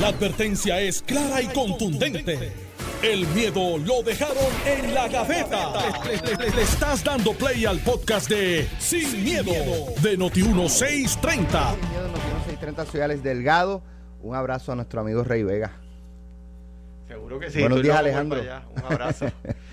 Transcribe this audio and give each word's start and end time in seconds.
La 0.00 0.08
advertencia 0.08 0.80
es 0.80 1.02
clara 1.02 1.40
y 1.40 1.46
contundente. 1.46 2.52
El 3.02 3.26
miedo 3.28 3.78
lo 3.78 4.02
dejaron 4.02 4.36
en 4.66 4.92
la 4.92 5.06
gaveta. 5.08 5.72
Le, 6.04 6.50
le 6.50 6.62
estás 6.62 7.04
dando 7.04 7.32
play 7.32 7.64
al 7.64 7.78
podcast 7.78 8.28
de 8.28 8.68
Sin, 8.78 9.22
miedo, 9.22 9.52
de 10.02 10.18
Noti1630. 10.18 10.68
Sin 10.68 11.28
miedo, 11.28 12.08
Noti1630, 12.60 12.86
soy 12.90 13.00
Alex 13.02 13.22
Delgado. 13.22 13.82
Un 14.20 14.34
abrazo 14.34 14.72
a 14.72 14.74
nuestro 14.74 15.00
amigo 15.00 15.22
Rey 15.22 15.44
Vega. 15.44 15.72
Seguro 17.06 17.38
que 17.38 17.50
sí. 17.50 17.60
Buenos 17.60 17.82
días, 17.82 17.96
Alejandro. 17.96 18.40
Un 18.40 18.82
abrazo. 18.92 19.26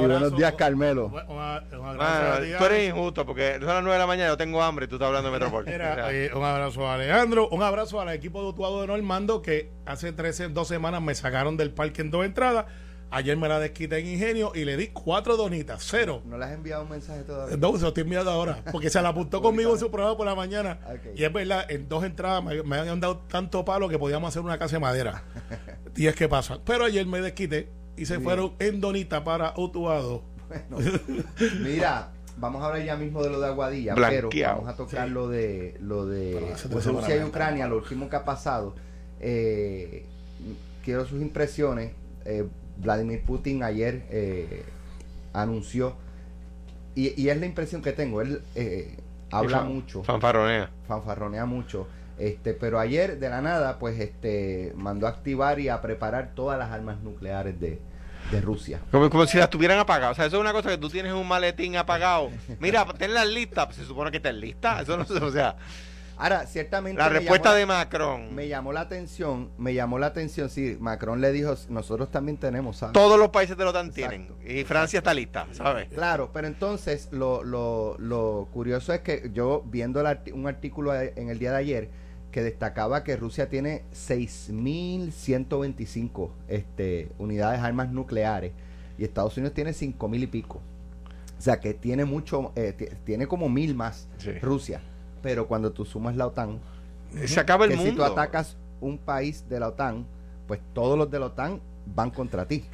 Y 0.00 0.04
un 0.04 0.10
Y 0.10 0.12
buenos 0.14 0.36
días, 0.36 0.52
Carmelo. 0.54 1.06
Un, 1.06 1.14
un- 1.14 1.20
un 1.30 1.38
abrazo 1.40 1.96
Bueno, 1.96 2.32
a 2.34 2.40
ti, 2.40 2.46
tú 2.58 2.64
eres 2.64 2.88
injusto 2.88 3.26
porque 3.26 3.54
son 3.58 3.66
las 3.66 3.82
9 3.82 3.92
de 3.92 3.98
la 3.98 4.06
mañana, 4.06 4.28
yo 4.30 4.36
tengo 4.36 4.62
hambre 4.62 4.86
y 4.86 4.88
tú 4.88 4.96
estás 4.96 5.06
hablando 5.08 5.30
de 5.30 5.38
Metropol. 5.38 5.64
Mira, 5.66 6.12
eh, 6.12 6.30
un 6.34 6.44
abrazo 6.44 6.86
a 6.88 6.94
Alejandro, 6.94 7.48
un 7.48 7.62
abrazo 7.62 8.00
al 8.00 8.08
equipo 8.10 8.42
de 8.42 8.48
Utuado 8.48 8.80
de 8.80 8.86
Normando 8.86 9.42
que 9.42 9.72
hace 9.86 10.12
13, 10.12 10.48
dos 10.48 10.68
semanas 10.68 11.02
me 11.02 11.14
sacaron 11.14 11.56
del 11.56 11.70
parque 11.72 12.02
en 12.02 12.10
dos 12.10 12.24
entradas. 12.24 12.66
Ayer 13.14 13.36
me 13.36 13.46
la 13.46 13.58
desquité 13.58 13.98
en 13.98 14.06
Ingenio 14.06 14.52
y 14.54 14.64
le 14.64 14.74
di 14.78 14.86
cuatro 14.86 15.36
donitas, 15.36 15.84
cero. 15.86 16.22
¿No 16.24 16.38
le 16.38 16.46
has 16.46 16.52
enviado 16.52 16.84
un 16.84 16.88
mensaje 16.88 17.22
todavía? 17.24 17.58
No, 17.58 17.74
se 17.76 17.82
lo 17.82 17.88
estoy 17.88 18.04
enviando 18.04 18.30
ahora, 18.30 18.60
porque 18.72 18.88
se 18.88 19.02
la 19.02 19.10
apuntó 19.10 19.42
conmigo 19.42 19.70
en 19.74 19.78
su 19.78 19.90
programa 19.90 20.16
por 20.16 20.24
la 20.24 20.34
mañana. 20.34 20.78
Y 21.14 21.22
es 21.22 21.30
verdad, 21.30 21.70
en 21.70 21.90
dos 21.90 22.04
entradas 22.04 22.42
me, 22.42 22.62
me 22.62 22.78
habían 22.78 23.00
dado 23.00 23.18
tanto 23.28 23.66
palo 23.66 23.90
que 23.90 23.98
podíamos 23.98 24.28
hacer 24.30 24.40
una 24.40 24.58
casa 24.58 24.76
de 24.76 24.80
madera. 24.80 25.24
y 25.94 26.06
es 26.06 26.14
que 26.14 26.26
pasa. 26.26 26.60
Pero 26.64 26.86
ayer 26.86 27.04
me 27.06 27.20
desquité 27.20 27.70
y 27.96 28.06
se 28.06 28.14
Bien. 28.14 28.24
fueron 28.24 28.52
en 28.58 28.80
donita 28.80 29.24
para 29.24 29.54
Utuado. 29.56 30.22
Bueno, 30.48 30.76
mira, 31.62 32.10
vamos 32.36 32.62
a 32.62 32.66
hablar 32.66 32.84
ya 32.84 32.96
mismo 32.96 33.22
de 33.22 33.30
lo 33.30 33.40
de 33.40 33.46
Aguadilla, 33.48 33.94
pero 33.94 34.08
Blanqueado. 34.28 34.56
vamos 34.58 34.70
a 34.72 34.76
tocar 34.76 35.08
Sí. 35.08 35.14
lo 35.14 35.28
de 35.28 35.76
lo 35.80 36.06
de 36.06 36.32
Pero 36.62 36.70
pues, 36.72 36.86
Rusia 36.86 37.16
y 37.16 37.24
Ucrania, 37.24 37.66
lo 37.68 37.76
último 37.78 38.08
que 38.10 38.16
ha 38.16 38.24
pasado. 38.24 38.74
Eh, 39.20 40.04
quiero 40.84 41.06
sus 41.06 41.20
impresiones. 41.22 41.92
Eh, 42.24 42.46
Vladimir 42.78 43.22
Putin 43.24 43.62
ayer 43.62 44.04
eh, 44.10 44.64
anunció, 45.32 45.94
y, 46.94 47.20
y 47.20 47.28
es 47.28 47.38
la 47.38 47.46
impresión 47.46 47.80
que 47.82 47.92
tengo, 47.92 48.20
él 48.22 48.42
eh, 48.54 48.96
habla 49.30 49.58
fan- 49.60 49.72
mucho, 49.74 50.02
Fanfarronea. 50.02 50.70
fanfarronea 50.88 51.46
mucho. 51.46 51.86
Este, 52.18 52.54
pero 52.54 52.78
ayer 52.78 53.18
de 53.18 53.28
la 53.28 53.40
nada, 53.40 53.78
pues, 53.78 53.98
este, 53.98 54.72
mandó 54.76 55.06
a 55.06 55.10
activar 55.10 55.58
y 55.60 55.68
a 55.68 55.80
preparar 55.80 56.32
todas 56.34 56.58
las 56.58 56.70
armas 56.70 57.00
nucleares 57.02 57.58
de, 57.60 57.80
de 58.30 58.40
Rusia. 58.40 58.80
Como, 58.90 59.10
como 59.10 59.26
si 59.26 59.38
las 59.38 59.50
tuvieran 59.50 59.78
apagadas. 59.78 60.12
O 60.12 60.14
sea, 60.14 60.26
eso 60.26 60.36
es 60.36 60.40
una 60.40 60.52
cosa 60.52 60.70
que 60.70 60.78
tú 60.78 60.88
tienes 60.88 61.12
un 61.12 61.26
maletín 61.26 61.76
apagado. 61.76 62.30
Mira, 62.60 62.84
tenlas 62.98 63.26
listas. 63.26 63.66
Pues 63.66 63.76
se 63.78 63.84
supone 63.84 64.10
que 64.10 64.18
estén 64.18 64.40
listas. 64.40 64.82
Eso 64.82 64.96
no 64.96 65.26
o 65.26 65.30
sea, 65.30 65.56
Ahora, 66.22 66.46
ciertamente. 66.46 66.98
la 67.00 67.08
respuesta 67.08 67.48
llamó 67.48 67.58
de 67.58 67.66
Macron. 67.66 68.34
Me 68.34 68.46
llamó 68.46 68.72
la 68.72 68.82
atención, 68.82 69.50
me 69.58 69.74
llamó 69.74 69.98
la 69.98 70.06
atención, 70.06 70.50
sí, 70.50 70.76
Macron 70.78 71.20
le 71.20 71.32
dijo, 71.32 71.54
nosotros 71.68 72.10
también 72.10 72.36
tenemos 72.36 72.82
armas". 72.82 72.92
Todos 72.92 73.18
los 73.18 73.30
países 73.30 73.56
de 73.56 73.64
la 73.64 73.70
OTAN 73.70 73.86
Exacto. 73.88 74.36
tienen. 74.36 74.58
Y 74.60 74.64
Francia 74.64 74.98
está 74.98 75.14
lista, 75.14 75.46
¿sabes? 75.50 75.88
Claro, 75.88 76.30
pero 76.32 76.46
entonces 76.46 77.08
lo, 77.10 77.42
lo, 77.42 77.96
lo 77.98 78.48
curioso 78.52 78.92
es 78.92 79.00
que 79.00 79.30
yo 79.32 79.64
viendo 79.66 80.00
el 80.00 80.32
un 80.32 80.46
artículo 80.46 80.94
en 80.94 81.28
el 81.28 81.38
día 81.38 81.50
de 81.50 81.56
ayer 81.56 81.90
que 82.32 82.42
destacaba 82.42 83.04
que 83.04 83.14
Rusia 83.16 83.48
tiene 83.48 83.84
6.125 83.92 86.30
este, 86.48 87.10
unidades 87.18 87.60
de 87.60 87.66
armas 87.66 87.90
nucleares 87.90 88.52
y 88.98 89.04
Estados 89.04 89.36
Unidos 89.36 89.54
tiene 89.54 89.72
5.000 89.72 90.22
y 90.22 90.26
pico. 90.26 90.60
O 91.38 91.42
sea 91.42 91.60
que 91.60 91.74
tiene 91.74 92.04
mucho, 92.04 92.52
eh, 92.56 92.72
ti- 92.76 92.86
tiene 93.04 93.26
como 93.26 93.48
mil 93.48 93.74
más 93.74 94.08
Sí. 94.18 94.30
Rusia. 94.40 94.80
Pero 95.22 95.46
cuando 95.48 95.72
tú 95.72 95.84
sumas 95.84 96.14
la 96.16 96.26
OTAN, 96.28 96.58
Se 97.26 97.40
acaba 97.40 97.64
el 97.64 97.72
que 97.72 97.76
mundo. 97.76 97.90
si 97.90 97.96
tú 97.96 98.04
atacas 98.04 98.56
un 98.80 98.98
país 98.98 99.48
de 99.48 99.58
la 99.60 99.68
OTAN, 99.68 100.06
pues 100.46 100.60
todos 100.72 100.96
los 100.98 101.10
de 101.10 101.18
la 101.20 101.26
OTAN 101.26 101.60
van 101.94 102.10
contra 102.10 102.46
ti. 102.46 102.64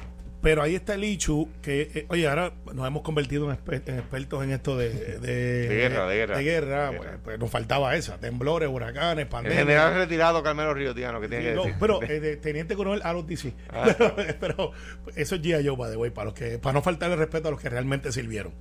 Pero 0.41 0.61
ahí 0.61 0.73
está 0.73 0.93
el 0.95 1.03
Ichu, 1.03 1.49
que, 1.61 1.91
eh, 1.93 2.05
oye, 2.07 2.25
ahora 2.25 2.53
nos 2.73 2.87
hemos 2.87 3.01
convertido 3.01 3.51
en, 3.51 3.57
exper- 3.57 3.81
en 3.87 3.99
expertos 3.99 4.41
en 4.41 4.51
esto 4.51 4.77
de, 4.77 4.89
de, 5.19 5.67
De 5.67 5.75
guerra, 5.75 6.07
de 6.07 6.15
guerra. 6.15 6.37
de 6.37 6.43
guerra, 6.43 6.91
De 6.91 6.97
pues, 6.97 7.09
guerra. 7.09 7.19
pues 7.25 7.39
nos 7.39 7.49
faltaba 7.51 7.93
esa, 7.97 8.17
temblores, 8.19 8.69
huracanes, 8.69 9.23
El 9.23 9.27
pandemias. 9.29 9.59
general 9.63 9.95
retirado 9.95 10.41
Carmelo 10.41 10.73
Río 10.73 10.95
Tiano, 10.95 11.19
que 11.19 11.27
tiene 11.27 11.43
que 11.43 11.53
No, 11.55 11.63
decir. 11.63 11.77
pero 11.77 11.99
eh, 12.07 12.39
teniente 12.41 12.75
coronel 12.77 13.01
a 13.03 13.11
los 13.11 13.27
DC. 13.27 13.53
Ah. 13.69 13.93
Pero, 13.97 14.15
pero 14.39 14.71
eso 15.17 15.35
es 15.35 15.41
G.I. 15.41 15.67
Joe, 15.67 15.75
by 15.75 15.91
the 15.91 15.97
way, 15.97 16.09
para, 16.09 16.25
los 16.25 16.33
que, 16.33 16.57
para 16.57 16.71
no 16.73 16.81
faltarle 16.81 17.17
respeto 17.17 17.49
a 17.49 17.51
los 17.51 17.59
que 17.59 17.67
realmente 17.69 18.11
sirvieron. 18.13 18.53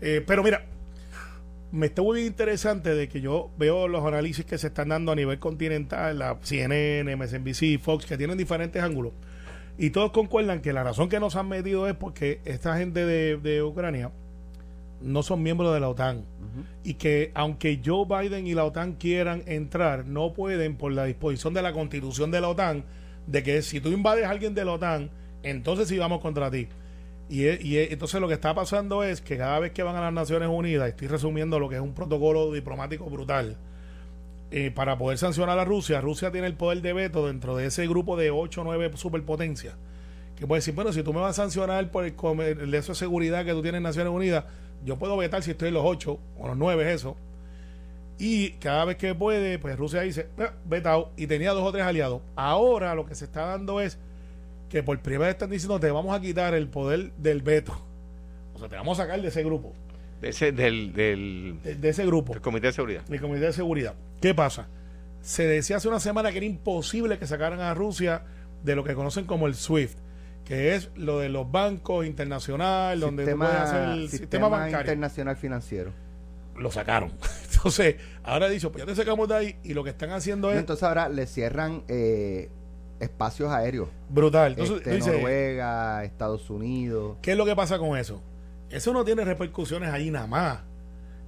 Eh, 0.00 0.22
pero 0.26 0.42
mira, 0.42 0.64
me 1.72 1.86
está 1.86 2.00
muy 2.00 2.24
interesante 2.24 2.94
de 2.94 3.08
que 3.08 3.20
yo 3.20 3.50
veo 3.58 3.86
los 3.88 4.02
análisis 4.06 4.46
que 4.46 4.56
se 4.56 4.68
están 4.68 4.88
dando 4.88 5.12
a 5.12 5.14
nivel 5.14 5.38
continental, 5.38 6.18
la 6.18 6.38
CNN, 6.40 7.14
MSNBC, 7.16 7.78
Fox, 7.80 8.06
que 8.06 8.16
tienen 8.16 8.38
diferentes 8.38 8.82
ángulos. 8.82 9.12
Y 9.78 9.90
todos 9.90 10.10
concuerdan 10.10 10.60
que 10.60 10.72
la 10.72 10.82
razón 10.82 11.08
que 11.08 11.20
nos 11.20 11.36
han 11.36 11.48
metido 11.48 11.86
es 11.88 11.94
porque 11.94 12.40
esta 12.44 12.76
gente 12.76 13.06
de, 13.06 13.36
de 13.36 13.62
Ucrania 13.62 14.10
no 15.00 15.22
son 15.22 15.42
miembros 15.42 15.72
de 15.72 15.80
la 15.80 15.88
OTAN. 15.88 16.24
Y 16.82 16.94
que 16.94 17.30
aunque 17.34 17.80
Joe 17.84 18.04
Biden 18.04 18.48
y 18.48 18.54
la 18.54 18.64
OTAN 18.64 18.94
quieran 18.94 19.44
entrar, 19.46 20.06
no 20.06 20.32
pueden 20.32 20.76
por 20.76 20.90
la 20.90 21.04
disposición 21.04 21.54
de 21.54 21.62
la 21.62 21.72
constitución 21.72 22.32
de 22.32 22.40
la 22.40 22.48
OTAN, 22.48 22.84
de 23.28 23.42
que 23.44 23.62
si 23.62 23.80
tú 23.80 23.90
invades 23.90 24.24
a 24.24 24.30
alguien 24.30 24.54
de 24.54 24.64
la 24.64 24.72
OTAN, 24.72 25.10
entonces 25.44 25.86
sí 25.86 25.96
vamos 25.98 26.20
contra 26.20 26.50
ti. 26.50 26.66
Y, 27.28 27.44
e- 27.44 27.58
y 27.62 27.76
e- 27.76 27.92
entonces 27.92 28.20
lo 28.20 28.26
que 28.26 28.34
está 28.34 28.54
pasando 28.54 29.04
es 29.04 29.20
que 29.20 29.36
cada 29.36 29.60
vez 29.60 29.70
que 29.72 29.84
van 29.84 29.94
a 29.94 30.00
las 30.00 30.12
Naciones 30.12 30.48
Unidas, 30.48 30.88
estoy 30.88 31.06
resumiendo 31.06 31.60
lo 31.60 31.68
que 31.68 31.76
es 31.76 31.80
un 31.80 31.94
protocolo 31.94 32.50
diplomático 32.52 33.04
brutal, 33.04 33.56
eh, 34.50 34.70
para 34.70 34.96
poder 34.98 35.18
sancionar 35.18 35.58
a 35.58 35.64
Rusia, 35.64 36.00
Rusia 36.00 36.30
tiene 36.30 36.46
el 36.46 36.54
poder 36.54 36.80
de 36.82 36.92
veto 36.92 37.26
dentro 37.26 37.56
de 37.56 37.66
ese 37.66 37.86
grupo 37.86 38.16
de 38.16 38.30
8 38.30 38.60
o 38.62 38.64
9 38.64 38.90
superpotencias. 38.96 39.74
Que 40.36 40.46
puede 40.46 40.58
decir, 40.60 40.74
bueno, 40.74 40.92
si 40.92 41.02
tú 41.02 41.12
me 41.12 41.20
vas 41.20 41.38
a 41.38 41.42
sancionar 41.42 41.90
por 41.90 42.04
el, 42.04 42.14
comer- 42.14 42.56
de 42.66 42.82
seguridad 42.82 43.44
que 43.44 43.52
tú 43.52 43.60
tienes 43.62 43.78
en 43.78 43.82
Naciones 43.82 44.12
Unidas, 44.12 44.44
yo 44.84 44.96
puedo 44.96 45.16
vetar 45.16 45.42
si 45.42 45.50
estoy 45.50 45.68
en 45.68 45.74
los 45.74 45.84
8 45.84 46.18
o 46.38 46.46
los 46.48 46.56
9, 46.56 46.92
eso. 46.92 47.16
Y 48.18 48.50
cada 48.52 48.84
vez 48.84 48.96
que 48.96 49.14
puede, 49.14 49.58
pues 49.58 49.76
Rusia 49.76 50.00
dice, 50.02 50.28
"Ah, 50.38 50.52
vetado, 50.64 51.10
y 51.16 51.26
tenía 51.26 51.52
dos 51.52 51.64
o 51.64 51.72
tres 51.72 51.84
aliados. 51.84 52.20
Ahora 52.34 52.94
lo 52.94 53.04
que 53.06 53.14
se 53.14 53.24
está 53.24 53.46
dando 53.46 53.80
es 53.80 53.98
que 54.68 54.82
por 54.82 54.98
primera 55.00 55.26
vez 55.26 55.34
están 55.34 55.50
diciendo, 55.50 55.78
te 55.80 55.90
vamos 55.90 56.16
a 56.16 56.20
quitar 56.20 56.54
el 56.54 56.68
poder 56.68 57.12
del 57.16 57.42
veto. 57.42 57.80
O 58.54 58.58
sea, 58.58 58.68
te 58.68 58.76
vamos 58.76 58.98
a 58.98 59.02
sacar 59.04 59.20
de 59.22 59.28
ese 59.28 59.42
grupo, 59.44 59.72
De 60.20 60.30
ese- 60.30 60.52
del, 60.52 60.92
del, 60.92 61.60
de, 61.62 61.74
de 61.76 61.88
ese 61.88 62.04
grupo. 62.06 62.32
del 62.32 62.42
Comité 62.42 62.68
de 62.68 62.72
Seguridad. 62.72 63.02
el 63.08 63.20
Comité 63.20 63.46
de 63.46 63.52
Seguridad. 63.52 63.94
¿Qué 64.20 64.34
pasa? 64.34 64.68
Se 65.20 65.46
decía 65.46 65.76
hace 65.76 65.88
una 65.88 66.00
semana 66.00 66.30
que 66.32 66.38
era 66.38 66.46
imposible 66.46 67.18
que 67.18 67.26
sacaran 67.26 67.60
a 67.60 67.74
Rusia 67.74 68.22
de 68.64 68.74
lo 68.76 68.82
que 68.84 68.94
conocen 68.94 69.26
como 69.26 69.46
el 69.46 69.54
SWIFT, 69.54 69.98
que 70.44 70.74
es 70.74 70.90
lo 70.96 71.18
de 71.20 71.28
los 71.28 71.50
bancos 71.50 72.06
internacional, 72.06 72.98
donde 73.00 73.26
tú 73.30 73.36
puedes 73.38 73.54
hacer 73.54 73.88
el 73.90 74.08
sistema, 74.08 74.48
bancario. 74.48 74.78
internacional 74.92 75.36
financiero. 75.36 75.92
Lo 76.56 76.70
sacaron. 76.72 77.12
Entonces, 77.54 77.96
ahora 78.24 78.48
dicho, 78.48 78.72
pues 78.72 78.82
ya 78.84 78.86
te 78.86 78.96
sacamos 78.96 79.28
de 79.28 79.34
ahí 79.36 79.56
y 79.62 79.74
lo 79.74 79.84
que 79.84 79.90
están 79.90 80.10
haciendo 80.10 80.50
es 80.50 80.58
Entonces 80.58 80.82
ahora 80.82 81.08
le 81.08 81.26
cierran 81.26 81.84
eh, 81.88 82.48
espacios 82.98 83.50
aéreos. 83.52 83.88
brutal. 84.08 84.52
Entonces, 84.52 84.78
Este, 84.78 84.96
dice, 84.96 85.12
Noruega, 85.12 86.02
Estados 86.04 86.50
Unidos. 86.50 87.18
¿qué 87.22 87.32
es 87.32 87.36
lo 87.36 87.44
que 87.44 87.54
pasa 87.54 87.78
con 87.78 87.96
eso? 87.96 88.20
Eso 88.70 88.92
no 88.92 89.04
tiene 89.04 89.24
repercusiones 89.24 89.90
ahí 89.90 90.10
nada 90.10 90.26
más. 90.26 90.60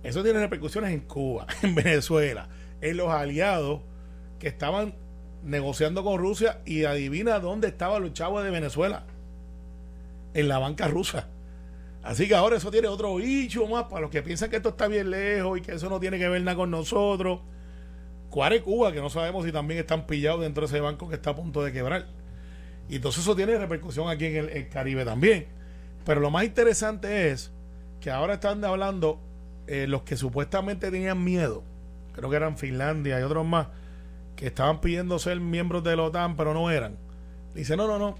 Eso 0.02 0.22
tiene 0.22 0.40
repercusiones 0.40 0.92
en 0.92 1.00
Cuba, 1.00 1.46
en 1.62 1.74
Venezuela, 1.74 2.48
en 2.80 2.96
los 2.96 3.10
aliados 3.10 3.82
que 4.38 4.48
estaban 4.48 4.94
negociando 5.42 6.04
con 6.04 6.18
Rusia 6.18 6.60
y 6.64 6.84
adivina 6.84 7.38
dónde 7.40 7.68
estaban 7.68 8.02
los 8.02 8.12
chavos 8.12 8.44
de 8.44 8.50
Venezuela. 8.50 9.04
En 10.32 10.48
la 10.48 10.58
banca 10.58 10.86
rusa. 10.88 11.28
Así 12.02 12.28
que 12.28 12.34
ahora 12.34 12.56
eso 12.56 12.70
tiene 12.70 12.88
otro 12.88 13.16
bicho 13.16 13.66
más 13.66 13.84
para 13.84 14.02
los 14.02 14.10
que 14.10 14.22
piensan 14.22 14.48
que 14.48 14.56
esto 14.56 14.70
está 14.70 14.88
bien 14.88 15.10
lejos 15.10 15.58
y 15.58 15.60
que 15.60 15.72
eso 15.72 15.90
no 15.90 16.00
tiene 16.00 16.18
que 16.18 16.28
ver 16.28 16.40
nada 16.42 16.56
con 16.56 16.70
nosotros. 16.70 17.40
Cuare 18.30 18.62
Cuba, 18.62 18.92
que 18.92 19.00
no 19.00 19.10
sabemos 19.10 19.44
si 19.44 19.52
también 19.52 19.80
están 19.80 20.06
pillados 20.06 20.40
dentro 20.40 20.62
de 20.62 20.66
ese 20.66 20.80
banco 20.80 21.08
que 21.08 21.16
está 21.16 21.30
a 21.30 21.36
punto 21.36 21.62
de 21.62 21.72
quebrar. 21.72 22.06
Y 22.88 22.96
entonces 22.96 23.22
eso 23.22 23.36
tiene 23.36 23.58
repercusión 23.58 24.08
aquí 24.08 24.26
en 24.26 24.36
el, 24.36 24.48
el 24.50 24.68
Caribe 24.68 25.04
también. 25.04 25.59
Pero 26.10 26.22
lo 26.22 26.32
más 26.32 26.42
interesante 26.42 27.30
es 27.30 27.52
que 28.00 28.10
ahora 28.10 28.34
están 28.34 28.64
hablando 28.64 29.20
eh, 29.68 29.86
los 29.86 30.02
que 30.02 30.16
supuestamente 30.16 30.90
tenían 30.90 31.22
miedo, 31.22 31.62
creo 32.14 32.28
que 32.28 32.34
eran 32.34 32.58
Finlandia 32.58 33.20
y 33.20 33.22
otros 33.22 33.46
más, 33.46 33.68
que 34.34 34.48
estaban 34.48 34.80
pidiendo 34.80 35.20
ser 35.20 35.38
miembros 35.38 35.84
de 35.84 35.94
la 35.94 36.02
OTAN, 36.02 36.36
pero 36.36 36.52
no 36.52 36.68
eran. 36.68 36.96
Dice, 37.54 37.76
no, 37.76 37.86
no, 37.86 38.00
no, 38.00 38.16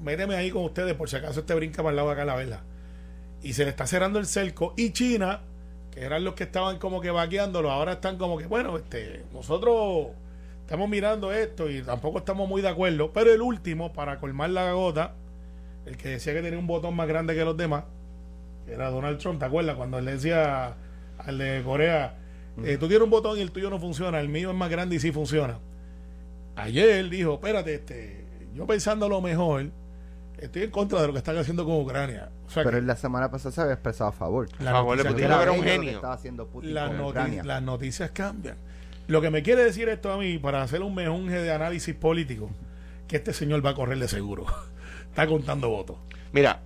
méteme 0.00 0.36
ahí 0.36 0.52
con 0.52 0.62
ustedes 0.62 0.94
por 0.94 1.10
si 1.10 1.16
acaso 1.16 1.40
este 1.40 1.56
brinca 1.56 1.78
para 1.78 1.90
el 1.90 1.96
lado 1.96 2.06
de 2.06 2.14
acá 2.14 2.24
la 2.24 2.36
vela. 2.36 2.60
Y 3.42 3.54
se 3.54 3.64
le 3.64 3.70
está 3.70 3.88
cerrando 3.88 4.20
el 4.20 4.26
cerco. 4.26 4.72
Y 4.76 4.92
China, 4.92 5.40
que 5.90 6.02
eran 6.02 6.22
los 6.22 6.34
que 6.34 6.44
estaban 6.44 6.78
como 6.78 7.00
que 7.00 7.10
vaqueándolo, 7.10 7.72
ahora 7.72 7.94
están 7.94 8.16
como 8.16 8.38
que, 8.38 8.46
bueno, 8.46 8.76
este, 8.76 9.24
nosotros 9.32 10.10
estamos 10.60 10.88
mirando 10.88 11.32
esto 11.32 11.68
y 11.68 11.82
tampoco 11.82 12.18
estamos 12.18 12.48
muy 12.48 12.62
de 12.62 12.68
acuerdo. 12.68 13.12
Pero 13.12 13.32
el 13.32 13.42
último, 13.42 13.92
para 13.92 14.20
colmar 14.20 14.50
la 14.50 14.70
gota, 14.70 15.16
el 15.86 15.96
que 15.96 16.08
decía 16.10 16.32
que 16.32 16.42
tenía 16.42 16.58
un 16.58 16.66
botón 16.66 16.94
más 16.96 17.06
grande 17.08 17.34
que 17.34 17.44
los 17.44 17.56
demás, 17.56 17.84
que 18.66 18.72
era 18.72 18.90
Donald 18.90 19.18
Trump, 19.18 19.38
¿te 19.38 19.44
acuerdas? 19.44 19.76
Cuando 19.76 19.98
él 19.98 20.04
le 20.06 20.12
decía 20.12 20.74
al 21.18 21.38
de 21.38 21.62
Corea, 21.64 22.16
eh, 22.64 22.76
tú 22.78 22.86
tienes 22.88 23.04
un 23.04 23.10
botón 23.10 23.38
y 23.38 23.42
el 23.42 23.50
tuyo 23.50 23.68
no 23.70 23.78
funciona, 23.78 24.20
el 24.20 24.28
mío 24.28 24.50
es 24.50 24.56
más 24.56 24.70
grande 24.70 24.96
y 24.96 25.00
sí 25.00 25.12
funciona. 25.12 25.58
ayer 26.56 27.08
dijo, 27.10 27.34
espérate, 27.34 27.74
este, 27.74 28.24
yo 28.54 28.66
pensando 28.66 29.08
lo 29.08 29.20
mejor, 29.20 29.70
estoy 30.38 30.62
en 30.62 30.70
contra 30.70 31.00
de 31.00 31.06
lo 31.08 31.12
que 31.12 31.18
están 31.18 31.36
haciendo 31.36 31.64
con 31.64 31.80
Ucrania. 31.80 32.30
O 32.46 32.50
sea, 32.50 32.62
Pero 32.62 32.72
que 32.72 32.78
él 32.78 32.86
la 32.86 32.96
semana 32.96 33.30
pasada 33.30 33.52
se 33.52 33.60
había 33.62 33.74
expresado 33.74 34.10
a 34.10 34.12
favor. 34.12 34.48
la 34.60 34.70
A 34.70 34.74
favor 34.74 34.96
de 34.98 35.04
Putin, 35.04 35.24
era 35.24 35.50
un 35.52 35.62
genio. 35.62 35.90
estaba 35.92 36.14
haciendo 36.14 36.46
Putin 36.46 36.74
las, 36.74 36.88
con 36.90 36.98
noti- 36.98 37.42
las 37.42 37.62
noticias 37.62 38.10
cambian. 38.12 38.56
Lo 39.08 39.20
que 39.20 39.30
me 39.30 39.42
quiere 39.42 39.64
decir 39.64 39.88
esto 39.88 40.12
a 40.12 40.16
mí, 40.18 40.38
para 40.38 40.62
hacer 40.62 40.82
un 40.82 40.94
mejunje 40.94 41.36
de 41.42 41.52
análisis 41.52 41.94
político, 41.94 42.50
que 43.08 43.16
este 43.16 43.32
señor 43.32 43.64
va 43.64 43.70
a 43.70 43.74
correr 43.74 43.98
de 43.98 44.08
seguro. 44.08 44.46
Está 45.14 45.26
contando 45.28 45.68
votos. 45.68 45.96
Mira, 46.32 46.60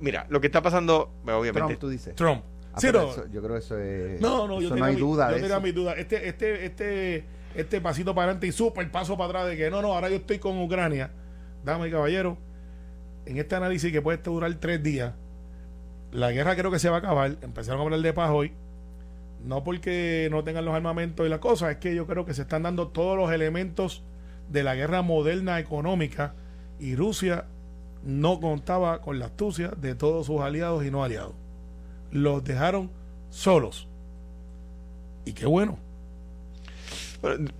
mira, 0.00 0.26
lo 0.28 0.40
que 0.40 0.48
está 0.48 0.60
pasando, 0.60 1.12
obviamente. 1.24 1.60
Trump, 1.60 1.78
tú 1.78 1.88
dices. 1.88 2.14
Trump. 2.16 2.42
Ah, 2.72 2.80
Sí, 2.80 2.88
pero 2.88 3.02
no, 3.02 3.10
eso- 3.12 3.26
yo 3.32 3.40
creo 3.40 3.52
que 3.52 3.58
eso 3.60 3.78
es. 3.78 4.20
no, 4.20 4.48
no, 4.48 4.60
yo 4.60 4.68
tenía 4.70 4.80
no 4.80 4.84
hay 4.86 4.94
mi- 4.96 5.00
duda 5.00 5.28
yo 5.28 5.34
de 5.36 5.40
tenía 5.42 5.56
eso. 5.56 5.62
mi 5.64 5.70
duda. 5.72 5.92
Este, 5.92 6.28
este, 6.28 6.64
este, 6.66 7.24
este 7.54 7.80
pasito 7.80 8.12
para 8.12 8.24
adelante 8.24 8.48
y 8.48 8.52
súper 8.52 8.90
paso 8.90 9.16
para 9.16 9.28
atrás 9.28 9.46
de 9.46 9.56
que 9.56 9.70
no, 9.70 9.80
no, 9.82 9.92
ahora 9.94 10.08
yo 10.10 10.16
estoy 10.16 10.40
con 10.40 10.60
Ucrania. 10.60 11.12
Dame, 11.64 11.88
caballero, 11.90 12.36
en 13.26 13.38
este 13.38 13.54
análisis 13.54 13.92
que 13.92 14.02
puede 14.02 14.18
durar 14.18 14.52
tres 14.54 14.82
días, 14.82 15.14
la 16.10 16.32
guerra 16.32 16.56
creo 16.56 16.72
que 16.72 16.80
se 16.80 16.88
va 16.88 16.96
a 16.96 16.98
acabar. 16.98 17.36
Empezaron 17.42 17.80
a 17.80 17.84
hablar 17.84 18.00
de 18.00 18.12
paz 18.12 18.30
hoy. 18.32 18.52
No 19.44 19.62
porque 19.62 20.26
no 20.32 20.42
tengan 20.42 20.64
los 20.64 20.74
armamentos 20.74 21.24
y 21.24 21.28
la 21.28 21.38
cosa, 21.38 21.70
es 21.70 21.76
que 21.76 21.94
yo 21.94 22.06
creo 22.08 22.24
que 22.24 22.34
se 22.34 22.42
están 22.42 22.64
dando 22.64 22.88
todos 22.88 23.16
los 23.16 23.30
elementos 23.30 24.02
de 24.48 24.62
la 24.64 24.74
guerra 24.74 25.02
moderna 25.02 25.58
económica 25.60 26.34
y 26.78 26.96
Rusia 26.96 27.46
no 28.04 28.40
contaba 28.40 29.00
con 29.00 29.18
la 29.18 29.26
astucia 29.26 29.68
de 29.80 29.94
todos 29.94 30.26
sus 30.26 30.40
aliados 30.40 30.84
y 30.84 30.90
no 30.90 31.02
aliados. 31.04 31.32
Los 32.10 32.44
dejaron 32.44 32.90
solos. 33.30 33.88
Y 35.24 35.32
qué 35.32 35.46
bueno. 35.46 35.78
Bueno, 37.22 37.50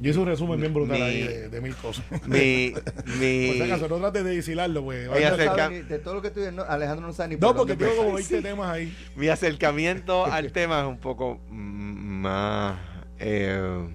Yo 0.00 0.10
hice 0.10 0.18
un 0.20 0.26
resumen 0.26 0.60
bien 0.60 0.74
brutal 0.74 0.98
Mi- 0.98 1.02
ahí 1.04 1.22
de, 1.22 1.48
de 1.48 1.60
mil 1.60 1.74
cosas. 1.76 2.04
mi, 2.26 2.74
mi, 3.18 3.46
Por 3.48 3.56
si 3.56 3.62
acaso, 3.62 3.88
no 3.88 3.98
trates 3.98 4.24
de 4.24 4.30
disilarlo, 4.32 4.84
pues. 4.84 5.06
No 5.08 5.14
de 5.14 5.98
todo 5.98 6.14
lo 6.14 6.22
que 6.22 6.30
dices, 6.30 6.52
no, 6.52 6.62
Alejandro 6.62 7.06
no 7.06 7.12
sabe 7.12 7.30
ni 7.30 7.40
No, 7.40 7.48
por 7.48 7.56
porque 7.58 7.72
dónde 7.74 7.84
tengo 7.86 7.96
como 7.98 8.10
empezar. 8.18 8.32
20 8.42 8.48
temas 8.48 8.68
ahí. 8.70 8.96
mi 9.16 9.28
acercamiento 9.28 10.24
al 10.26 10.52
tema 10.52 10.80
es 10.80 10.86
un 10.86 10.98
poco 10.98 11.38
más 11.48 12.78
eh, 13.18 13.88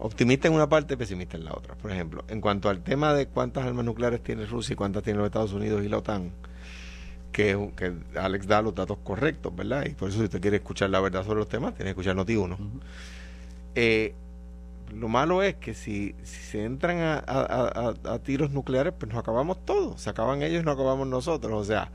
optimista 0.00 0.48
en 0.48 0.54
una 0.54 0.68
parte 0.68 0.94
y 0.94 0.96
pesimista 0.96 1.36
en 1.36 1.44
la 1.44 1.52
otra. 1.52 1.74
Por 1.76 1.92
ejemplo, 1.92 2.24
en 2.28 2.40
cuanto 2.40 2.68
al 2.68 2.82
tema 2.82 3.14
de 3.14 3.26
cuántas 3.26 3.64
armas 3.64 3.84
nucleares 3.84 4.22
tiene 4.22 4.46
Rusia 4.46 4.72
y 4.72 4.76
cuántas 4.76 5.02
tienen 5.02 5.18
los 5.18 5.26
Estados 5.26 5.52
Unidos 5.52 5.84
y 5.84 5.88
la 5.88 5.98
OTAN, 5.98 6.32
que, 7.32 7.70
que 7.76 7.92
Alex 8.18 8.46
da 8.48 8.60
los 8.62 8.74
datos 8.74 8.98
correctos, 9.04 9.54
¿verdad? 9.54 9.84
Y 9.86 9.90
por 9.90 10.08
eso 10.08 10.18
si 10.18 10.24
usted 10.24 10.40
quiere 10.40 10.56
escuchar 10.56 10.90
la 10.90 11.00
verdad 11.00 11.24
sobre 11.24 11.38
los 11.38 11.48
temas, 11.48 11.74
tiene 11.74 11.88
que 11.94 12.00
escuchar 12.00 12.16
Noti1. 12.16 12.54
Ujú. 12.54 12.80
Eh, 13.76 14.14
lo 14.92 15.06
malo 15.08 15.42
es 15.44 15.54
que 15.54 15.72
si, 15.74 16.16
si 16.24 16.40
se 16.42 16.64
entran 16.64 16.98
a, 16.98 17.14
a- 17.18 17.20
a- 17.44 17.94
a- 18.08 18.14
a 18.14 18.18
tiros 18.18 18.50
nucleares, 18.50 18.92
pues 18.98 19.12
nos 19.12 19.20
acabamos 19.20 19.64
todos. 19.64 20.00
Se 20.00 20.10
acaban 20.10 20.42
ellos 20.42 20.62
y 20.62 20.64
nos 20.64 20.74
acabamos 20.74 21.06
nosotros. 21.06 21.52
O 21.52 21.64
sea, 21.64 21.92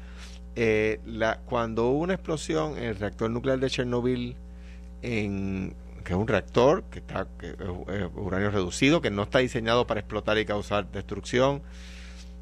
eh, 0.55 1.01
la, 1.05 1.39
cuando 1.39 1.87
hubo 1.89 1.99
una 2.03 2.13
explosión 2.13 2.77
en 2.77 2.85
el 2.85 2.95
reactor 2.95 3.29
nuclear 3.29 3.59
de 3.59 3.69
Chernobyl, 3.69 4.37
en, 5.01 5.75
que 6.05 6.13
es 6.13 6.17
un 6.19 6.27
reactor 6.27 6.83
que 6.91 6.99
está 6.99 7.27
que 7.37 7.47
es, 7.49 7.55
es 7.55 8.09
uranio 8.15 8.51
reducido, 8.51 9.01
que 9.01 9.09
no 9.11 9.23
está 9.23 9.39
diseñado 9.39 9.85
para 9.87 9.99
explotar 9.99 10.37
y 10.37 10.45
causar 10.45 10.89
destrucción, 10.91 11.61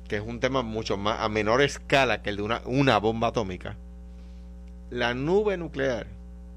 que 0.07 0.17
es 0.17 0.21
un 0.21 0.39
tema 0.39 0.61
mucho 0.61 0.97
más 0.97 1.21
a 1.21 1.29
menor 1.29 1.61
escala 1.63 2.21
que 2.21 2.29
el 2.29 2.35
de 2.37 2.43
una, 2.43 2.61
una 2.65 2.99
bomba 2.99 3.29
atómica. 3.29 3.75
La 4.91 5.13
nube 5.15 5.57
nuclear, 5.57 6.05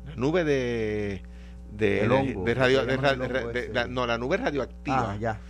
la 0.06 0.16
nube 0.16 0.44
de 0.44 1.22
de, 1.72 2.00
hongo, 2.10 2.44
radio, 2.54 2.84
de 2.84 2.96
de- 3.28 3.52
de- 3.52 3.68
la- 3.74 3.86
no, 3.86 4.06
la 4.06 4.18
nube 4.18 4.36
radioactiva 4.36 5.12
Ah, 5.12 5.16
ya. 5.18 5.40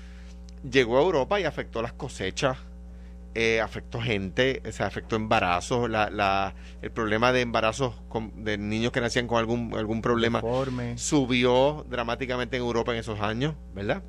llegó 0.68 0.98
a 0.98 1.02
Europa 1.02 1.40
y 1.40 1.44
afectó 1.44 1.82
las 1.82 1.92
cosechas, 1.92 2.58
eh, 3.38 3.60
afectó 3.60 4.00
gente, 4.00 4.62
o 4.66 4.72
sea, 4.72 4.86
afectó 4.86 5.14
embarazos, 5.14 5.90
la, 5.90 6.08
la, 6.08 6.54
el 6.80 6.90
problema 6.90 7.32
de 7.32 7.42
embarazos 7.42 7.94
con- 8.08 8.44
de 8.44 8.56
niños 8.56 8.92
que 8.92 9.00
nacían 9.02 9.26
con 9.26 9.38
algún, 9.38 9.74
algún 9.76 10.00
problema 10.00 10.38
Informe. 10.38 10.96
subió 10.96 11.84
dramáticamente 11.90 12.56
en 12.56 12.62
Europa 12.62 12.92
en 12.92 12.98
esos 12.98 13.20
años, 13.20 13.54
¿verdad? 13.74 14.02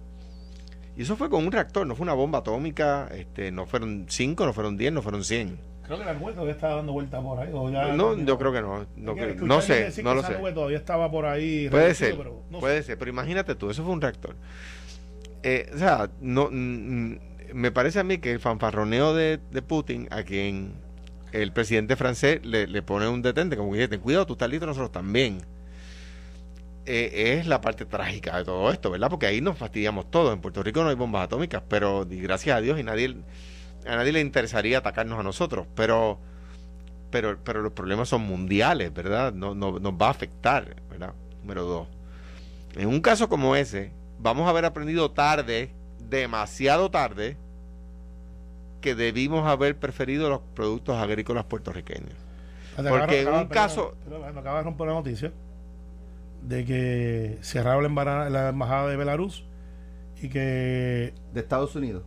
Y 0.96 1.02
eso 1.02 1.16
fue 1.18 1.30
con 1.30 1.46
un 1.46 1.52
reactor, 1.52 1.86
no 1.86 1.96
fue 1.96 2.06
una 2.06 2.14
bomba 2.14 2.40
atómica, 2.40 3.08
este, 3.14 3.52
no 3.52 3.66
fueron 3.66 4.06
cinco, 4.08 4.46
no 4.46 4.54
fueron 4.54 4.78
diez, 4.78 4.94
no 4.94 5.02
fueron 5.02 5.24
cien. 5.24 5.60
Creo 5.84 6.00
que 6.00 6.06
la 6.06 6.14
nube 6.14 6.32
todavía 6.34 6.54
está 6.54 6.70
dando 6.76 6.92
vueltas 6.94 7.22
por 7.22 7.40
ahí. 7.40 7.50
o 7.54 7.70
ya- 7.70 7.94
No, 7.94 8.18
yo 8.18 8.38
creo 8.38 8.52
que 8.54 8.62
no, 8.62 8.86
no, 8.96 9.14
que 9.16 9.36
no 9.36 9.62
sé, 9.62 9.92
no 10.04 10.14
lo 10.16 10.22
esa 10.22 10.30
sé. 10.34 10.38
nube 10.40 10.52
todavía 10.54 10.78
estaba 10.78 11.12
por 11.12 11.26
ahí. 11.26 11.68
Puede 11.70 11.94
ser, 11.96 12.16
pero 12.18 12.44
no 12.50 12.60
puede 12.60 12.78
sé. 12.82 12.88
ser, 12.88 12.98
pero 12.98 13.10
imagínate 13.12 13.56
tú, 13.56 13.70
eso 13.70 13.84
fue 13.84 13.92
un 13.94 14.02
reactor. 14.02 14.36
Eh, 15.44 15.70
o 15.74 15.78
sea, 15.78 16.10
no, 16.20 16.50
mm, 16.52 17.20
me 17.54 17.72
parece 17.72 18.00
a 18.00 18.04
mí 18.04 18.18
que 18.20 18.32
el 18.32 18.40
fanfarroneo 18.40 19.14
de, 19.14 19.40
de 19.52 19.62
Putin, 19.62 20.08
a 20.12 20.24
quien 20.24 20.74
el 21.32 21.52
presidente 21.52 21.96
francés 21.96 22.46
le, 22.46 22.68
le 22.68 22.82
pone 22.82 23.08
un 23.08 23.22
detente, 23.22 23.58
como 23.58 23.72
que 23.72 23.78
dice, 23.80 23.90
ten 23.90 24.02
cuidado, 24.02 24.26
tú 24.26 24.34
estás 24.34 24.50
listo, 24.50 24.66
nosotros 24.66 24.92
también. 24.92 25.42
Eh, 26.86 27.38
es 27.38 27.48
la 27.48 27.60
parte 27.60 27.86
trágica 27.86 28.38
de 28.38 28.46
todo 28.46 28.72
esto, 28.72 28.90
¿verdad? 28.90 29.10
Porque 29.10 29.26
ahí 29.26 29.42
nos 29.42 29.58
fastidiamos 29.58 30.10
todos. 30.10 30.34
En 30.34 30.40
Puerto 30.40 30.64
Rico 30.64 30.84
no 30.84 30.90
hay 30.90 30.96
bombas 30.96 31.26
atómicas, 31.26 31.62
pero 31.68 32.06
gracias 32.10 32.56
a 32.58 32.62
Dios 32.62 32.80
y 32.80 32.84
nadie 32.84 33.18
a 33.86 33.96
nadie 33.96 34.12
le 34.14 34.22
interesaría 34.22 34.78
atacarnos 34.80 35.20
a 35.20 35.24
nosotros, 35.24 35.68
pero 35.76 36.20
pero 37.12 37.38
pero 37.44 37.62
los 37.62 37.74
problemas 37.74 38.10
son 38.10 38.22
mundiales, 38.22 38.94
¿verdad? 38.94 39.34
No, 39.34 39.54
no 39.54 39.80
nos 39.80 39.94
va 39.94 40.08
a 40.08 40.12
afectar, 40.12 40.78
¿verdad? 40.90 41.14
Número 41.42 41.64
dos. 41.66 41.88
En 42.76 42.88
un 42.88 43.02
caso 43.02 43.28
como 43.28 43.56
ese, 43.58 43.92
vamos 44.20 44.48
a 44.48 44.52
haber 44.52 44.66
aprendido 44.66 45.12
tarde, 45.12 45.74
demasiado 46.10 46.90
tarde, 46.92 47.38
que 48.82 48.96
debimos 48.96 49.48
haber 49.48 49.76
preferido 49.78 50.30
los 50.30 50.40
productos 50.56 50.96
agrícolas 50.98 51.46
puertorriqueños. 51.46 52.14
Acaba- 52.78 53.00
Porque 53.00 53.22
en 53.22 53.28
un 53.28 53.34
perdón, 53.34 53.48
caso- 53.50 53.96
perdón, 54.04 54.34
me 54.36 54.40
acaba 54.40 54.60
de 54.60 54.64
romper 54.66 54.88
la 54.88 54.94
noticia 54.94 55.32
de 56.44 56.64
que 56.66 57.38
cerraron 57.42 57.82
la 57.84 57.90
embara- 57.90 58.30
la 58.30 58.50
embajada 58.50 58.88
de 58.88 58.96
Belarus 58.98 59.44
y 60.22 60.30
que 60.30 61.14
De 61.34 61.40
Estados 61.40 61.76
Unidos. 61.76 62.04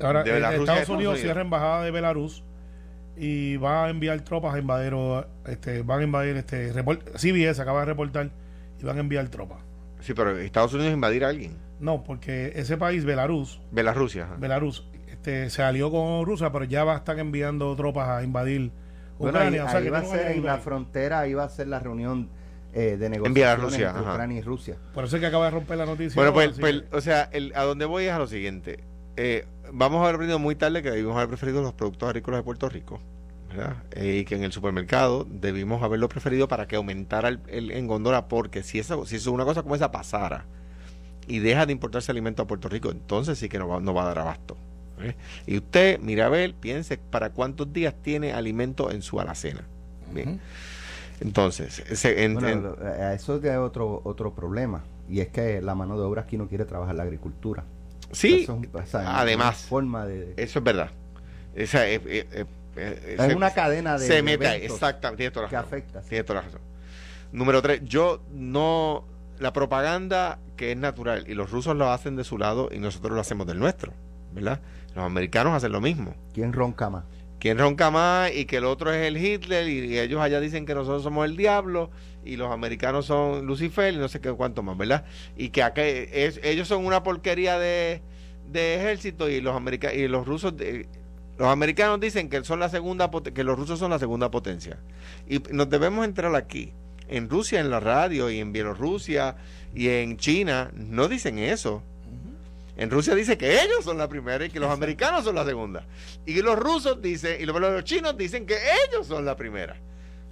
ahora 0.00 0.22
De 0.22 0.30
eh, 0.30 0.36
Estados 0.36 0.60
Estados 0.60 0.88
Unidos 0.88 0.98
Unidos. 1.12 1.20
cierra 1.20 1.40
embajada 1.42 1.82
de 1.84 1.90
Belarus 1.90 2.42
y 3.18 3.56
va 3.58 3.84
a 3.84 3.90
enviar 3.90 4.18
tropas 4.22 4.54
a 4.54 4.58
invadir 4.58 4.94
o, 4.94 5.26
este 5.46 5.82
van 5.82 6.00
a 6.00 6.02
invadir 6.04 6.36
este 6.38 6.72
report- 6.72 7.02
CBS 7.18 7.60
acaba 7.60 7.80
de 7.80 7.86
reportar 7.86 8.30
y 8.80 8.84
van 8.84 8.96
a 8.96 9.00
enviar 9.00 9.28
tropas 9.28 9.58
Sí, 10.00 10.14
pero 10.14 10.38
Estados 10.38 10.72
Unidos 10.72 10.94
invadir 10.94 11.26
a 11.26 11.28
alguien. 11.28 11.52
No 11.80 12.02
porque 12.04 12.52
ese 12.54 12.76
país 12.76 13.04
Belarus 13.04 13.60
Bielorrusia. 13.70 14.24
ajá. 14.24 14.36
Belarus 14.38 14.86
este, 15.08 15.50
se 15.50 15.62
alió 15.62 15.90
con 15.90 16.24
Rusia 16.26 16.52
pero 16.52 16.64
ya 16.64 16.84
va 16.84 16.94
a 16.94 16.98
estar 16.98 17.18
enviando 17.18 17.74
tropas 17.76 18.08
a 18.08 18.22
invadir 18.22 18.70
Bueno, 19.18 19.38
ahí, 19.38 19.48
Ucrania 19.48 19.64
o 19.64 19.68
sea 19.68 19.78
ahí 19.78 19.84
que 19.84 19.90
va 19.90 19.98
a 19.98 20.04
ser 20.04 20.32
en 20.32 20.44
la 20.44 20.58
frontera, 20.58 21.20
ahí 21.20 21.34
va 21.34 21.44
a 21.44 21.48
ser 21.48 21.68
la 21.68 21.78
reunión 21.78 22.28
eh, 22.72 22.96
de 22.98 23.08
negociaciones 23.10 23.74
entre 23.74 23.86
ajá. 23.88 24.12
Ucrania 24.12 24.38
y 24.38 24.42
Rusia. 24.42 24.76
por 24.94 25.04
eso 25.04 25.16
es 25.16 25.20
que 25.20 25.26
acaba 25.26 25.46
de 25.46 25.50
romper 25.50 25.76
la 25.78 25.86
noticia 25.86 26.14
Bueno, 26.14 26.32
pues, 26.32 26.52
pues, 26.60 26.84
o 26.92 27.00
sea, 27.00 27.28
el- 27.32 27.52
a 27.56 27.64
donde 27.64 27.84
voy 27.84 28.04
es 28.04 28.12
a 28.12 28.18
lo 28.18 28.28
siguiente. 28.28 28.78
Eh, 29.16 29.44
vamos 29.72 29.98
a 29.98 30.02
haber 30.04 30.14
aprendido 30.14 30.38
muy 30.38 30.54
tarde 30.54 30.82
que 30.82 30.90
debimos 30.90 31.16
haber 31.16 31.28
preferido 31.28 31.62
los 31.62 31.72
productos 31.74 32.08
agrícolas 32.08 32.38
de 32.40 32.44
Puerto 32.44 32.68
Rico, 32.68 33.00
¿verdad? 33.48 33.76
Eh, 33.90 34.18
y 34.18 34.24
que 34.24 34.36
en 34.36 34.44
el 34.44 34.52
supermercado 34.52 35.26
debimos 35.28 35.82
haberlo 35.82 36.08
preferido 36.08 36.46
para 36.46 36.68
que 36.68 36.76
aumentara 36.76 37.28
el, 37.28 37.40
el- 37.48 37.70
en 37.72 37.86
góndola, 37.88 38.28
porque 38.28 38.62
si 38.62 38.78
eso, 38.78 39.04
si 39.04 39.16
eso 39.16 39.32
una 39.32 39.44
cosa 39.44 39.62
como 39.64 39.74
esa 39.74 39.90
pasara 39.90 40.44
y 41.30 41.38
deja 41.38 41.64
de 41.66 41.72
importarse 41.72 42.10
alimento 42.12 42.42
a 42.42 42.46
Puerto 42.46 42.68
Rico, 42.68 42.90
entonces 42.90 43.38
sí 43.38 43.48
que 43.48 43.58
no 43.58 43.68
va, 43.68 43.80
no 43.80 43.94
va 43.94 44.02
a 44.02 44.06
dar 44.06 44.18
abasto. 44.18 44.56
¿eh? 45.00 45.14
Y 45.46 45.56
usted, 45.58 45.98
mira 46.00 46.26
a 46.26 46.28
ver, 46.28 46.54
piense 46.54 46.98
para 46.98 47.30
cuántos 47.30 47.72
días 47.72 47.94
tiene 48.02 48.32
alimento 48.32 48.90
en 48.90 49.00
su 49.02 49.20
alacena. 49.20 49.62
Bien. 50.12 50.40
Entonces, 51.20 51.82
se- 51.92 52.24
en- 52.24 52.34
Bueno, 52.34 52.48
en- 52.48 52.62
lo- 52.62 52.78
a 52.82 53.14
eso 53.14 53.36
es 53.42 53.56
otro, 53.58 54.00
otro 54.04 54.34
problema. 54.34 54.82
Y 55.08 55.20
es 55.20 55.28
que 55.28 55.60
la 55.60 55.74
mano 55.74 55.98
de 55.98 56.04
obra 56.04 56.22
aquí 56.22 56.36
no 56.38 56.48
quiere 56.48 56.64
trabajar 56.64 56.94
la 56.94 57.02
agricultura. 57.02 57.64
sí, 58.12 58.42
Eso 58.42 58.60
es 58.62 58.68
o 58.74 58.86
sea, 58.86 59.20
además. 59.20 59.66
forma 59.68 60.04
de, 60.06 60.34
Eso 60.36 60.58
es 60.58 60.64
verdad. 60.64 60.90
Esa, 61.54 61.88
eh, 61.88 62.00
eh, 62.06 62.26
eh, 62.32 62.44
eh, 62.76 63.16
es 63.18 63.26
se- 63.26 63.34
una 63.34 63.50
cadena 63.52 63.98
de 63.98 64.06
se 64.06 64.22
mete 64.22 64.64
exactamente, 64.64 65.16
tiene 65.18 65.30
toda 65.30 65.44
la 65.44 65.50
que 65.50 65.56
razón. 65.56 65.68
afecta. 65.68 66.02
sí. 66.02 66.08
Tiene 66.10 66.24
toda 66.24 66.40
la 66.40 66.46
razón. 66.46 66.60
Número 67.32 67.60
tres, 67.62 67.82
yo 67.84 68.22
no, 68.32 69.04
la 69.40 69.52
propaganda 69.52 70.38
que 70.56 70.70
es 70.72 70.76
natural 70.76 71.24
y 71.28 71.34
los 71.34 71.50
rusos 71.50 71.74
lo 71.74 71.90
hacen 71.90 72.14
de 72.16 72.24
su 72.24 72.38
lado 72.38 72.68
y 72.72 72.78
nosotros 72.78 73.12
lo 73.12 73.20
hacemos 73.20 73.46
del 73.46 73.58
nuestro, 73.58 73.92
¿verdad? 74.32 74.60
Los 74.94 75.04
americanos 75.04 75.54
hacen 75.54 75.72
lo 75.72 75.80
mismo. 75.80 76.14
¿Quién 76.34 76.52
ronca 76.52 76.90
más? 76.90 77.04
Quien 77.38 77.58
ronca 77.58 77.90
más 77.90 78.30
y 78.34 78.44
que 78.44 78.58
el 78.58 78.66
otro 78.66 78.92
es 78.92 79.06
el 79.06 79.16
Hitler 79.16 79.66
y, 79.68 79.94
y 79.94 79.98
ellos 79.98 80.20
allá 80.20 80.40
dicen 80.40 80.66
que 80.66 80.74
nosotros 80.74 81.02
somos 81.02 81.24
el 81.24 81.36
diablo 81.38 81.90
y 82.22 82.36
los 82.36 82.52
americanos 82.52 83.06
son 83.06 83.46
Lucifer 83.46 83.94
y 83.94 83.96
no 83.96 84.08
sé 84.08 84.20
qué 84.20 84.30
cuánto 84.32 84.62
más, 84.62 84.76
¿verdad? 84.76 85.04
Y 85.38 85.48
que 85.48 85.62
acá 85.62 85.82
es, 85.86 86.38
ellos 86.44 86.68
son 86.68 86.84
una 86.84 87.02
porquería 87.02 87.58
de, 87.58 88.02
de 88.52 88.74
ejército 88.74 89.30
y 89.30 89.40
los 89.40 89.56
americanos 89.56 89.96
y 89.96 90.06
los 90.06 90.26
rusos 90.26 90.54
de- 90.56 90.86
los 91.38 91.48
americanos 91.48 91.98
dicen 91.98 92.28
que 92.28 92.44
son 92.44 92.60
la 92.60 92.68
segunda 92.68 93.10
que 93.32 93.42
los 93.44 93.58
rusos 93.58 93.78
son 93.78 93.90
la 93.90 93.98
segunda 93.98 94.30
potencia 94.30 94.78
y 95.26 95.38
nos 95.50 95.70
debemos 95.70 96.04
entrar 96.04 96.34
aquí 96.36 96.74
en 97.10 97.28
Rusia 97.28 97.60
en 97.60 97.70
la 97.70 97.80
radio 97.80 98.30
y 98.30 98.38
en 98.38 98.52
Bielorrusia 98.52 99.36
y 99.74 99.88
en 99.88 100.16
China 100.16 100.70
no 100.74 101.08
dicen 101.08 101.38
eso. 101.38 101.82
En 102.76 102.88
Rusia 102.88 103.14
dice 103.14 103.36
que 103.36 103.62
ellos 103.62 103.84
son 103.84 103.98
la 103.98 104.08
primera 104.08 104.44
y 104.46 104.48
que 104.48 104.60
los 104.60 104.70
americanos 104.70 105.24
son 105.24 105.34
la 105.34 105.44
segunda. 105.44 105.84
Y 106.24 106.34
que 106.34 106.42
los 106.42 106.58
rusos 106.58 107.02
dicen, 107.02 107.38
y 107.40 107.44
los, 107.44 107.84
chinos 107.84 108.16
dicen 108.16 108.46
que 108.46 108.54
ellos 108.54 109.06
son 109.06 109.24
la 109.26 109.36
primera. 109.36 109.76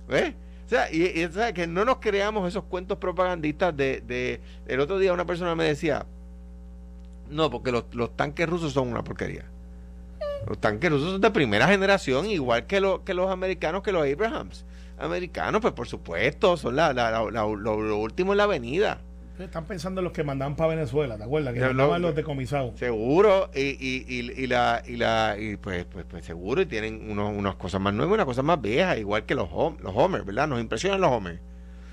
¿Ves? 0.09 0.33
O 0.65 0.69
sea, 0.69 0.91
y, 0.91 1.29
que 1.53 1.67
no 1.67 1.85
nos 1.85 1.99
creamos 1.99 2.49
esos 2.49 2.65
cuentos 2.65 2.97
propagandistas 2.99 3.77
de, 3.77 4.01
de... 4.07 4.41
El 4.67 4.81
otro 4.81 4.99
día 4.99 5.13
una 5.13 5.27
persona 5.27 5.55
me 5.55 5.65
decía, 5.65 6.07
no, 7.29 7.51
porque 7.51 7.73
los, 7.73 7.85
los 7.93 8.17
tanques 8.17 8.49
rusos 8.49 8.73
son 8.73 8.89
una 8.89 9.03
porquería. 9.03 9.45
Los 10.47 10.59
tanques 10.59 10.91
rusos 10.91 11.13
son 11.13 11.21
de 11.21 11.31
primera 11.31 11.67
generación, 11.67 12.27
igual 12.27 12.67
que, 12.67 12.81
lo, 12.81 13.05
que 13.05 13.15
los 13.15 13.31
americanos, 13.31 13.83
que 13.83 13.93
los 13.93 14.07
Abrahams. 14.07 14.65
Americanos, 14.99 15.61
pues 15.61 15.75
por 15.75 15.89
supuesto, 15.89 16.57
son 16.57 16.77
la, 16.77 16.93
lo 16.93 17.99
último 17.99 18.33
en 18.33 18.39
la 18.39 18.45
avenida. 18.45 19.01
Están 19.45 19.67
pensando 19.67 20.01
en 20.01 20.05
los 20.05 20.13
que 20.13 20.25
mandaban 20.25 20.57
para 20.57 20.71
Venezuela, 20.71 21.17
¿te 21.17 21.23
acuerdas? 21.23 21.55
Que 21.55 21.61
mandaban 21.61 22.03
los 22.03 22.15
decomisados. 22.15 22.79
Seguro, 22.79 23.51
y, 23.55 23.61
y, 23.61 24.05
y, 24.09 24.33
y, 24.43 24.47
la, 24.49 24.83
y 24.85 24.97
la, 24.97 25.37
y 25.39 25.57
pues, 25.57 25.85
pues, 25.85 26.05
pues 26.09 26.25
seguro, 26.25 26.61
y 26.61 26.67
tienen 26.67 27.09
unos, 27.09 27.37
unas 27.37 27.55
cosas 27.55 27.81
más 27.81 27.95
nuevas, 27.95 28.15
unas 28.15 28.27
cosas 28.27 28.45
más 28.45 28.61
viejas, 28.61 28.99
igual 28.99 29.27
que 29.27 29.37
los, 29.37 29.49
los 29.51 29.93
Homer, 29.95 30.25
¿verdad? 30.25 30.49
Nos 30.49 30.61
impresionan 30.61 31.01
los 31.01 31.13
Homer. 31.13 31.41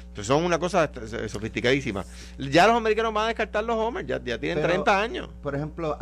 Entonces 0.08 0.28
son 0.28 0.46
una 0.46 0.58
cosa 0.58 0.90
sofisticadísima. 1.28 2.06
Ya 2.40 2.68
los 2.68 2.78
americanos 2.78 3.14
van 3.14 3.26
a 3.26 3.28
descartar 3.28 3.66
los 3.66 3.76
Homer, 3.76 4.06
ya, 4.06 4.24
ya 4.24 4.40
tienen 4.40 4.64
30 4.64 5.02
años. 5.02 5.30
Por 5.44 5.56
ejemplo, 5.56 5.98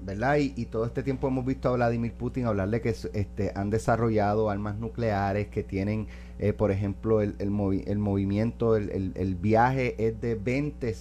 ¿verdad? 0.00 0.36
Y, 0.38 0.64
todo 0.66 0.84
este 0.84 1.02
tiempo 1.04 1.28
hemos 1.28 1.46
visto 1.46 1.68
a 1.68 1.72
Vladimir 1.72 2.12
Putin 2.12 2.46
hablarle 2.46 2.80
que 2.80 2.88
este, 2.88 3.52
han 3.54 3.70
desarrollado 3.70 4.50
armas 4.50 4.76
nucleares, 4.76 5.46
que 5.46 5.62
tienen 5.62 6.08
eh, 6.38 6.52
por 6.52 6.70
ejemplo, 6.72 7.20
el, 7.20 7.36
el, 7.38 7.50
movimiento, 7.50 8.76
el, 8.76 9.36
viaje 9.40 9.94
es 10.04 10.20
de 10.20 10.34
20 10.34 10.94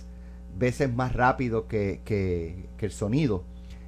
veces 0.57 0.93
más 0.93 1.13
rápido 1.13 1.67
que, 1.67 2.69
el 2.79 2.91
sonido 2.91 3.43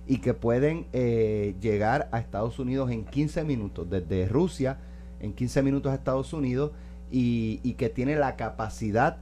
y 0.08 0.20
que 0.20 0.34
pueden 0.34 0.88
eh, 0.94 1.56
llegar 1.62 2.10
a 2.12 2.20
Estados 2.20 2.58
Unidos 2.58 2.90
en 2.92 3.06
15 3.06 3.44
minutos, 3.44 3.90
desde 3.90 4.28
Rusia 4.28 4.80
en 5.20 5.34
15 5.34 5.62
minutos 5.62 5.92
a 5.92 5.96
Estados 5.96 6.34
Unidos 6.34 6.72
y, 7.12 7.74
que 7.74 7.90
tiene 7.90 8.16
la 8.16 8.36
capacidad 8.36 9.18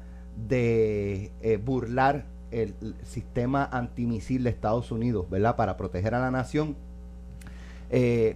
de 0.47 1.31
eh, 1.41 1.57
burlar 1.57 2.25
el, 2.51 2.73
sistema 3.03 3.65
antimisil 3.65 4.43
de 4.43 4.49
Estados 4.49 4.91
Unidos, 4.91 5.29
¿verdad? 5.29 5.57
Para 5.57 5.75
proteger 5.75 6.15
a 6.15 6.19
la 6.19 6.31
nación. 6.31 6.77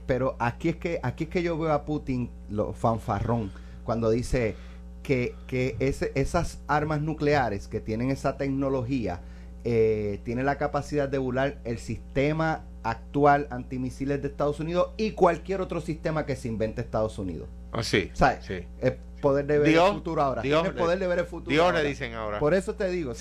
pero 0.06 0.36
aquí 0.40 0.70
es 0.70 0.76
que 0.76 1.00
aquí 1.02 1.24
es 1.24 1.30
que 1.30 1.42
yo 1.42 1.58
veo 1.58 1.72
a 1.72 1.86
Putin 1.86 2.30
lo 2.50 2.74
fanfarrón 2.74 3.50
cuando 3.88 4.10
dice 4.10 4.56
que, 5.02 5.34
que 5.48 5.78
esas 5.80 6.60
armas 6.68 7.02
nucleares 7.02 7.70
que 7.70 7.80
tienen 7.80 8.12
esa 8.12 8.36
tecnología 8.36 9.22
eh, 9.64 10.20
tienen 10.26 10.46
la 10.46 10.58
capacidad 10.58 11.08
de 11.08 11.18
burlar 11.18 11.60
el 11.64 11.78
sistema 11.78 12.66
actual 12.84 13.48
antimisiles 13.50 14.22
de 14.22 14.28
Estados 14.28 14.60
Unidos 14.60 14.90
y 14.98 15.12
cualquier 15.12 15.62
otro 15.62 15.80
sistema 15.80 16.26
que 16.26 16.36
se 16.36 16.50
invente 16.50 16.82
Estados 16.82 17.18
Unidos. 17.18 17.48
Ah, 17.72 17.82
sí. 17.82 18.12
sí. 18.42 18.66
El 18.82 18.98
poder 19.22 19.46
de 19.46 19.60
ver 19.60 19.74
el 19.74 19.94
futuro 19.94 20.22
ahora. 20.22 20.42
Dios, 20.42 20.68
el 20.68 20.74
poder 20.74 21.00
de 21.00 21.08
ver 21.08 21.20
el 21.20 21.26
futuro. 21.26 21.52
Dios 21.54 21.74
le 21.74 21.84
dicen 21.84 22.14
ahora. 22.14 22.40
Por 22.40 22.54
eso 22.54 22.76
te 22.76 22.90
digo, 22.90 23.14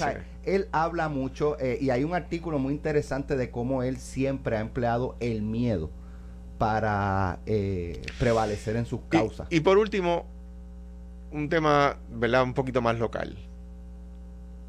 él 0.42 0.68
habla 0.72 1.08
mucho 1.08 1.56
eh, 1.60 1.78
y 1.80 1.90
hay 1.90 2.02
un 2.02 2.12
artículo 2.12 2.58
muy 2.58 2.74
interesante 2.74 3.36
de 3.36 3.52
cómo 3.52 3.84
él 3.84 3.98
siempre 3.98 4.56
ha 4.56 4.60
empleado 4.60 5.14
el 5.20 5.42
miedo 5.42 5.90
para 6.58 7.38
eh, 7.46 8.02
prevalecer 8.18 8.74
en 8.74 8.86
sus 8.86 9.02
causas. 9.08 9.46
y 9.50 9.60
por 9.60 9.78
último, 9.78 10.26
un 11.30 11.48
tema, 11.48 11.96
¿verdad? 12.10 12.42
Un 12.42 12.54
poquito 12.54 12.80
más 12.80 12.98
local. 12.98 13.36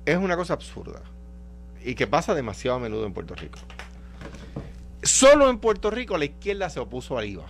Es 0.05 0.17
una 0.17 0.35
cosa 0.35 0.53
absurda 0.53 1.01
y 1.83 1.95
que 1.95 2.07
pasa 2.07 2.33
demasiado 2.33 2.77
a 2.77 2.79
menudo 2.79 3.05
en 3.05 3.13
Puerto 3.13 3.35
Rico. 3.35 3.59
Solo 5.03 5.49
en 5.49 5.59
Puerto 5.59 5.89
Rico 5.89 6.17
la 6.17 6.25
izquierda 6.25 6.69
se 6.69 6.79
opuso 6.79 7.17
al 7.17 7.25
IVA. 7.25 7.45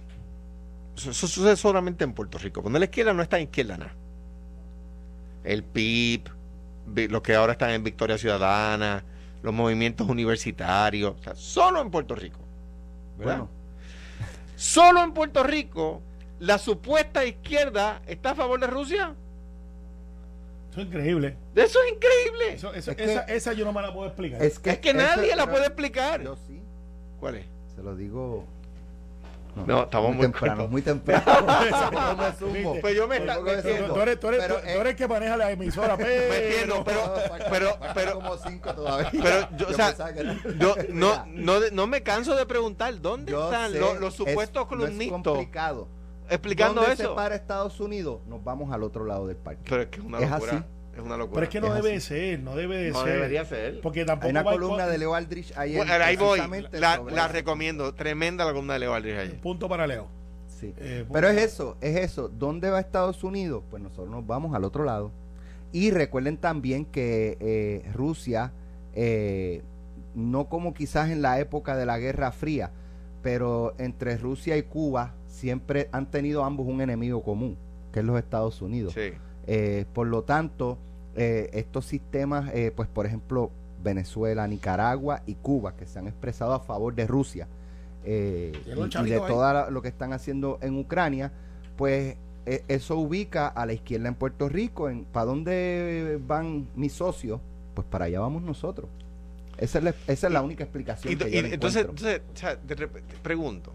Eso, 0.95 1.13
sucede 1.13 1.55
solamente 1.55 2.03
en 2.03 2.13
Puerto 2.13 2.37
Rico. 2.37 2.61
Cuando 2.61 2.79
la 2.79 2.85
izquierda 2.85 3.13
no 3.13 3.21
está 3.21 3.37
en 3.37 3.43
izquierda 3.43 3.77
nada. 3.77 3.95
El 5.43 5.63
PIB, 5.63 6.29
los 7.09 7.21
que 7.21 7.35
ahora 7.35 7.53
están 7.53 7.71
en 7.71 7.83
Victoria 7.83 8.17
Ciudadana, 8.17 9.03
los 9.43 9.53
movimientos 9.53 10.09
universitarios, 10.09 11.15
o 11.19 11.23
sea, 11.23 11.35
solo 11.35 11.81
en 11.81 11.89
Puerto 11.91 12.15
Rico. 12.15 12.39
¿verdad? 13.17 13.45
Solo 14.55 15.03
en 15.03 15.13
Puerto 15.13 15.43
Rico 15.43 16.01
la 16.39 16.57
supuesta 16.57 17.25
izquierda 17.25 18.01
está 18.07 18.31
a 18.31 18.35
favor 18.35 18.59
de 18.59 18.67
Rusia. 18.67 19.15
Eso 20.71 20.81
es 20.81 20.87
increíble. 20.87 21.37
Eso 21.55 21.83
es 21.83 21.93
increíble. 21.93 22.53
esa, 22.53 23.21
esa, 23.23 23.53
yo 23.53 23.65
no 23.65 23.73
me 23.73 23.81
la 23.81 23.93
puedo 23.93 24.07
explicar. 24.07 24.41
Es 24.43 24.59
que, 24.59 24.93
nadie 24.93 25.35
la 25.35 25.49
puede 25.49 25.65
explicar. 25.65 26.21
Yo 26.21 26.35
sí. 26.35 26.61
¿Cuál 27.19 27.35
es? 27.35 27.45
Se 27.75 27.81
lo 27.81 27.95
digo 27.95 28.45
no, 29.65 29.83
estamos 29.83 30.15
muy, 30.15 30.21
temprano, 30.23 30.67
muy 30.67 30.81
temprano. 30.81 31.23
pues 32.81 32.95
yo 32.95 33.07
me 33.07 33.17
está. 33.17 33.39
Tú 33.39 33.47
eres, 33.49 33.63
tú 34.19 34.27
eres, 34.27 34.47
tú, 34.47 34.55
eres 34.55 34.85
el 34.85 34.95
que 34.95 35.07
maneja 35.07 35.37
la 35.37 35.51
emisora, 35.51 35.97
pero... 35.97 36.07
Me 36.29 36.37
entiendo, 36.37 36.83
pero... 36.85 37.13
pero, 37.49 37.77
pero 37.93 38.13
como 38.15 38.37
cinco 38.37 38.73
todavía. 38.73 39.09
Pero 39.11 39.49
yo, 39.57 39.67
o 39.69 39.73
sea, 39.73 39.95
yo 40.59 40.75
no, 40.89 41.25
no, 41.27 41.59
no 41.71 41.87
me 41.87 42.03
canso 42.03 42.35
de 42.35 42.45
preguntar, 42.45 42.99
¿dónde 43.01 43.31
están 43.31 43.77
los, 43.79 43.99
los, 43.99 44.13
supuestos 44.13 44.67
columnistas? 44.67 45.17
es 45.17 45.23
complicado 45.23 45.87
explicando 46.29 46.81
¿Dónde 46.81 46.93
eso. 46.93 47.09
se 47.09 47.15
para 47.15 47.35
Estados 47.35 47.79
Unidos, 47.79 48.21
nos 48.27 48.43
vamos 48.43 48.71
al 48.73 48.83
otro 48.83 49.05
lado 49.05 49.27
del 49.27 49.37
parque. 49.37 49.61
Pero 49.69 49.81
es 49.81 49.87
que 49.87 49.99
es 49.99 50.05
una 50.05 50.19
locura. 50.19 50.51
así. 50.53 50.63
Es 50.95 51.03
una 51.03 51.17
locura. 51.17 51.33
Pero 51.35 51.43
es 51.43 51.49
que 51.49 51.61
no 51.61 51.73
debe 51.73 51.99
ser, 51.99 52.39
no 52.39 52.55
debe 52.55 52.77
de 52.77 52.91
no 52.91 53.03
ser. 53.03 53.13
debería 53.13 53.45
ser. 53.45 53.81
Porque 53.81 54.03
tampoco 54.03 54.25
Hay 54.27 54.31
una 54.31 54.43
columna 54.43 54.87
de 54.87 54.97
Leo 54.97 55.13
Aldrich 55.13 55.53
ayer. 55.55 55.77
Bueno, 55.77 56.03
ahí 56.03 56.15
voy. 56.15 56.39
La, 56.71 57.01
la 57.09 57.27
recomiendo. 57.27 57.93
Tremenda 57.93 58.45
la 58.45 58.51
columna 58.51 58.73
de 58.73 58.79
Leo 58.79 58.93
Aldrich 58.93 59.17
ayer. 59.17 59.39
Punto 59.39 59.69
para 59.69 59.85
Leo. 59.85 60.07
Sí. 60.47 60.73
Eh, 60.77 61.05
Pero 61.11 61.29
es 61.29 61.37
eso, 61.37 61.77
es 61.81 61.97
eso. 61.97 62.29
¿Dónde 62.29 62.71
va 62.71 62.79
Estados 62.79 63.23
Unidos? 63.23 63.63
Pues 63.69 63.81
nosotros 63.83 64.09
nos 64.09 64.25
vamos 64.25 64.55
al 64.55 64.63
otro 64.63 64.83
lado. 64.83 65.11
Y 65.71 65.91
recuerden 65.91 66.37
también 66.37 66.85
que 66.85 67.37
eh, 67.39 67.91
Rusia, 67.93 68.53
eh, 68.95 69.61
no 70.15 70.49
como 70.49 70.73
quizás 70.73 71.11
en 71.11 71.21
la 71.21 71.39
época 71.39 71.75
de 71.75 71.85
la 71.85 71.99
Guerra 71.99 72.31
Fría, 72.31 72.71
pero 73.21 73.75
entre 73.77 74.17
Rusia 74.17 74.57
y 74.57 74.63
Cuba 74.63 75.13
siempre 75.37 75.87
han 75.91 76.09
tenido 76.09 76.43
ambos 76.43 76.67
un 76.67 76.81
enemigo 76.81 77.21
común, 77.21 77.57
que 77.93 77.99
es 77.99 78.05
los 78.05 78.17
Estados 78.17 78.61
Unidos. 78.61 78.95
Eh, 79.45 79.85
por 79.93 80.07
lo 80.07 80.23
tanto, 80.23 80.77
eh, 81.15 81.49
estos 81.53 81.85
sistemas, 81.85 82.51
eh, 82.53 82.71
pues 82.75 82.89
por 82.89 83.05
ejemplo, 83.05 83.51
Venezuela, 83.83 84.47
Nicaragua 84.47 85.21
y 85.27 85.35
Cuba, 85.35 85.75
que 85.75 85.85
se 85.85 85.99
han 85.99 86.07
expresado 86.07 86.53
a 86.53 86.59
favor 86.59 86.95
de 86.95 87.05
Rusia 87.05 87.47
y, 88.03 88.51
de 88.51 89.21
todo 89.27 89.69
lo 89.69 89.81
que 89.81 89.87
están 89.89 90.11
haciendo 90.11 90.57
en 90.61 90.77
Ucrania, 90.77 91.31
pues 91.75 92.17
eso 92.45 92.97
ubica 92.97 93.47
a 93.47 93.65
la 93.65 93.73
izquierda 93.73 94.07
en 94.07 94.15
Puerto 94.15 94.49
Rico. 94.49 94.89
En, 94.89 95.05
¿Para 95.05 95.25
dónde 95.27 96.19
van 96.25 96.67
mis 96.75 96.93
socios? 96.93 97.39
Pues 97.75 97.85
para 97.87 98.05
allá 98.05 98.21
vamos 98.21 98.41
nosotros. 98.41 98.89
Esa 99.57 99.77
es 99.79 99.83
la, 99.83 99.93
esa 100.07 100.27
es 100.27 100.33
la 100.33 100.41
única 100.41 100.63
explicación. 100.63 101.15
que 101.17 101.31
yo 101.31 101.39
entonces, 101.39 101.85
entonces 101.85 102.21
pregunto, 103.21 103.73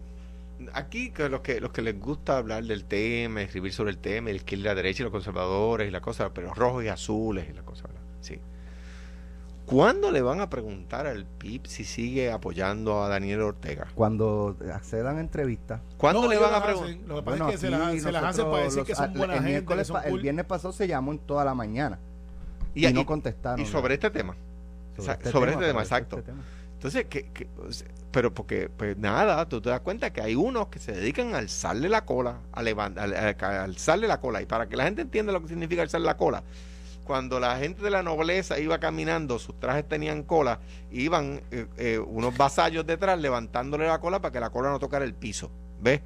aquí 0.73 1.11
que 1.11 1.29
los 1.29 1.41
que 1.41 1.59
los 1.59 1.71
que 1.71 1.81
les 1.81 1.99
gusta 1.99 2.37
hablar 2.37 2.63
del 2.63 2.85
tema, 2.85 3.41
escribir 3.41 3.73
sobre 3.73 3.91
el 3.91 3.97
tema, 3.97 4.29
el 4.29 4.43
y 4.45 4.55
la 4.57 4.75
derecha 4.75 5.01
y 5.01 5.03
los 5.03 5.11
conservadores 5.11 5.87
y 5.87 5.91
la 5.91 6.01
cosa, 6.01 6.33
pero 6.33 6.53
rojos 6.53 6.83
y 6.83 6.87
azules 6.87 7.47
y 7.49 7.53
la 7.53 7.63
cosa, 7.63 7.89
Sí. 8.21 8.39
¿Cuándo 9.65 10.11
le 10.11 10.21
van 10.21 10.41
a 10.41 10.49
preguntar 10.49 11.07
al 11.07 11.25
PIB 11.25 11.67
si 11.67 11.85
sigue 11.85 12.31
apoyando 12.31 13.01
a 13.01 13.07
Daniel 13.07 13.41
Ortega? 13.41 13.87
Cuando 13.95 14.57
accedan 14.73 15.17
a 15.17 15.21
entrevistas. 15.21 15.81
¿Cuándo 15.97 16.27
le 16.27 16.37
van 16.37 16.53
a 16.53 16.63
preguntar? 16.63 17.07
Lo 17.07 17.15
que 17.15 17.23
pasa 17.23 17.45
es 17.45 17.51
que 17.51 17.57
se 17.57 18.11
las, 18.11 18.23
hacen 18.23 18.45
para 18.45 18.63
decir 18.63 18.83
que 18.83 18.93
son 18.93 19.13
buena 19.13 19.41
gente. 19.41 19.73
El 20.05 20.19
viernes 20.19 20.45
pasado 20.45 20.73
se 20.73 20.87
llamó 20.87 21.13
en 21.13 21.19
toda 21.19 21.45
la 21.45 21.55
mañana. 21.55 21.99
Y, 22.75 22.91
no 22.91 23.05
contestaron. 23.05 23.61
Y 23.61 23.65
sobre 23.65 23.93
este 23.93 24.09
tema. 24.09 24.35
Sobre, 24.97 25.13
este, 25.13 25.31
tema, 25.31 25.81
este 25.81 25.95
exacto. 25.95 26.17
Este 26.19 26.31
Entonces, 26.73 27.05
¿qué, 27.09 27.29
qué, 27.33 27.47
pero 28.13 28.31
porque, 28.31 28.69
pues 28.69 28.95
nada, 28.95 29.49
tú 29.49 29.59
te 29.59 29.71
das 29.71 29.79
cuenta 29.79 30.13
que 30.13 30.21
hay 30.21 30.35
unos 30.35 30.67
que 30.67 30.77
se 30.77 30.91
dedican 30.91 31.33
a 31.33 31.39
alzarle 31.39 31.89
la 31.89 32.05
cola, 32.05 32.41
a, 32.51 32.61
levantar, 32.61 33.11
a, 33.11 33.63
alzarle 33.63 34.07
la 34.07 34.21
cola. 34.21 34.39
Y 34.39 34.45
para 34.45 34.69
que 34.69 34.77
la 34.77 34.83
gente 34.83 35.01
entienda 35.01 35.33
lo 35.33 35.41
que 35.41 35.47
significa 35.47 35.81
alzarle 35.81 36.05
la 36.05 36.15
cola, 36.15 36.43
cuando 37.05 37.39
la 37.39 37.57
gente 37.57 37.81
de 37.81 37.89
la 37.89 38.03
nobleza 38.03 38.59
iba 38.59 38.79
caminando, 38.79 39.39
sus 39.39 39.59
trajes 39.59 39.89
tenían 39.89 40.21
cola, 40.21 40.59
iban 40.91 41.41
eh, 41.49 41.65
eh, 41.77 41.97
unos 41.97 42.37
vasallos 42.37 42.85
detrás 42.85 43.19
levantándole 43.19 43.87
la 43.87 43.99
cola 43.99 44.21
para 44.21 44.31
que 44.31 44.39
la 44.39 44.51
cola 44.51 44.69
no 44.69 44.77
tocara 44.77 45.03
el 45.05 45.15
piso. 45.15 45.49
¿Ves? 45.81 46.01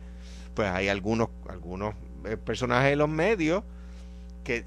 Pues 0.53 0.69
hay 0.69 0.87
algunos, 0.87 1.27
algunos 1.49 1.93
eh, 2.23 2.37
personajes 2.37 2.91
de 2.91 2.95
los 2.95 3.09
medios 3.09 3.63
que, 4.45 4.63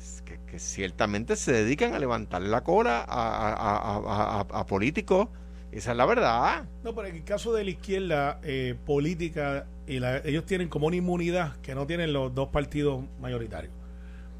que, 0.46 0.58
ciertamente 0.58 1.36
se 1.36 1.52
dedican 1.52 1.94
a 1.94 1.98
levantarle 1.98 2.50
la 2.50 2.62
cola 2.62 3.02
a, 3.08 4.44
a 4.52 4.66
políticos 4.66 5.28
esa 5.72 5.90
es 5.92 5.96
la 5.96 6.06
verdad. 6.06 6.64
No, 6.84 6.94
pero 6.94 7.08
en 7.08 7.16
el 7.16 7.24
caso 7.24 7.52
de 7.52 7.64
la 7.64 7.70
izquierda 7.70 8.40
eh, 8.42 8.74
política, 8.86 9.66
y 9.86 9.96
ellos 10.24 10.44
tienen 10.46 10.68
como 10.68 10.86
una 10.86 10.96
inmunidad 10.96 11.56
que 11.58 11.74
no 11.74 11.86
tienen 11.86 12.12
los 12.12 12.34
dos 12.34 12.48
partidos 12.48 13.04
mayoritarios. 13.20 13.72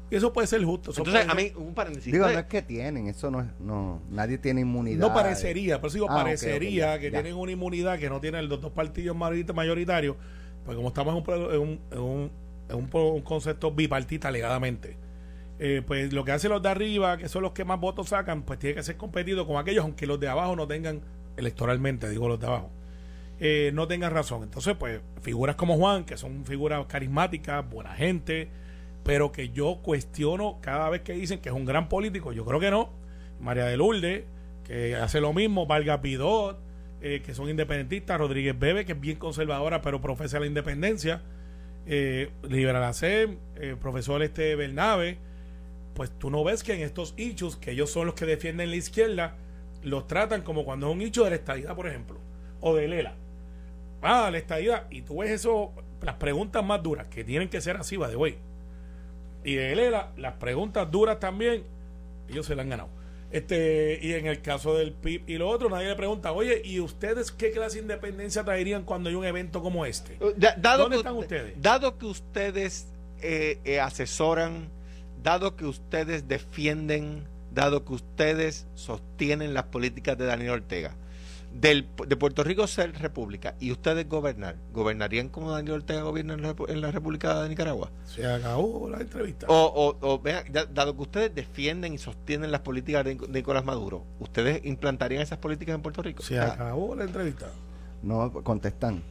Y 0.09 0.15
eso 0.17 0.33
puede 0.33 0.45
ser 0.47 0.61
justo. 0.65 0.91
eso 0.91 1.01
Entonces, 1.05 1.29
a 1.29 1.33
mí, 1.33 1.53
un 1.55 1.73
paréntesis. 1.73 2.11
Digo, 2.11 2.25
no 2.27 2.37
es 2.37 2.45
que 2.45 2.61
tienen, 2.61 3.07
eso 3.07 3.31
no 3.31 3.39
es, 3.41 3.47
no, 3.61 4.01
nadie 4.09 4.37
tiene 4.37 4.59
inmunidad. 4.61 4.99
No 4.99 5.13
parecería, 5.13 5.79
por 5.79 5.87
eso 5.87 5.95
digo, 5.95 6.07
Ah, 6.09 6.15
parecería 6.23 6.99
que 6.99 7.09
ya. 7.11 7.21
tienen 7.21 7.39
una 7.39 7.53
inmunidad 7.53 7.97
que 7.97 8.09
no 8.09 8.19
tienen 8.19 8.49
los 8.49 8.59
dos 8.59 8.71
partidos 8.73 9.15
mayorita- 9.15 9.53
mayoritarios, 9.53 10.17
pues 10.65 10.75
como 10.75 10.89
estamos 10.89 11.13
en 11.13 11.17
un, 11.19 11.23
pro- 11.23 11.53
en 11.53 11.59
un, 11.61 11.79
en 11.91 11.99
un, 11.99 12.31
en 12.67 12.75
un 12.75 12.87
pro- 12.89 13.11
un 13.11 13.21
concepto 13.21 13.71
bipartita 13.71 14.27
alegadamente, 14.27 14.97
eh, 15.59 15.81
pues 15.87 16.11
lo 16.11 16.25
que 16.25 16.33
hacen 16.33 16.51
los 16.51 16.61
de 16.61 16.67
arriba, 16.69 17.15
que 17.17 17.29
son 17.29 17.43
los 17.43 17.53
que 17.53 17.63
más 17.63 17.79
votos 17.79 18.09
sacan, 18.09 18.43
pues 18.43 18.59
tiene 18.59 18.75
que 18.75 18.83
ser 18.83 18.97
competido 18.97 19.47
con 19.47 19.55
aquellos, 19.57 19.85
aunque 19.85 20.05
los 20.07 20.19
de 20.19 20.27
abajo 20.27 20.57
no 20.57 20.67
tengan, 20.67 20.99
electoralmente 21.37 22.09
digo 22.09 22.27
los 22.27 22.39
de 22.39 22.47
abajo, 22.47 22.69
eh, 23.39 23.71
no 23.73 23.87
tengan 23.87 24.13
razón. 24.13 24.43
Entonces, 24.43 24.75
pues 24.77 25.01
figuras 25.21 25.55
como 25.55 25.77
Juan, 25.77 26.05
que 26.05 26.17
son 26.17 26.45
figuras 26.45 26.85
carismáticas, 26.87 27.67
buena 27.69 27.93
gente, 27.93 28.49
pero 29.03 29.31
que 29.31 29.49
yo 29.49 29.79
cuestiono 29.81 30.59
cada 30.61 30.89
vez 30.89 31.01
que 31.01 31.13
dicen 31.13 31.39
que 31.39 31.49
es 31.49 31.55
un 31.55 31.65
gran 31.65 31.89
político, 31.89 32.33
yo 32.33 32.45
creo 32.45 32.59
que 32.59 32.71
no. 32.71 32.89
María 33.39 33.65
de 33.65 33.77
Lourdes, 33.77 34.23
que 34.63 34.95
hace 34.95 35.19
lo 35.19 35.33
mismo, 35.33 35.65
Valga 35.65 36.01
Pidot, 36.01 36.59
eh, 37.01 37.23
que 37.25 37.33
son 37.33 37.49
independentistas, 37.49 38.19
Rodríguez 38.19 38.57
Bebe, 38.57 38.85
que 38.85 38.91
es 38.91 38.99
bien 38.99 39.17
conservadora, 39.17 39.81
pero 39.81 39.99
profesa 39.99 40.39
la 40.39 40.45
independencia, 40.45 41.23
eh, 41.87 42.29
Liberal 42.47 42.83
AC, 42.83 43.03
eh, 43.03 43.75
profesor 43.81 44.21
este 44.21 44.55
Bernabe, 44.55 45.17
pues 45.95 46.11
tú 46.11 46.29
no 46.29 46.43
ves 46.43 46.63
que 46.63 46.73
en 46.73 46.81
estos 46.81 47.15
hechos, 47.17 47.57
que 47.57 47.71
ellos 47.71 47.89
son 47.89 48.05
los 48.05 48.13
que 48.13 48.25
defienden 48.25 48.69
la 48.69 48.75
izquierda, 48.75 49.35
los 49.83 50.07
tratan 50.07 50.41
como 50.41 50.63
cuando 50.65 50.89
es 50.89 50.95
un 50.95 51.01
hecho 51.01 51.23
de 51.23 51.31
la 51.31 51.35
estadidad, 51.37 51.75
por 51.75 51.87
ejemplo, 51.87 52.19
o 52.59 52.75
de 52.75 52.87
Lela. 52.87 53.15
Ah, 54.01 54.29
la 54.31 54.37
estadidad. 54.37 54.87
Y 54.89 55.01
tú 55.03 55.19
ves 55.19 55.31
eso, 55.31 55.71
las 56.01 56.15
preguntas 56.15 56.63
más 56.63 56.81
duras, 56.81 57.07
que 57.07 57.23
tienen 57.23 57.49
que 57.49 57.61
ser 57.61 57.77
así, 57.77 57.97
va 57.97 58.07
de 58.07 58.15
güey. 58.15 58.37
Y 59.43 59.55
de 59.55 59.75
Lela, 59.75 60.11
las 60.17 60.33
preguntas 60.35 60.89
duras 60.91 61.19
también, 61.19 61.63
ellos 62.29 62.45
se 62.45 62.55
la 62.55 62.61
han 62.63 62.69
ganado. 62.69 62.89
Este, 63.31 63.97
y 64.01 64.11
en 64.13 64.27
el 64.27 64.41
caso 64.41 64.75
del 64.75 64.91
PIB 64.91 65.23
y 65.29 65.37
lo 65.37 65.47
otro, 65.47 65.69
nadie 65.69 65.87
le 65.87 65.95
pregunta, 65.95 66.33
oye, 66.33 66.61
¿y 66.65 66.81
ustedes 66.81 67.31
qué 67.31 67.51
clase 67.51 67.77
de 67.77 67.83
independencia 67.83 68.43
traerían 68.43 68.83
cuando 68.83 69.09
hay 69.09 69.15
un 69.15 69.23
evento 69.23 69.61
como 69.61 69.85
este? 69.85 70.17
da- 70.35 70.53
dado 70.57 70.83
¿Dónde 70.83 70.95
que 70.95 70.99
están 70.99 71.15
usted- 71.15 71.37
ustedes? 71.37 71.61
Dado 71.61 71.97
que 71.97 72.05
ustedes 72.07 72.87
eh, 73.21 73.59
eh, 73.63 73.79
asesoran, 73.79 74.67
dado 75.23 75.55
que 75.55 75.65
ustedes 75.65 76.27
defienden, 76.27 77.23
dado 77.53 77.83
que 77.85 77.93
ustedes 77.93 78.67
sostienen 78.75 79.53
las 79.53 79.63
políticas 79.65 80.17
de 80.17 80.25
Daniel 80.25 80.51
Ortega, 80.51 80.95
del, 81.53 81.85
de 82.07 82.15
Puerto 82.15 82.45
Rico 82.45 82.65
ser 82.65 82.93
república 82.97 83.55
y 83.59 83.73
ustedes 83.73 84.07
gobernar, 84.07 84.55
¿gobernarían 84.73 85.27
como 85.27 85.51
Daniel 85.51 85.75
Ortega 85.75 86.01
gobierna 86.03 86.35
en 86.35 86.43
la, 86.43 86.55
Repu- 86.55 86.69
en 86.69 86.79
la 86.79 86.91
República 86.91 87.41
de 87.43 87.49
Nicaragua? 87.49 87.91
Se 88.05 88.25
acabó 88.25 88.87
la 88.89 89.01
entrevista. 89.01 89.47
O, 89.49 89.65
o, 89.65 89.97
o 90.13 90.19
vean, 90.19 90.45
dado 90.73 90.95
que 90.95 91.01
ustedes 91.01 91.35
defienden 91.35 91.93
y 91.93 91.97
sostienen 91.97 92.51
las 92.51 92.61
políticas 92.61 93.03
de, 93.03 93.17
Nic- 93.17 93.27
de 93.27 93.39
Nicolás 93.39 93.65
Maduro, 93.65 94.05
¿ustedes 94.21 94.61
implantarían 94.63 95.21
esas 95.21 95.39
políticas 95.39 95.75
en 95.75 95.81
Puerto 95.81 96.01
Rico? 96.01 96.23
Se 96.23 96.35
sea, 96.35 96.53
acabó 96.53 96.95
la 96.95 97.03
entrevista. 97.03 97.47
No, 98.01 98.31
contestan. 98.31 99.03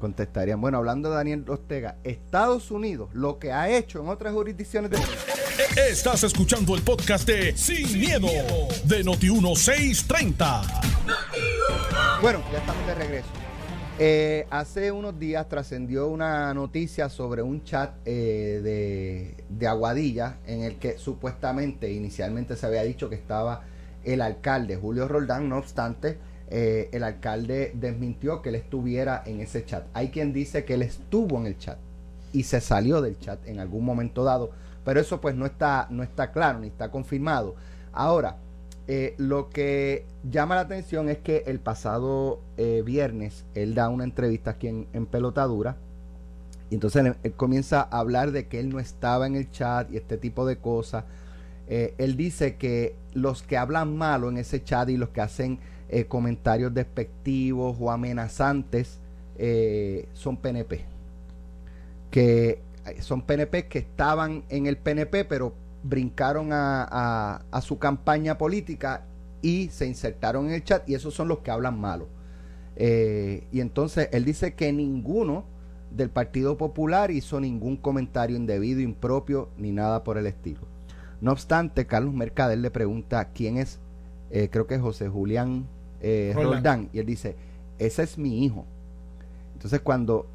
Contestarían. 0.00 0.60
Bueno, 0.60 0.78
hablando 0.78 1.08
de 1.10 1.16
Daniel 1.16 1.44
Ortega, 1.48 1.96
Estados 2.04 2.70
Unidos, 2.70 3.10
lo 3.14 3.38
que 3.38 3.52
ha 3.52 3.68
hecho 3.68 4.00
en 4.00 4.08
otras 4.08 4.32
jurisdicciones 4.32 4.90
del 4.90 5.00
mundo. 5.00 5.14
Estás 5.58 6.22
escuchando 6.22 6.76
el 6.76 6.82
podcast 6.82 7.26
de 7.26 7.56
Sin, 7.56 7.98
miedo, 7.98 8.28
de 8.84 9.04
Noti1630. 9.04 10.62
Bueno, 12.22 12.44
ya 12.52 12.58
estamos 12.58 12.86
de 12.86 12.94
regreso. 12.94 13.28
Eh, 13.98 14.46
hace 14.50 14.92
unos 14.92 15.18
días 15.18 15.48
trascendió 15.48 16.06
una 16.06 16.54
noticia 16.54 17.08
sobre 17.08 17.42
un 17.42 17.64
chat 17.64 17.92
eh, 18.04 18.60
de, 18.62 19.44
de 19.48 19.66
Aguadilla 19.66 20.36
en 20.46 20.62
el 20.62 20.76
que 20.76 20.96
supuestamente 20.96 21.90
inicialmente 21.90 22.54
se 22.54 22.64
había 22.64 22.84
dicho 22.84 23.08
que 23.08 23.16
estaba 23.16 23.64
el 24.04 24.20
alcalde 24.20 24.76
Julio 24.76 25.08
Roldán, 25.08 25.48
no 25.48 25.58
obstante, 25.58 26.18
eh, 26.50 26.88
el 26.92 27.02
alcalde 27.02 27.72
desmintió 27.74 28.42
que 28.42 28.50
él 28.50 28.54
estuviera 28.54 29.24
en 29.26 29.40
ese 29.40 29.64
chat. 29.64 29.86
Hay 29.92 30.10
quien 30.10 30.32
dice 30.32 30.64
que 30.64 30.74
él 30.74 30.82
estuvo 30.82 31.36
en 31.40 31.46
el 31.46 31.58
chat 31.58 31.78
y 32.32 32.44
se 32.44 32.60
salió 32.60 33.00
del 33.02 33.18
chat 33.18 33.44
en 33.46 33.58
algún 33.58 33.84
momento 33.84 34.22
dado, 34.22 34.52
pero 34.88 35.00
eso 35.00 35.20
pues 35.20 35.34
no 35.34 35.44
está, 35.44 35.86
no 35.90 36.02
está 36.02 36.32
claro 36.32 36.60
ni 36.60 36.68
está 36.68 36.90
confirmado. 36.90 37.54
Ahora, 37.92 38.38
eh, 38.86 39.14
lo 39.18 39.50
que 39.50 40.06
llama 40.24 40.54
la 40.54 40.62
atención 40.62 41.10
es 41.10 41.18
que 41.18 41.42
el 41.46 41.60
pasado 41.60 42.40
eh, 42.56 42.82
viernes 42.86 43.44
él 43.54 43.74
da 43.74 43.90
una 43.90 44.04
entrevista 44.04 44.52
aquí 44.52 44.68
en, 44.68 44.86
en 44.94 45.04
Pelotadura 45.04 45.76
y 46.70 46.76
entonces 46.76 47.04
él, 47.22 47.32
comienza 47.34 47.82
a 47.82 47.98
hablar 47.98 48.32
de 48.32 48.48
que 48.48 48.60
él 48.60 48.70
no 48.70 48.80
estaba 48.80 49.26
en 49.26 49.36
el 49.36 49.50
chat 49.50 49.92
y 49.92 49.98
este 49.98 50.16
tipo 50.16 50.46
de 50.46 50.56
cosas. 50.56 51.04
Eh, 51.68 51.92
él 51.98 52.16
dice 52.16 52.56
que 52.56 52.96
los 53.12 53.42
que 53.42 53.58
hablan 53.58 53.94
malo 53.94 54.30
en 54.30 54.38
ese 54.38 54.64
chat 54.64 54.88
y 54.88 54.96
los 54.96 55.10
que 55.10 55.20
hacen 55.20 55.58
comentarios 56.08 56.72
despectivos 56.72 57.76
o 57.78 57.90
amenazantes 57.90 59.00
son 60.14 60.38
PNP. 60.38 60.86
Que 62.10 62.62
son 63.00 63.22
PNP 63.22 63.68
que 63.68 63.78
estaban 63.78 64.44
en 64.48 64.66
el 64.66 64.76
PNP 64.78 65.24
pero 65.24 65.54
brincaron 65.82 66.52
a, 66.52 66.82
a- 66.90 67.42
a 67.50 67.60
su 67.60 67.78
campaña 67.78 68.36
política 68.38 69.04
y 69.42 69.68
se 69.68 69.86
insertaron 69.86 70.46
en 70.48 70.54
el 70.54 70.64
chat 70.64 70.88
y 70.88 70.94
esos 70.94 71.14
son 71.14 71.28
los 71.28 71.38
que 71.40 71.50
hablan 71.50 71.78
malo. 71.80 72.08
Eh, 72.76 73.46
y 73.52 73.60
entonces 73.60 74.08
él 74.12 74.24
dice 74.24 74.54
que 74.54 74.72
ninguno 74.72 75.44
del 75.90 76.10
Partido 76.10 76.56
Popular 76.58 77.10
hizo 77.10 77.40
ningún 77.40 77.76
comentario 77.76 78.36
indebido, 78.36 78.80
impropio, 78.80 79.48
ni 79.56 79.72
nada 79.72 80.04
por 80.04 80.18
el 80.18 80.26
estilo. 80.26 80.60
No 81.20 81.32
obstante, 81.32 81.86
Carlos 81.86 82.14
Mercader 82.14 82.58
le 82.58 82.70
pregunta 82.70 83.28
quién 83.32 83.56
es, 83.56 83.78
eh, 84.30 84.48
creo 84.50 84.66
que 84.66 84.74
es 84.76 84.80
José 84.80 85.08
Julián 85.08 85.66
eh, 86.00 86.32
Roldán. 86.34 86.52
Roldán, 86.52 86.88
y 86.92 86.98
él 86.98 87.06
dice, 87.06 87.36
ese 87.78 88.02
es 88.02 88.18
mi 88.18 88.44
hijo. 88.44 88.64
Entonces 89.54 89.80
cuando 89.80 90.26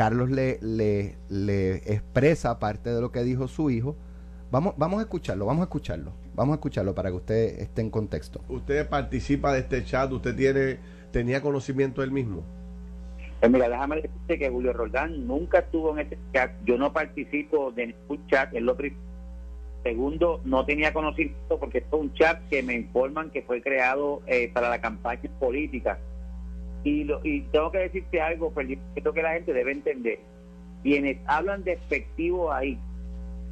Carlos 0.00 0.30
le, 0.30 0.58
le, 0.62 1.16
le 1.28 1.74
expresa 1.92 2.58
parte 2.58 2.88
de 2.88 3.02
lo 3.02 3.12
que 3.12 3.22
dijo 3.22 3.48
su 3.48 3.68
hijo, 3.68 3.96
vamos, 4.50 4.72
vamos 4.78 4.98
a 4.98 5.02
escucharlo, 5.02 5.44
vamos 5.44 5.60
a 5.60 5.64
escucharlo, 5.64 6.14
vamos 6.34 6.54
a 6.54 6.56
escucharlo 6.56 6.94
para 6.94 7.10
que 7.10 7.16
usted 7.16 7.60
esté 7.60 7.82
en 7.82 7.90
contexto. 7.90 8.40
usted 8.48 8.88
participa 8.88 9.52
de 9.52 9.58
este 9.58 9.84
chat, 9.84 10.10
usted 10.10 10.34
tiene 10.34 10.78
tenía 11.12 11.42
conocimiento 11.42 12.00
del 12.00 12.12
mismo. 12.12 12.42
Pues 13.40 13.52
mira, 13.52 13.68
déjame 13.68 13.96
decirte 13.96 14.38
que 14.38 14.48
Julio 14.48 14.72
Roldán 14.72 15.26
nunca 15.26 15.58
estuvo 15.58 15.92
en 15.92 15.98
este 15.98 16.18
chat. 16.32 16.52
Yo 16.64 16.78
no 16.78 16.94
participo 16.94 17.70
de 17.70 17.88
ningún 17.88 18.26
chat, 18.28 18.54
es 18.54 18.62
lo 18.62 18.74
primero. 18.74 19.02
Segundo, 19.82 20.40
no 20.46 20.64
tenía 20.64 20.94
conocimiento 20.94 21.58
porque 21.58 21.78
esto 21.78 21.98
es 21.98 22.02
un 22.04 22.14
chat 22.14 22.40
que 22.48 22.62
me 22.62 22.72
informan 22.72 23.28
que 23.28 23.42
fue 23.42 23.60
creado 23.60 24.22
eh, 24.26 24.50
para 24.50 24.70
la 24.70 24.80
campaña 24.80 25.30
política. 25.38 25.98
Y, 26.84 27.04
lo, 27.04 27.20
y 27.24 27.42
tengo 27.52 27.70
que 27.70 27.78
decirte 27.78 28.20
algo, 28.20 28.52
creo 28.52 29.12
que 29.12 29.22
la 29.22 29.32
gente 29.32 29.52
debe 29.52 29.72
entender. 29.72 30.20
Quienes 30.82 31.18
hablan 31.26 31.62
despectivo 31.62 32.52
ahí, 32.52 32.78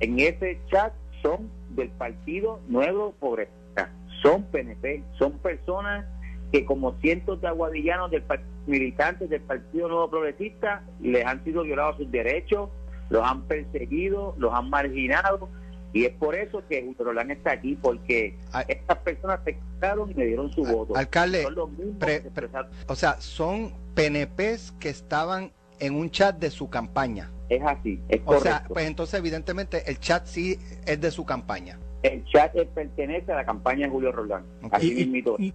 en 0.00 0.18
ese 0.18 0.58
chat, 0.70 0.92
son 1.22 1.50
del 1.70 1.90
Partido 1.90 2.60
Nuevo 2.68 3.14
Progresista. 3.20 3.92
Son 4.22 4.44
PNP, 4.44 5.02
son 5.18 5.38
personas 5.38 6.06
que 6.52 6.64
como 6.64 6.94
cientos 7.00 7.40
de 7.40 7.48
aguadillanos 7.48 8.10
del 8.10 8.24
militantes 8.66 9.28
del 9.30 9.42
Partido 9.42 9.88
Nuevo 9.88 10.10
Progresista 10.10 10.82
les 11.00 11.24
han 11.24 11.44
sido 11.44 11.62
violados 11.62 11.96
sus 11.98 12.10
derechos, 12.10 12.70
los 13.10 13.22
han 13.22 13.42
perseguido, 13.42 14.34
los 14.38 14.52
han 14.52 14.70
marginado 14.70 15.48
y 15.92 16.04
es 16.04 16.12
por 16.12 16.34
eso 16.34 16.62
que 16.68 16.80
Julio 16.82 17.04
Roldán 17.04 17.30
está 17.30 17.52
aquí 17.52 17.76
porque 17.80 18.36
Ay. 18.52 18.64
estas 18.68 18.98
personas 18.98 19.40
se 19.44 19.56
quedaron 19.80 20.10
y 20.10 20.14
me 20.14 20.26
dieron 20.26 20.50
su 20.52 20.64
Al- 20.66 20.72
voto. 20.74 20.96
alcalde, 20.96 21.42
Son 21.44 21.54
los 21.54 21.70
mismos 21.70 21.96
pre- 21.98 22.22
que 22.22 22.30
pre- 22.30 22.46
expresaron- 22.46 22.70
O 22.88 22.94
sea, 22.94 23.20
son 23.20 23.72
PNPs 23.94 24.72
que 24.78 24.88
estaban 24.90 25.52
en 25.80 25.94
un 25.94 26.10
chat 26.10 26.38
de 26.38 26.50
su 26.50 26.68
campaña. 26.68 27.30
es 27.48 27.62
así, 27.64 27.98
es 28.10 28.20
O 28.26 28.38
sea, 28.40 28.52
correcto. 28.58 28.74
pues 28.74 28.86
entonces 28.86 29.18
evidentemente 29.18 29.82
el 29.90 29.98
chat 29.98 30.26
sí 30.26 30.58
es 30.84 31.00
de 31.00 31.10
su 31.10 31.24
campaña. 31.24 31.78
el 32.02 32.24
chat 32.26 32.54
eh, 32.54 32.68
pertenece 32.74 33.32
a 33.32 33.36
la 33.36 33.44
campaña 33.46 33.86
de 33.86 33.92
Julio 33.92 34.12
Roldán. 34.12 34.44
Ok. 34.62 34.74
Así 34.74 34.92
Y- 34.92 34.94
mismito. 35.06 35.36
y- 35.38 35.52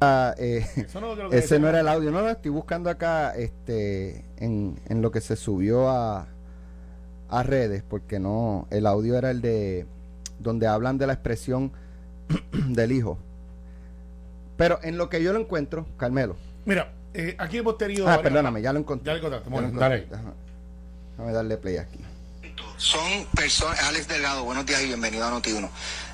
Ah, 0.00 0.34
eh, 0.38 0.64
Eso 0.76 1.00
no 1.00 1.14
ese 1.32 1.58
no 1.58 1.68
era 1.68 1.80
el 1.80 1.88
audio, 1.88 2.10
no 2.10 2.20
lo 2.20 2.28
estoy 2.28 2.50
buscando 2.50 2.90
acá 2.90 3.34
este 3.34 4.24
en, 4.36 4.78
en 4.88 5.00
lo 5.02 5.10
que 5.10 5.20
se 5.22 5.36
subió 5.36 5.88
a, 5.88 6.28
a 7.28 7.42
redes, 7.42 7.82
porque 7.88 8.18
no, 8.18 8.66
el 8.70 8.86
audio 8.86 9.16
era 9.16 9.30
el 9.30 9.40
de 9.40 9.86
donde 10.38 10.66
hablan 10.66 10.98
de 10.98 11.06
la 11.06 11.14
expresión 11.14 11.72
del 12.52 12.92
hijo. 12.92 13.18
Pero 14.56 14.78
en 14.82 14.96
lo 14.96 15.08
que 15.08 15.22
yo 15.22 15.32
lo 15.32 15.40
encuentro, 15.40 15.86
Carmelo. 15.96 16.36
Mira, 16.64 16.92
eh, 17.14 17.36
aquí 17.38 17.58
hemos 17.58 17.78
tenido. 17.78 18.08
Ah, 18.08 18.20
perdóname, 18.22 18.62
ya 18.62 18.72
lo 18.72 18.78
encontré. 18.78 19.06
Ya 19.06 19.12
lo 19.12 19.18
encontraste, 19.18 19.50
bueno, 19.50 19.78
dale 19.78 19.96
encontré. 19.96 20.16
Déjame, 20.16 20.34
déjame 21.12 21.32
darle 21.32 21.56
play 21.56 21.76
aquí. 21.78 21.98
son 22.76 23.26
personas, 23.34 23.82
Alex 23.84 24.08
Delgado, 24.08 24.44
buenos 24.44 24.64
días 24.66 24.82
y 24.82 24.86
bienvenido 24.86 25.24
a 25.26 25.30
Noti1. 25.30 25.68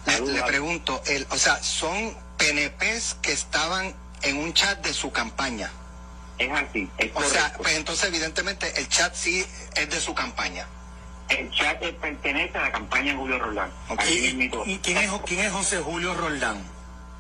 Le, 0.07 0.33
le 0.33 0.43
pregunto, 0.43 1.01
el, 1.07 1.27
o 1.31 1.37
sea, 1.37 1.63
son 1.63 2.13
PNPs 2.39 3.17
que 3.23 3.33
estaban 3.33 3.95
en 4.23 4.37
un 4.37 4.53
chat 4.53 4.85
de 4.85 4.93
su 4.93 5.13
campaña. 5.13 5.71
Es 6.39 6.51
así, 6.51 6.91
es 6.99 7.11
O 7.15 7.23
sea, 7.23 7.53
pues 7.59 7.77
entonces 7.77 8.09
evidentemente 8.09 8.73
el 8.81 8.89
chat 8.89 9.15
sí 9.15 9.45
es 9.77 9.91
de 9.91 10.01
su 10.01 10.15
campaña. 10.15 10.67
El 11.39 11.51
chat 11.51 11.81
pertenece 12.01 12.59
a 12.59 12.63
la 12.63 12.73
campaña 12.73 13.13
de 13.13 13.19
Julio 13.19 13.39
Roldán. 13.39 13.71
Ok, 13.89 14.01
Así 14.01 14.19
¿Y, 14.19 14.23
mismito. 14.23 14.63
y 14.67 14.77
quién, 14.79 14.99
es, 14.99 15.11
quién 15.27 15.41
es 15.41 15.53
José 15.53 15.79
Julio 15.79 16.15
Roldán? 16.15 16.63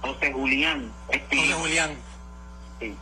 José 0.02 0.32
Julián. 0.32 0.92
José 1.06 1.52
Julián. 1.52 1.96
sí. 2.80 2.94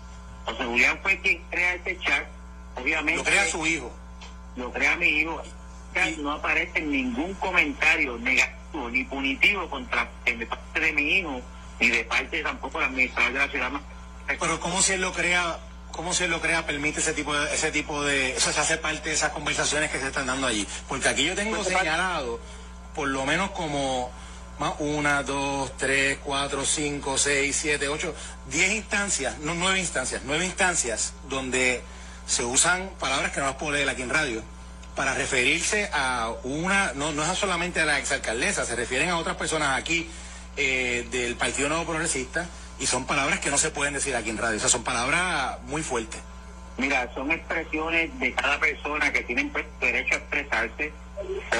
José 0.44 0.64
Julián 0.64 0.98
fue 1.02 1.18
quien 1.20 1.42
crea 1.50 1.74
este 1.74 1.98
chat. 1.98 2.24
Obviamente. 2.76 3.18
Lo 3.18 3.24
crea 3.24 3.46
su 3.46 3.66
hijo. 3.66 3.92
lo 4.56 4.72
crea 4.72 4.96
mi 4.96 5.06
hijo. 5.08 5.42
No 6.18 6.32
aparece 6.32 6.80
ningún 6.80 7.34
comentario 7.34 8.16
negativo 8.18 8.88
ni 8.90 9.04
punitivo 9.04 9.68
contra 9.68 10.08
de 10.24 10.46
parte 10.46 10.80
de 10.80 10.92
mi 10.92 11.18
hijo 11.18 11.40
ni 11.80 11.88
de 11.88 12.04
parte 12.04 12.42
tampoco 12.42 12.78
del 12.78 12.88
administrador 12.88 13.32
de 13.32 13.38
la 13.38 13.48
ciudad. 13.48 13.70
Pero 14.38 14.60
cómo 14.60 14.78
él 14.88 15.00
lo 15.00 15.12
crea, 15.12 15.58
cómo 15.92 16.12
él 16.12 16.30
lo 16.30 16.40
crea 16.40 16.66
permite 16.66 17.00
ese 17.00 17.12
tipo 17.12 17.34
de, 17.34 17.54
ese 17.54 17.70
tipo 17.70 18.02
de, 18.02 18.36
eso 18.36 18.52
se 18.52 18.60
hace 18.60 18.76
parte 18.76 19.08
de 19.08 19.14
esas 19.14 19.30
conversaciones 19.30 19.90
que 19.90 19.98
se 19.98 20.08
están 20.08 20.26
dando 20.26 20.46
allí. 20.46 20.66
Porque 20.88 21.08
aquí 21.08 21.24
yo 21.24 21.34
tengo 21.34 21.62
señalado 21.64 22.40
por 22.94 23.08
lo 23.08 23.24
menos 23.24 23.50
como 23.50 24.10
más 24.58 24.74
una, 24.78 25.22
dos, 25.22 25.74
tres, 25.76 26.18
cuatro, 26.22 26.64
cinco, 26.66 27.16
seis, 27.16 27.56
siete, 27.58 27.88
ocho, 27.88 28.14
diez 28.50 28.72
instancias, 28.72 29.38
no 29.38 29.54
nueve 29.54 29.78
instancias, 29.78 30.22
nueve 30.24 30.44
instancias 30.44 31.14
donde 31.28 31.82
se 32.26 32.44
usan 32.44 32.90
palabras 33.00 33.32
que 33.32 33.40
no 33.40 33.46
las 33.46 33.56
puedo 33.56 33.72
leer 33.72 33.88
aquí 33.88 34.02
en 34.02 34.10
radio 34.10 34.42
para 34.94 35.14
referirse 35.14 35.88
a 35.94 36.30
una, 36.42 36.92
no, 36.94 37.12
no 37.12 37.24
es 37.24 37.38
solamente 37.38 37.80
a 37.80 37.86
la 37.86 37.98
exalcaldesa, 37.98 38.66
se 38.66 38.76
refieren 38.76 39.08
a 39.08 39.18
otras 39.18 39.36
personas 39.36 39.78
aquí 39.78 40.10
eh, 40.56 41.06
del 41.10 41.36
Partido 41.36 41.68
Nuevo 41.68 41.86
Progresista 41.86 42.46
y 42.80 42.86
son 42.86 43.04
palabras 43.06 43.38
que 43.40 43.50
no 43.50 43.58
se 43.58 43.70
pueden 43.70 43.94
decir 43.94 44.16
aquí 44.16 44.30
en 44.30 44.38
radio, 44.38 44.56
o 44.56 44.60
sea, 44.60 44.68
son 44.68 44.82
palabras 44.82 45.58
muy 45.64 45.82
fuertes. 45.82 46.20
Mira, 46.78 47.12
son 47.14 47.30
expresiones 47.30 48.18
de 48.18 48.32
cada 48.32 48.58
persona 48.58 49.12
que 49.12 49.22
tienen 49.22 49.52
derecho 49.80 50.14
a 50.14 50.16
expresarse. 50.16 50.92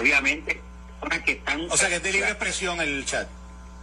Obviamente, 0.00 0.60
personas 0.98 1.24
que 1.24 1.32
están. 1.32 1.70
O 1.70 1.76
sea, 1.76 1.88
que 1.90 1.96
es 1.96 2.02
de 2.02 2.12
libre 2.12 2.30
expresión 2.30 2.80
el 2.80 3.04
chat. 3.04 3.28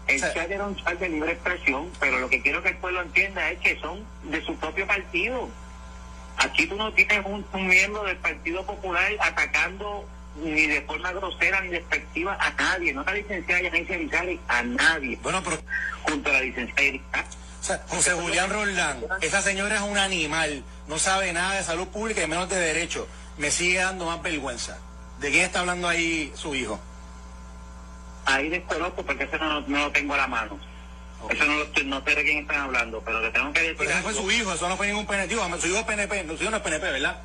El 0.08 0.16
o 0.16 0.20
sea- 0.20 0.34
chat 0.34 0.50
era 0.50 0.66
un 0.66 0.76
chat 0.76 0.98
de 1.00 1.10
libre 1.10 1.34
expresión, 1.34 1.92
pero 2.00 2.20
lo 2.20 2.30
que 2.30 2.42
quiero 2.42 2.64
que 2.64 2.70
el 2.70 2.78
pueblo 2.78 3.02
entienda 3.04 3.52
es 3.52 3.60
que 3.60 3.80
son 3.80 4.04
de 4.24 4.44
su 4.44 4.56
propio 4.56 4.88
partido. 4.88 5.48
Aquí 6.38 6.66
tú 6.66 6.76
no 6.76 6.92
tienes 6.94 7.24
un, 7.26 7.46
un 7.54 7.68
miembro 7.68 8.04
del 8.04 8.18
Partido 8.18 8.64
Popular 8.66 9.12
atacando 9.20 10.08
ni 10.44 10.68
de 10.68 10.82
forma 10.82 11.12
grosera 11.12 11.62
ni 11.62 11.70
despectiva 11.70 12.38
a 12.40 12.52
nadie, 12.52 12.94
no 12.94 13.02
a 13.02 13.06
la 13.06 13.14
licenciada 13.14 13.62
Yanice 13.62 13.96
Elizalde, 13.96 14.40
a 14.48 14.64
nadie, 14.64 15.18
Bueno, 15.22 15.42
pero 15.44 15.58
junto 16.04 16.30
a 16.30 16.34
la 16.34 16.42
licenciada 16.42 17.26
o 17.62 17.66
sea, 17.68 17.84
José 17.90 18.12
Julián 18.14 18.50
Roldán, 18.50 19.04
esa 19.20 19.42
señora 19.42 19.76
es 19.76 19.82
un 19.82 19.98
animal, 19.98 20.64
no 20.88 20.98
sabe 20.98 21.34
nada 21.34 21.56
de 21.56 21.64
salud 21.64 21.88
pública 21.90 22.24
y 22.24 22.28
menos 22.28 22.48
de 22.48 22.56
derecho. 22.58 23.08
Me 23.38 23.52
sigue 23.52 23.80
dando 23.80 24.06
más 24.06 24.22
vergüenza. 24.22 24.78
¿De 25.20 25.30
quién 25.32 25.44
está 25.44 25.60
hablando 25.60 25.88
ahí 25.88 26.32
su 26.34 26.56
hijo? 26.56 26.80
Ahí 28.26 28.48
desconozco 28.48 29.04
porque 29.04 29.26
eso 29.26 29.38
no, 29.38 29.62
no 29.62 29.80
lo 29.80 29.92
tengo 29.92 30.14
a 30.14 30.18
la 30.18 30.28
mano. 30.28 30.58
Eso 31.30 31.44
no, 31.46 31.56
lo 31.56 31.84
no 31.86 32.06
sé 32.06 32.16
de 32.16 32.24
quién 32.24 32.38
están 32.40 32.62
hablando, 32.62 33.02
pero 33.04 33.22
le 33.22 33.32
tengo 33.32 33.52
que 33.52 33.60
decir 33.60 33.76
Pero 33.78 33.90
ese 33.90 34.02
fue 34.02 34.14
su 34.14 34.32
hijo, 34.32 34.54
eso 34.54 34.70
no 34.70 34.78
fue 34.78 34.88
ningún 34.88 35.06
PNP. 35.06 35.34
Su 35.60 35.68
hijo 35.68 35.80
es 35.80 35.84
PNP, 35.84 36.28
su 36.38 36.44
hijo 36.44 36.52
no 36.52 36.58
es 36.58 36.64
PNP, 36.64 36.92
¿verdad? 36.92 37.22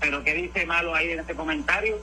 Pero 0.00 0.24
¿qué 0.24 0.34
dice 0.34 0.66
malo 0.66 0.94
ahí 0.94 1.12
en 1.12 1.20
ese 1.20 1.34
comentario? 1.34 1.96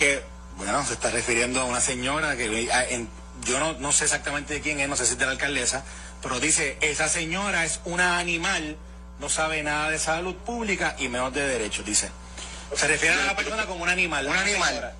Que, 0.00 0.22
bueno, 0.56 0.84
se 0.84 0.94
está 0.94 1.10
refiriendo 1.10 1.60
a 1.60 1.64
una 1.64 1.80
señora 1.80 2.36
que 2.36 2.68
a- 2.72 2.84
en- 2.88 3.08
yo 3.44 3.60
no, 3.60 3.74
no 3.74 3.92
sé 3.92 4.04
exactamente 4.04 4.54
de 4.54 4.60
quién 4.60 4.80
es, 4.80 4.88
no 4.88 4.96
sé 4.96 5.06
si 5.06 5.12
es 5.12 5.18
de 5.18 5.26
la 5.26 5.32
alcaldesa, 5.32 5.84
pero 6.22 6.40
dice, 6.40 6.76
esa 6.80 7.08
señora 7.08 7.64
es 7.64 7.80
una 7.84 8.18
animal, 8.18 8.76
no 9.20 9.28
sabe 9.28 9.62
nada 9.62 9.90
de 9.90 9.98
salud 9.98 10.34
pública 10.34 10.96
y 10.98 11.08
menos 11.08 11.32
de 11.32 11.46
derechos, 11.46 11.84
dice. 11.84 12.10
Se 12.74 12.86
refiere 12.88 13.14
a 13.20 13.26
la 13.26 13.36
persona 13.36 13.66
como 13.66 13.82
un 13.82 13.88
animal. 13.88 14.26
Un 14.26 14.36
animal. 14.36 14.94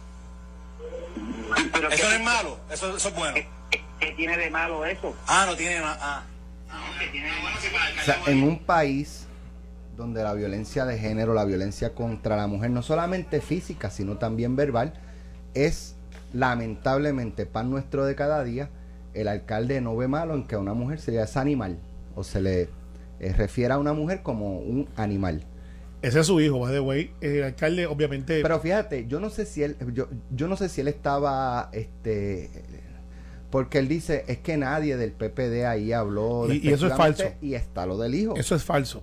Pero 1.73 1.89
Eso 1.91 2.03
¿qué, 2.03 2.09
no 2.09 2.15
es 2.15 2.21
malo, 2.23 2.61
eso, 2.71 2.97
eso 2.97 3.09
es 3.09 3.15
bueno. 3.15 3.35
qué- 3.35 3.49
qué 4.01 4.13
tiene 4.13 4.37
de 4.37 4.51
malo 4.51 4.85
eso? 4.85 5.17
Ah, 5.27 5.45
no 5.47 5.57
tiene 5.57 5.81
nada. 5.81 5.99
Ah. 6.01 6.23
¿Qué 6.99 7.07
tiene 7.09 7.31
de 7.35 7.41
malo? 7.43 7.57
O 8.01 8.05
sea, 8.05 8.21
en 8.27 8.43
un 8.43 8.59
país 8.65 9.27
donde 9.97 10.23
la 10.23 10.33
violencia 10.35 10.85
de 10.87 10.99
género, 10.99 11.35
la 11.35 11.45
violencia 11.45 11.95
contra 11.95 12.37
la 12.37 12.47
mujer, 12.47 12.71
no 12.71 12.83
solamente 12.83 13.41
física, 13.41 13.91
sino 13.91 14.17
también 14.19 14.57
verbal, 14.57 14.95
es 15.55 15.97
lamentablemente 16.33 17.47
pan 17.47 17.71
nuestro 17.71 18.05
de 18.05 18.15
cada 18.15 18.43
día. 18.45 18.71
El 19.15 19.29
alcalde 19.29 19.81
no 19.81 19.97
ve 19.97 20.09
malo 20.09 20.35
en 20.35 20.47
que 20.47 20.55
a 20.55 20.59
una 20.59 20.75
mujer 20.75 21.01
se 21.01 21.11
le 21.13 21.21
es 21.23 21.37
animal 21.37 21.79
o 22.15 22.23
se 22.25 22.41
le 22.41 22.69
eh, 23.19 23.33
refiere 23.37 23.75
a 23.75 23.79
una 23.79 23.93
mujer 23.93 24.23
como 24.23 24.59
un 24.59 24.89
animal. 24.97 25.45
Ese 26.03 26.21
es 26.21 26.27
su 26.27 26.41
hijo, 26.41 26.61
by 26.61 26.73
the 26.73 26.81
way. 26.81 27.13
El 27.21 27.43
alcalde, 27.43 27.87
obviamente. 27.87 28.41
Pero 28.41 28.59
fíjate, 28.61 29.07
yo 29.07 29.21
no 29.21 29.29
sé 29.29 29.45
si 29.45 29.63
él, 29.63 29.77
yo, 29.93 30.09
yo 30.31 30.49
no 30.49 30.57
sé 30.57 30.69
si 30.71 30.81
él 30.81 30.89
estaba, 30.89 31.69
este, 31.73 32.49
porque 33.51 33.79
él 33.79 33.89
dice 33.89 34.25
es 34.29 34.39
que 34.39 34.57
nadie 34.57 34.97
del 34.97 35.13
PPD 35.13 35.67
ahí 35.67 35.93
habló. 35.93 36.51
Y- 36.51 36.67
y 36.69 36.73
eso 36.73 36.87
es 36.87 36.95
falso. 36.95 37.25
Y 37.43 37.55
está 37.55 37.85
lo 37.85 37.99
del 37.99 38.15
hijo. 38.15 38.35
Eso 38.37 38.55
es 38.55 38.65
falso. 38.65 39.03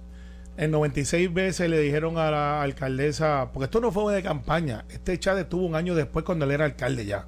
En 0.58 0.72
96 0.72 1.32
veces 1.34 1.70
le 1.70 1.80
dijeron 1.80 2.18
a 2.18 2.32
la 2.32 2.62
alcaldesa, 2.64 3.52
porque 3.54 3.66
esto 3.66 3.80
no 3.80 3.92
fue 3.92 4.16
de 4.16 4.24
campaña, 4.24 4.86
este 4.90 5.18
chat 5.20 5.38
estuvo 5.38 5.66
un 5.66 5.76
año 5.76 5.94
después 5.94 6.26
cuando 6.26 6.46
él 6.46 6.52
era 6.52 6.66
alcalde 6.66 7.06
ya. 7.06 7.26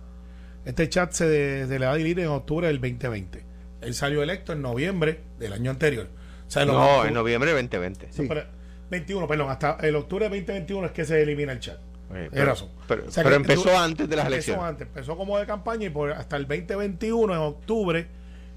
Este 0.66 0.90
chat 0.90 1.12
se, 1.12 1.28
de- 1.28 1.80
le 1.80 1.86
va 1.86 1.92
a 1.94 1.96
dividir 1.96 2.20
en 2.22 2.28
octubre 2.30 2.68
del 2.68 2.82
2020. 2.82 3.44
Él 3.82 3.94
salió 3.94 4.24
electo 4.24 4.52
en 4.54 4.62
noviembre 4.62 5.22
del 5.38 5.54
año 5.54 5.72
anterior. 5.72 6.08
O 6.48 6.52
sea, 6.52 6.66
lo 6.66 6.74
No, 6.74 7.06
en 7.06 7.14
noviembre 7.14 7.52
2020. 7.52 8.08
Sí. 8.12 8.26
Pero- 8.28 8.44
21, 8.90 9.28
perdón, 9.28 9.52
hasta 9.52 9.78
el 9.84 9.96
octubre 9.96 10.26
de 10.28 10.30
2021 10.36 10.88
es 10.88 10.92
que 10.94 11.06
se 11.06 11.22
elimina 11.22 11.52
el 11.54 11.60
chat. 11.60 11.78
Tienes 12.10 12.30
pero- 12.32 12.46
razón. 12.48 12.70
pero- 12.88 13.06
O 13.08 13.12
sea 13.12 13.24
pero 13.24 13.36
empezó 13.36 13.78
antes 13.78 14.10
de 14.10 14.16
las 14.16 14.26
empezó 14.26 14.52
elecciones. 14.54 14.64
antes, 14.72 14.88
empezó 14.88 15.16
como 15.16 15.38
de 15.38 15.46
campaña 15.46 15.86
y 15.86 15.90
por, 15.92 16.12
hasta 16.12 16.36
el 16.38 16.48
2021, 16.48 17.34
en 17.34 17.40
octubre, 17.40 18.08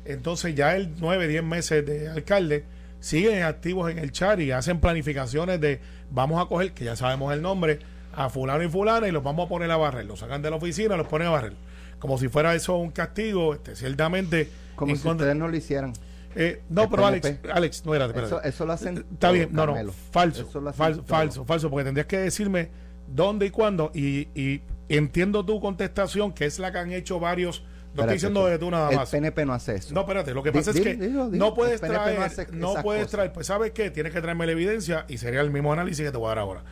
entonces 0.06 0.54
ya 0.54 0.74
el 0.74 0.94
9, 0.98 1.28
10 1.28 1.44
meses 1.44 1.84
de 1.84 2.08
alcalde, 2.08 2.64
siguen 3.02 3.42
activos 3.42 3.90
en 3.90 3.98
el 3.98 4.12
chat 4.12 4.38
y 4.40 4.52
hacen 4.52 4.78
planificaciones 4.80 5.60
de 5.60 5.80
vamos 6.10 6.40
a 6.40 6.46
coger, 6.48 6.72
que 6.72 6.84
ya 6.84 6.94
sabemos 6.96 7.32
el 7.32 7.42
nombre, 7.42 7.80
a 8.14 8.28
fulano 8.30 8.62
y 8.62 8.68
fulana 8.68 9.08
y 9.08 9.10
los 9.10 9.22
vamos 9.22 9.46
a 9.46 9.48
poner 9.48 9.70
a 9.70 9.76
barrer. 9.76 10.04
Los 10.06 10.20
sacan 10.20 10.40
de 10.40 10.50
la 10.50 10.56
oficina, 10.56 10.96
los 10.96 11.08
ponen 11.08 11.28
a 11.28 11.30
barrer. 11.32 11.54
Como 11.98 12.16
si 12.18 12.28
fuera 12.28 12.54
eso 12.54 12.76
un 12.76 12.90
castigo, 12.92 13.54
este, 13.54 13.74
ciertamente. 13.76 14.48
como 14.76 14.94
si 14.94 15.02
contra- 15.02 15.24
ustedes 15.26 15.36
no 15.36 15.48
lo 15.48 15.56
hicieran. 15.56 15.92
eh, 16.36 16.62
no, 16.68 16.84
el 16.84 16.88
pero 16.88 17.06
Alex, 17.06 17.26
PNP. 17.26 17.50
Alex, 17.52 17.84
no 17.84 17.94
era. 17.94 18.06
Eso, 18.06 18.42
eso 18.42 18.66
lo 18.66 18.72
hacen. 18.72 18.98
Está 18.98 19.16
todo, 19.28 19.32
bien, 19.32 19.48
no, 19.52 19.66
no, 19.66 19.74
falso, 20.12 20.46
falso, 20.72 21.00
todo. 21.00 21.04
falso, 21.04 21.44
falso, 21.44 21.70
porque 21.70 21.84
tendrías 21.84 22.06
que 22.06 22.18
decirme 22.18 22.70
dónde 23.08 23.46
y 23.46 23.50
cuándo, 23.50 23.90
y, 23.94 24.28
y 24.40 24.62
entiendo 24.88 25.44
tu 25.44 25.60
contestación, 25.60 26.32
que 26.32 26.46
es 26.46 26.58
la 26.58 26.70
que 26.72 26.78
han 26.78 26.92
hecho 26.92 27.18
varios, 27.20 27.64
no 27.94 28.02
estoy 28.02 28.14
diciendo 28.14 28.46
de 28.46 28.58
tú 28.58 28.70
nada 28.70 28.90
el 28.90 28.96
más. 28.96 29.10
PNP 29.10 29.44
no 29.46 29.52
hace 29.52 29.74
eso. 29.76 29.92
No, 29.94 30.00
espérate, 30.00 30.32
lo 30.34 30.42
que 30.42 30.52
pasa 30.52 30.70
es 30.70 30.80
que 30.80 30.96
no 30.96 31.54
puedes 31.54 31.82
El 31.82 31.88
traer, 31.90 32.52
no 32.52 32.74
puedes 32.82 33.08
traer, 33.08 33.32
pues 33.32 33.46
¿sabes 33.46 33.72
qué? 33.72 33.90
Tienes 33.90 34.12
que 34.12 34.20
traerme 34.20 34.46
la 34.46 34.52
evidencia 34.52 35.04
y 35.08 35.18
sería 35.18 35.40
el 35.40 35.50
mismo 35.50 35.72
análisis 35.72 36.04
que 36.04 36.10
te 36.12 36.16
voy 36.18 36.26
a 36.26 36.28
dar 36.30 36.38
ahora. 36.38 36.62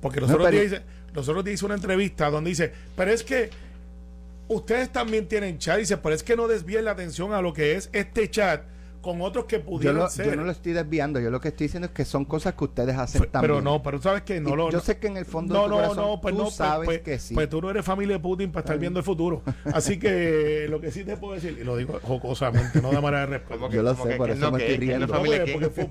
Porque 0.00 0.20
los 0.20 0.28
No, 0.28 0.36
otros 0.36 0.50
pero- 0.50 0.60
días 0.60 0.72
hice, 0.74 0.82
los 1.14 1.28
otros 1.28 1.44
días 1.44 1.54
hice 1.54 1.64
una 1.66 1.74
entrevista 1.76 2.28
donde 2.30 2.50
dice, 2.50 2.72
pero 2.94 3.10
es 3.10 3.22
que 3.22 3.50
ustedes 4.48 4.90
también 4.90 5.26
tienen 5.26 5.58
chat, 5.58 5.78
dice, 5.78 5.96
pero 5.96 6.14
es 6.14 6.22
que 6.22 6.36
no 6.36 6.46
desvíen 6.48 6.84
la 6.84 6.90
atención 6.92 7.32
a 7.32 7.40
lo 7.40 7.52
que 7.52 7.74
es 7.76 7.88
este 7.92 8.30
chat 8.30 8.62
con 9.06 9.20
otros 9.22 9.44
que 9.46 9.58
Yo, 9.58 9.64
pudieran 9.64 9.96
lo- 9.98 10.10
ser. 10.10 10.26
yo 10.26 10.36
no 10.36 10.42
lo 10.44 10.50
estoy 10.50 10.72
desviando, 10.72 11.20
yo 11.20 11.30
lo 11.30 11.40
que 11.40 11.48
estoy 11.48 11.66
diciendo 11.68 11.86
es 11.86 11.92
que 11.92 12.04
son 12.04 12.24
cosas 12.24 12.54
que 12.54 12.64
ustedes 12.64 12.96
hacen 12.96 13.22
también. 13.30 13.40
Pero 13.40 13.62
no, 13.62 13.82
pero 13.82 14.02
sabes 14.02 14.22
que 14.22 14.40
no 14.40 14.50
Y 14.50 14.56
lo. 14.56 14.70
yo 14.70 14.78
no- 14.78 14.82
sé 14.82 14.98
que 14.98 15.06
en 15.06 15.16
el 15.16 15.24
fondo 15.24 15.54
no, 15.54 15.60
de 15.62 15.64
tu 15.66 15.70
no, 15.70 15.76
corazón 15.76 15.96
no, 15.96 16.20
pues 16.20 16.32
tú 16.34 16.38
no, 16.38 16.44
pues- 16.44 16.54
sabes 16.56 16.86
pues, 16.86 17.00
que 17.02 17.18
sí. 17.18 17.34
Pues 17.34 17.48
tú 17.48 17.62
no 17.62 17.70
eres 17.70 17.84
familia 17.84 18.16
de 18.16 18.20
Putin 18.22 18.50
para 18.50 18.62
estar 18.64 18.78
viendo 18.78 18.98
el 18.98 19.04
futuro. 19.04 19.42
Así 19.72 19.98
que 19.98 20.66
lo 20.70 20.80
que 20.80 20.90
sí 20.90 21.04
te 21.04 21.16
puedo 21.16 21.34
decir, 21.34 21.56
y 21.60 21.64
lo 21.64 21.76
digo 21.76 21.98
jocosamente, 22.02 22.82
no 22.82 22.90
de 22.90 23.00
manera 23.00 23.20
de 23.20 23.26
respeto. 23.38 23.60
¿Cómo 23.60 23.72
Yo 23.72 23.82
lo 23.82 23.94
sé, 23.94 24.16
por 24.16 24.28
eso 24.30 24.40
no, 24.40 24.50
me 24.50 24.58
que- 24.58 24.72
estoy 24.74 24.86
que 24.86 24.86
no 24.86 24.92
es 24.92 24.98
riendo. 24.98 25.06
No, 25.06 25.14
familia 25.14 25.44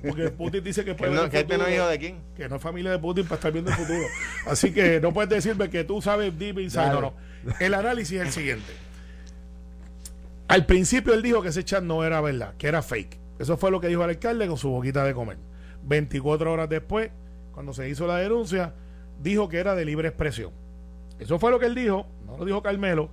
porque, 0.04 0.30
Putin 0.32 0.64
dice 0.64 0.84
que 0.84 0.94
puede 0.96 1.12
que 1.30 1.38
el 1.38 1.44
este 1.44 1.58
no 1.58 1.70
hijo 1.70 1.88
de 1.88 1.98
quién. 2.00 2.18
que 2.36 2.50
no 2.50 2.58
es 2.58 2.62
familia 2.62 2.92
de 2.92 3.00
Putin 3.00 3.24
para 3.24 3.36
estar 3.36 3.52
viendo 3.52 3.72
el 3.72 3.78
futuro. 3.78 4.04
Así 4.48 4.72
que 4.74 5.00
no 5.00 5.14
puedes 5.14 5.30
decirme 5.30 5.70
que 5.70 5.84
tú 5.86 6.02
sabes 6.02 6.38
deep 6.38 6.60
inside. 6.60 6.90
No, 6.90 7.00
no. 7.02 7.14
El 7.60 7.74
análisis 7.76 8.20
es 8.20 8.28
el 8.28 8.32
siguiente. 8.34 8.66
Al 10.48 10.66
principio 10.66 11.14
él 11.14 11.22
dijo 11.22 11.42
que 11.42 11.50
ese 11.50 11.64
chat 11.64 11.84
no 11.84 12.04
era 12.04 12.22
verdad, 12.22 12.54
que 12.58 12.68
era 12.68 12.82
fake. 12.82 13.20
Eso 13.40 13.58
fue 13.58 13.72
lo 13.72 13.80
que 13.82 13.88
dijo 13.88 14.04
el 14.04 14.12
alcalde 14.12 14.48
con 14.48 14.58
su 14.58 14.70
boquita 14.70 15.04
de 15.04 15.14
comer. 15.14 15.38
24 15.84 16.52
horas 16.52 16.70
después, 16.70 17.12
cuando 17.52 17.74
se 17.74 17.90
hizo 17.90 18.06
la 18.08 18.18
denuncia, 18.18 18.74
dijo 19.22 19.50
que 19.50 19.58
era 19.58 19.76
de 19.76 19.86
libre 19.86 20.08
expresión. 20.08 20.52
Eso 21.20 21.40
fue 21.40 21.52
lo 21.52 21.60
que 21.60 21.66
él 21.66 21.76
dijo, 21.76 22.06
no 22.26 22.38
lo 22.38 22.46
dijo 22.46 22.62
Carmelo. 22.62 23.10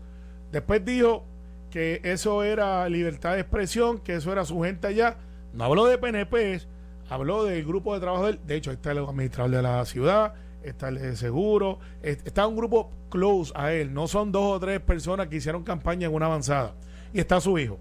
Después 0.51 0.85
dijo 0.85 1.25
que 1.71 2.01
eso 2.05 2.43
era 2.43 2.87
libertad 2.89 3.35
de 3.35 3.41
expresión, 3.41 3.99
que 3.99 4.15
eso 4.17 4.31
era 4.33 4.45
su 4.45 4.61
gente 4.61 4.87
allá. 4.89 5.17
No 5.55 5.65
habló 5.65 5.87
de 5.87 5.97
PNP, 5.99 6.61
habló 7.09 7.45
del 7.45 7.65
grupo 7.65 7.95
de 7.95 8.01
trabajo 8.01 8.25
de 8.27 8.33
él. 8.33 8.41
De 8.47 8.57
hecho, 8.57 8.73
está 8.73 8.93
el 8.93 8.99
administrador 8.99 9.51
de 9.57 9.63
la 9.63 9.85
ciudad, 9.87 10.35
está 10.63 10.89
el 10.89 10.97
de 10.99 11.17
seguro, 11.17 11.79
es- 12.03 12.19
está 12.25 12.47
un 12.47 12.57
grupo 12.57 12.91
close 13.11 13.53
a 13.55 13.73
él. 13.73 13.95
No 13.95 14.07
son 14.09 14.33
dos 14.33 14.57
o 14.57 14.61
tres 14.61 14.81
personas 14.81 15.29
que 15.29 15.37
hicieron 15.37 15.63
campaña 15.65 16.09
en 16.09 16.15
una 16.15 16.27
avanzada. 16.27 16.75
Y 17.13 17.21
está 17.21 17.41
su 17.41 17.59
hijo. 17.59 17.79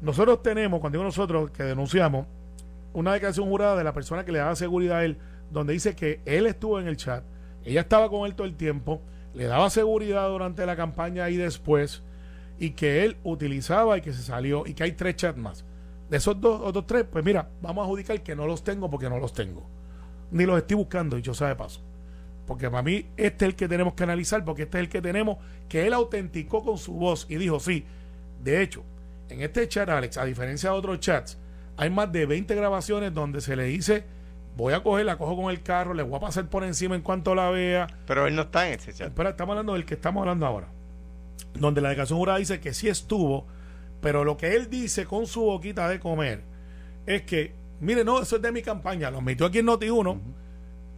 Nosotros 0.00 0.42
tenemos, 0.42 0.80
cuando 0.80 0.98
digo 0.98 1.04
nosotros 1.04 1.50
que 1.50 1.62
denunciamos, 1.62 2.26
una 2.92 3.12
declaración 3.12 3.48
jurada 3.48 3.76
de 3.76 3.84
la 3.84 3.92
persona 3.92 4.24
que 4.24 4.32
le 4.32 4.38
daba 4.38 4.56
seguridad 4.56 4.98
a 4.98 5.04
él, 5.04 5.18
donde 5.50 5.72
dice 5.72 5.94
que 5.94 6.20
él 6.24 6.46
estuvo 6.46 6.80
en 6.80 6.88
el 6.88 6.96
chat, 6.96 7.24
ella 7.64 7.82
estaba 7.82 8.10
con 8.10 8.26
él 8.26 8.34
todo 8.34 8.46
el 8.46 8.56
tiempo, 8.56 9.00
le 9.34 9.44
daba 9.44 9.70
seguridad 9.70 10.28
durante 10.28 10.66
la 10.66 10.76
campaña 10.76 11.30
y 11.30 11.36
después, 11.36 12.02
y 12.58 12.70
que 12.70 13.04
él 13.04 13.16
utilizaba 13.22 13.96
y 13.96 14.02
que 14.02 14.12
se 14.12 14.22
salió, 14.22 14.64
y 14.66 14.74
que 14.74 14.84
hay 14.84 14.92
tres 14.92 15.16
chats 15.16 15.38
más. 15.38 15.64
De 16.10 16.18
esos 16.18 16.40
dos, 16.40 16.60
otros 16.62 16.86
tres, 16.86 17.06
pues 17.10 17.24
mira, 17.24 17.48
vamos 17.62 17.82
a 17.82 17.84
adjudicar 17.86 18.20
que 18.22 18.36
no 18.36 18.46
los 18.46 18.62
tengo 18.62 18.90
porque 18.90 19.08
no 19.08 19.18
los 19.18 19.32
tengo. 19.32 19.66
Ni 20.30 20.44
los 20.44 20.58
estoy 20.58 20.76
buscando, 20.76 21.16
dicho 21.16 21.32
sea 21.32 21.48
de 21.48 21.56
paso. 21.56 21.80
Porque 22.46 22.68
para 22.68 22.82
mí 22.82 23.06
este 23.16 23.44
es 23.44 23.50
el 23.50 23.56
que 23.56 23.68
tenemos 23.68 23.94
que 23.94 24.02
analizar, 24.02 24.44
porque 24.44 24.64
este 24.64 24.78
es 24.78 24.84
el 24.84 24.88
que 24.90 25.00
tenemos, 25.00 25.38
que 25.68 25.86
él 25.86 25.92
autenticó 25.92 26.62
con 26.62 26.76
su 26.76 26.92
voz 26.92 27.26
y 27.30 27.36
dijo, 27.36 27.60
sí, 27.60 27.86
de 28.42 28.62
hecho, 28.62 28.84
en 29.28 29.40
este 29.40 29.68
chat, 29.68 29.88
Alex, 29.88 30.18
a 30.18 30.24
diferencia 30.24 30.70
de 30.70 30.76
otros 30.76 31.00
chats, 31.00 31.38
hay 31.76 31.90
más 31.90 32.12
de 32.12 32.26
20 32.26 32.54
grabaciones 32.54 33.14
donde 33.14 33.40
se 33.40 33.56
le 33.56 33.64
dice, 33.64 34.04
voy 34.56 34.74
a 34.74 34.82
coger, 34.82 35.06
la 35.06 35.16
cojo 35.16 35.36
con 35.36 35.50
el 35.50 35.62
carro, 35.62 35.94
le 35.94 36.02
voy 36.02 36.16
a 36.16 36.20
pasar 36.20 36.48
por 36.48 36.64
encima 36.64 36.94
en 36.94 37.02
cuanto 37.02 37.34
la 37.34 37.50
vea. 37.50 37.86
Pero 38.06 38.26
él 38.26 38.34
no 38.34 38.42
está 38.42 38.68
en 38.68 38.74
ese 38.74 38.92
chat. 38.92 39.08
Espera, 39.08 39.30
estamos 39.30 39.52
hablando 39.52 39.74
del 39.74 39.84
que 39.84 39.94
estamos 39.94 40.20
hablando 40.22 40.46
ahora. 40.46 40.68
Donde 41.54 41.80
la 41.80 41.90
declaración 41.90 42.18
jurada 42.18 42.38
dice 42.38 42.60
que 42.60 42.74
sí 42.74 42.88
estuvo, 42.88 43.46
pero 44.00 44.24
lo 44.24 44.36
que 44.36 44.54
él 44.54 44.68
dice 44.68 45.06
con 45.06 45.26
su 45.26 45.42
boquita 45.42 45.88
de 45.88 46.00
comer 46.00 46.42
es 47.06 47.22
que, 47.22 47.54
mire, 47.80 48.04
no, 48.04 48.20
eso 48.20 48.36
es 48.36 48.42
de 48.42 48.52
mi 48.52 48.62
campaña, 48.62 49.10
lo 49.10 49.20
metió 49.20 49.46
aquí 49.46 49.58
en 49.58 49.66
Noti1. 49.66 50.20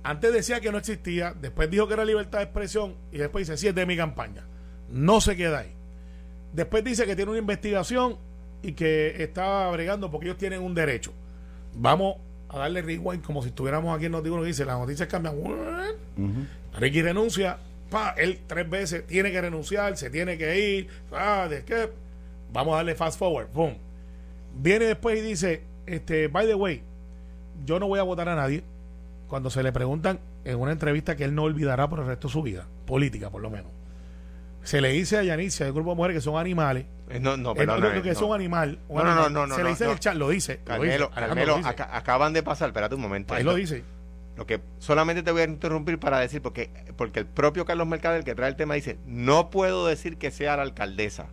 Antes 0.03 0.33
decía 0.33 0.61
que 0.61 0.71
no 0.71 0.79
existía, 0.79 1.33
después 1.33 1.71
dijo 1.71 1.87
que 1.89 1.95
era 1.95 2.05
libertad 2.05 2.39
de 2.39 2.45
expresión 2.45 2.97
y 3.11 3.19
después 3.19 3.47
dice, 3.47 3.57
sí, 3.57 3.69
es 3.69 3.75
de 3.75 3.87
mi 3.87 3.97
campaña. 3.97 4.47
No 4.91 5.21
se 5.21 5.37
queda 5.37 5.61
ahí. 5.61 5.75
Después 6.55 6.85
dice 6.85 7.05
que 7.05 7.17
tiene 7.17 7.33
una 7.33 7.41
investigación 7.41 8.17
y 8.63 8.73
que 8.73 9.23
está 9.23 9.69
bregando 9.71 10.11
porque 10.11 10.27
ellos 10.27 10.39
tienen 10.39 10.63
un 10.63 10.73
derecho. 10.73 11.13
Vamos 11.75 12.17
a 12.49 12.59
darle 12.59 12.81
rewind 12.81 13.23
como 13.23 13.43
si 13.43 13.49
estuviéramos 13.49 13.95
aquí 13.95 14.07
en 14.07 14.13
Noti1 14.13 14.45
y 14.45 14.47
dice, 14.47 14.65
las 14.65 14.79
noticias 14.79 15.09
cambian. 15.09 15.35
Ricky 16.79 17.03
renuncia, 17.03 17.59
pa, 17.91 18.15
él 18.17 18.39
tres 18.47 18.71
veces 18.71 19.05
tiene 19.05 19.33
que 19.33 19.41
renunciar, 19.41 19.97
se 19.97 20.11
tiene 20.11 20.39
que 20.39 20.79
ir, 20.79 20.89
ah, 21.13 21.49
¿de 21.51 21.65
qué? 21.65 21.91
Vamos 22.53 22.75
a 22.75 22.77
darle 22.77 22.95
fast 22.95 23.19
forward, 23.19 23.49
boom. 23.53 23.77
Viene 24.57 24.85
después 24.85 25.19
y 25.19 25.23
dice, 25.23 25.63
este, 25.87 26.29
by 26.29 26.47
the 26.47 26.55
way, 26.55 26.83
yo 27.67 27.81
no 27.81 27.89
voy 27.89 27.99
a 27.99 28.05
votar 28.05 28.29
a 28.29 28.37
nadie. 28.37 28.63
Cuando 29.27 29.51
se 29.51 29.65
le 29.65 29.73
preguntan 29.73 30.21
en 30.45 30.61
una 30.61 30.71
entrevista 30.71 31.17
que 31.17 31.25
él 31.25 31.35
no 31.35 31.43
olvidará 31.43 31.89
por 31.89 31.99
el 31.99 32.07
resto 32.07 32.29
de 32.29 32.33
su 32.33 32.43
vida, 32.43 32.69
política 32.87 33.31
por 33.31 33.43
lo 33.43 33.51
menos. 33.51 33.73
Se 34.65 34.81
le 34.81 34.89
dice 34.91 35.19
a 35.19 35.23
Yanicia 35.23 35.67
del 35.67 35.75
grupo 35.75 35.91
de 35.91 35.97
mujeres 35.97 36.17
que 36.17 36.21
son 36.21 36.37
animales. 36.39 36.87
Eh, 37.11 37.21
No, 37.21 37.37
no, 37.37 37.55
no, 37.55 38.03
que 38.03 38.11
es 38.11 38.21
un 38.21 38.35
animal. 38.35 38.79
un 38.89 38.97
No, 38.99 39.05
no, 39.05 39.11
animal. 39.11 39.33
no, 39.33 39.47
no, 39.47 39.55
Se 39.55 39.61
no, 39.61 39.65
le 39.65 39.71
dice 39.71 39.85
no. 39.85 39.91
en 39.91 39.95
el 39.95 40.01
chat, 40.01 40.15
lo 40.17 40.29
dice. 40.31 40.59
lo 40.59 40.65
Carmelo, 40.65 40.85
dice, 40.93 41.05
Alejandro 41.05 41.27
Carmelo, 41.29 41.51
lo 41.53 41.57
dice. 41.59 41.69
aca- 41.69 41.97
acaban 41.97 42.33
de 42.33 42.43
pasar, 42.43 42.69
espérate 42.71 42.95
un 42.95 43.01
momento. 43.03 43.35
Ahí 43.35 43.45
lo 43.45 43.55
dice. 43.55 43.85
Lo 44.37 44.47
que 44.47 44.61
solamente 44.79 45.23
te 45.23 45.31
voy 45.31 45.43
a 45.43 45.45
interrumpir 45.45 45.99
para 46.01 46.19
decir, 46.19 46.43
porque, 46.43 46.71
porque 46.97 47.21
el 47.21 47.27
propio 47.27 47.65
Carlos 47.67 47.87
Mercader, 47.87 48.19
el 48.19 48.25
que 48.25 48.35
trae 48.35 48.49
el 48.49 48.57
tema, 48.57 48.75
dice, 48.75 48.99
no 49.07 49.49
puedo 49.51 49.87
decir 49.87 50.17
que 50.17 50.31
sea 50.33 50.57
la 50.57 50.63
alcaldesa. 50.63 51.27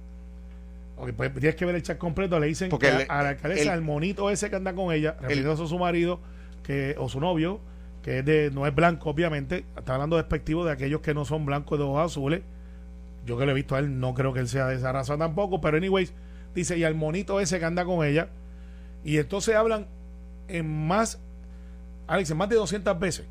Ok, 0.97 1.11
pues 1.13 1.31
tienes 1.33 1.55
que 1.55 1.65
ver 1.65 1.73
el 1.75 1.81
chat 1.81 1.97
completo. 1.97 2.39
Le 2.39 2.45
dicen 2.47 2.69
Porque 2.69 2.89
que 2.91 2.95
el- 3.03 3.05
a 3.09 3.23
la 3.23 3.29
alcaldesa, 3.29 3.61
el- 3.63 3.69
al 3.69 3.81
monito 3.81 4.29
ese 4.29 4.49
que 4.51 4.55
anda 4.57 4.73
con 4.73 4.93
ella, 4.93 5.15
refiriéndose 5.19 5.63
a 5.63 5.67
su 5.67 5.79
marido 5.79 6.19
que, 6.63 6.95
o 6.99 7.09
su 7.09 7.19
novio, 7.19 7.59
que 8.03 8.19
es 8.19 8.25
de, 8.25 8.51
no 8.51 8.67
es 8.67 8.75
blanco, 8.75 9.09
obviamente. 9.09 9.65
Está 9.77 9.93
hablando 9.95 10.17
despectivo 10.17 10.63
de 10.65 10.71
aquellos 10.73 11.01
que 11.01 11.13
no 11.15 11.25
son 11.25 11.45
blancos 11.45 11.79
de 11.79 11.85
ojos 11.85 12.05
azules. 12.11 12.41
Yo 13.25 13.37
que 13.37 13.45
lo 13.45 13.51
he 13.51 13.55
visto 13.55 13.75
a 13.75 13.79
él, 13.79 13.99
no 13.99 14.13
creo 14.13 14.33
que 14.33 14.39
él 14.39 14.47
sea 14.47 14.67
de 14.67 14.75
esa 14.75 14.91
raza 14.91 15.17
tampoco. 15.17 15.61
Pero, 15.61 15.77
anyways, 15.77 16.13
dice, 16.55 16.77
y 16.77 16.83
al 16.83 16.95
monito 16.95 17.39
ese 17.39 17.59
que 17.59 17.65
anda 17.65 17.85
con 17.85 18.05
ella. 18.05 18.29
Y 19.03 19.17
entonces 19.17 19.55
hablan 19.55 19.87
en 20.47 20.87
más, 20.87 21.19
Alex, 22.07 22.31
en 22.31 22.37
más 22.37 22.49
de 22.49 22.55
200 22.55 22.99
veces. 22.99 23.27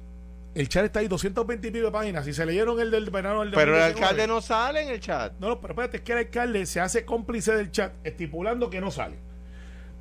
El 0.54 0.68
chat 0.68 0.84
está 0.84 0.98
ahí, 1.00 1.06
220 1.06 1.68
y 1.68 1.70
pico 1.70 1.86
de 1.86 1.92
páginas. 1.92 2.24
Si 2.24 2.32
se 2.32 2.44
leyeron 2.44 2.80
el 2.80 2.90
del 2.90 3.08
verano 3.10 3.40
del 3.40 3.50
Pero 3.50 3.76
el 3.76 3.92
2019, 3.92 4.04
alcalde 4.04 4.26
no 4.26 4.40
sale 4.40 4.82
en 4.82 4.88
el 4.88 5.00
chat. 5.00 5.32
no, 5.38 5.48
no, 5.48 5.60
pero 5.60 5.74
espérate, 5.74 5.98
es 5.98 6.02
que 6.02 6.12
el 6.12 6.18
alcalde 6.18 6.66
se 6.66 6.80
hace 6.80 7.04
cómplice 7.04 7.54
del 7.54 7.70
chat 7.70 7.92
estipulando 8.02 8.68
que 8.68 8.80
no 8.80 8.90
sale. 8.90 9.16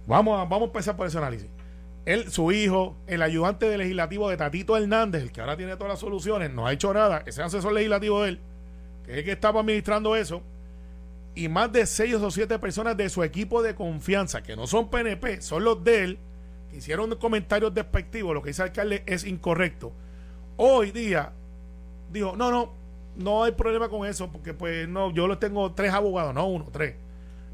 Vamos 0.07 0.39
a, 0.39 0.45
vamos 0.45 0.61
a 0.61 0.65
empezar 0.65 0.95
por 0.95 1.05
ese 1.05 1.19
análisis. 1.19 1.47
Él, 2.05 2.31
su 2.31 2.51
hijo, 2.51 2.97
el 3.05 3.21
ayudante 3.21 3.69
de 3.69 3.77
legislativo 3.77 4.27
de 4.29 4.37
Tatito 4.37 4.75
Hernández, 4.75 5.21
el 5.21 5.31
que 5.31 5.41
ahora 5.41 5.55
tiene 5.55 5.75
todas 5.75 5.89
las 5.89 5.99
soluciones, 5.99 6.49
no 6.49 6.65
ha 6.65 6.73
hecho 6.73 6.91
nada, 6.91 7.21
ese 7.27 7.43
asesor 7.43 7.73
legislativo 7.73 8.23
de 8.23 8.29
él, 8.29 8.39
es 9.09 9.17
el 9.17 9.23
que 9.23 9.31
estaba 9.31 9.61
administrando 9.61 10.15
eso, 10.15 10.41
y 11.35 11.47
más 11.47 11.71
de 11.71 11.85
seis 11.85 12.15
o 12.15 12.31
siete 12.31 12.59
personas 12.59 12.95
de 12.95 13.09
su 13.09 13.23
equipo 13.23 13.61
de 13.61 13.75
confianza, 13.75 14.43
que 14.43 14.55
no 14.55 14.67
son 14.67 14.89
PNP, 14.89 15.41
son 15.41 15.63
los 15.63 15.83
de 15.83 16.03
él, 16.03 16.19
que 16.69 16.77
hicieron 16.77 17.13
comentarios 17.15 17.73
despectivos, 17.73 18.33
lo 18.33 18.41
que 18.41 18.49
dice 18.49 18.61
el 18.61 18.69
alcalde 18.69 19.03
es 19.05 19.25
incorrecto. 19.25 19.91
Hoy 20.57 20.91
día 20.91 21.31
dijo, 22.11 22.35
no, 22.35 22.51
no, 22.51 22.71
no 23.15 23.43
hay 23.43 23.51
problema 23.53 23.89
con 23.89 24.07
eso, 24.07 24.31
porque 24.31 24.53
pues 24.53 24.87
no, 24.87 25.11
yo 25.11 25.27
los 25.27 25.39
tengo 25.39 25.71
tres 25.73 25.93
abogados, 25.93 26.33
no 26.33 26.47
uno, 26.47 26.67
tres. 26.71 26.95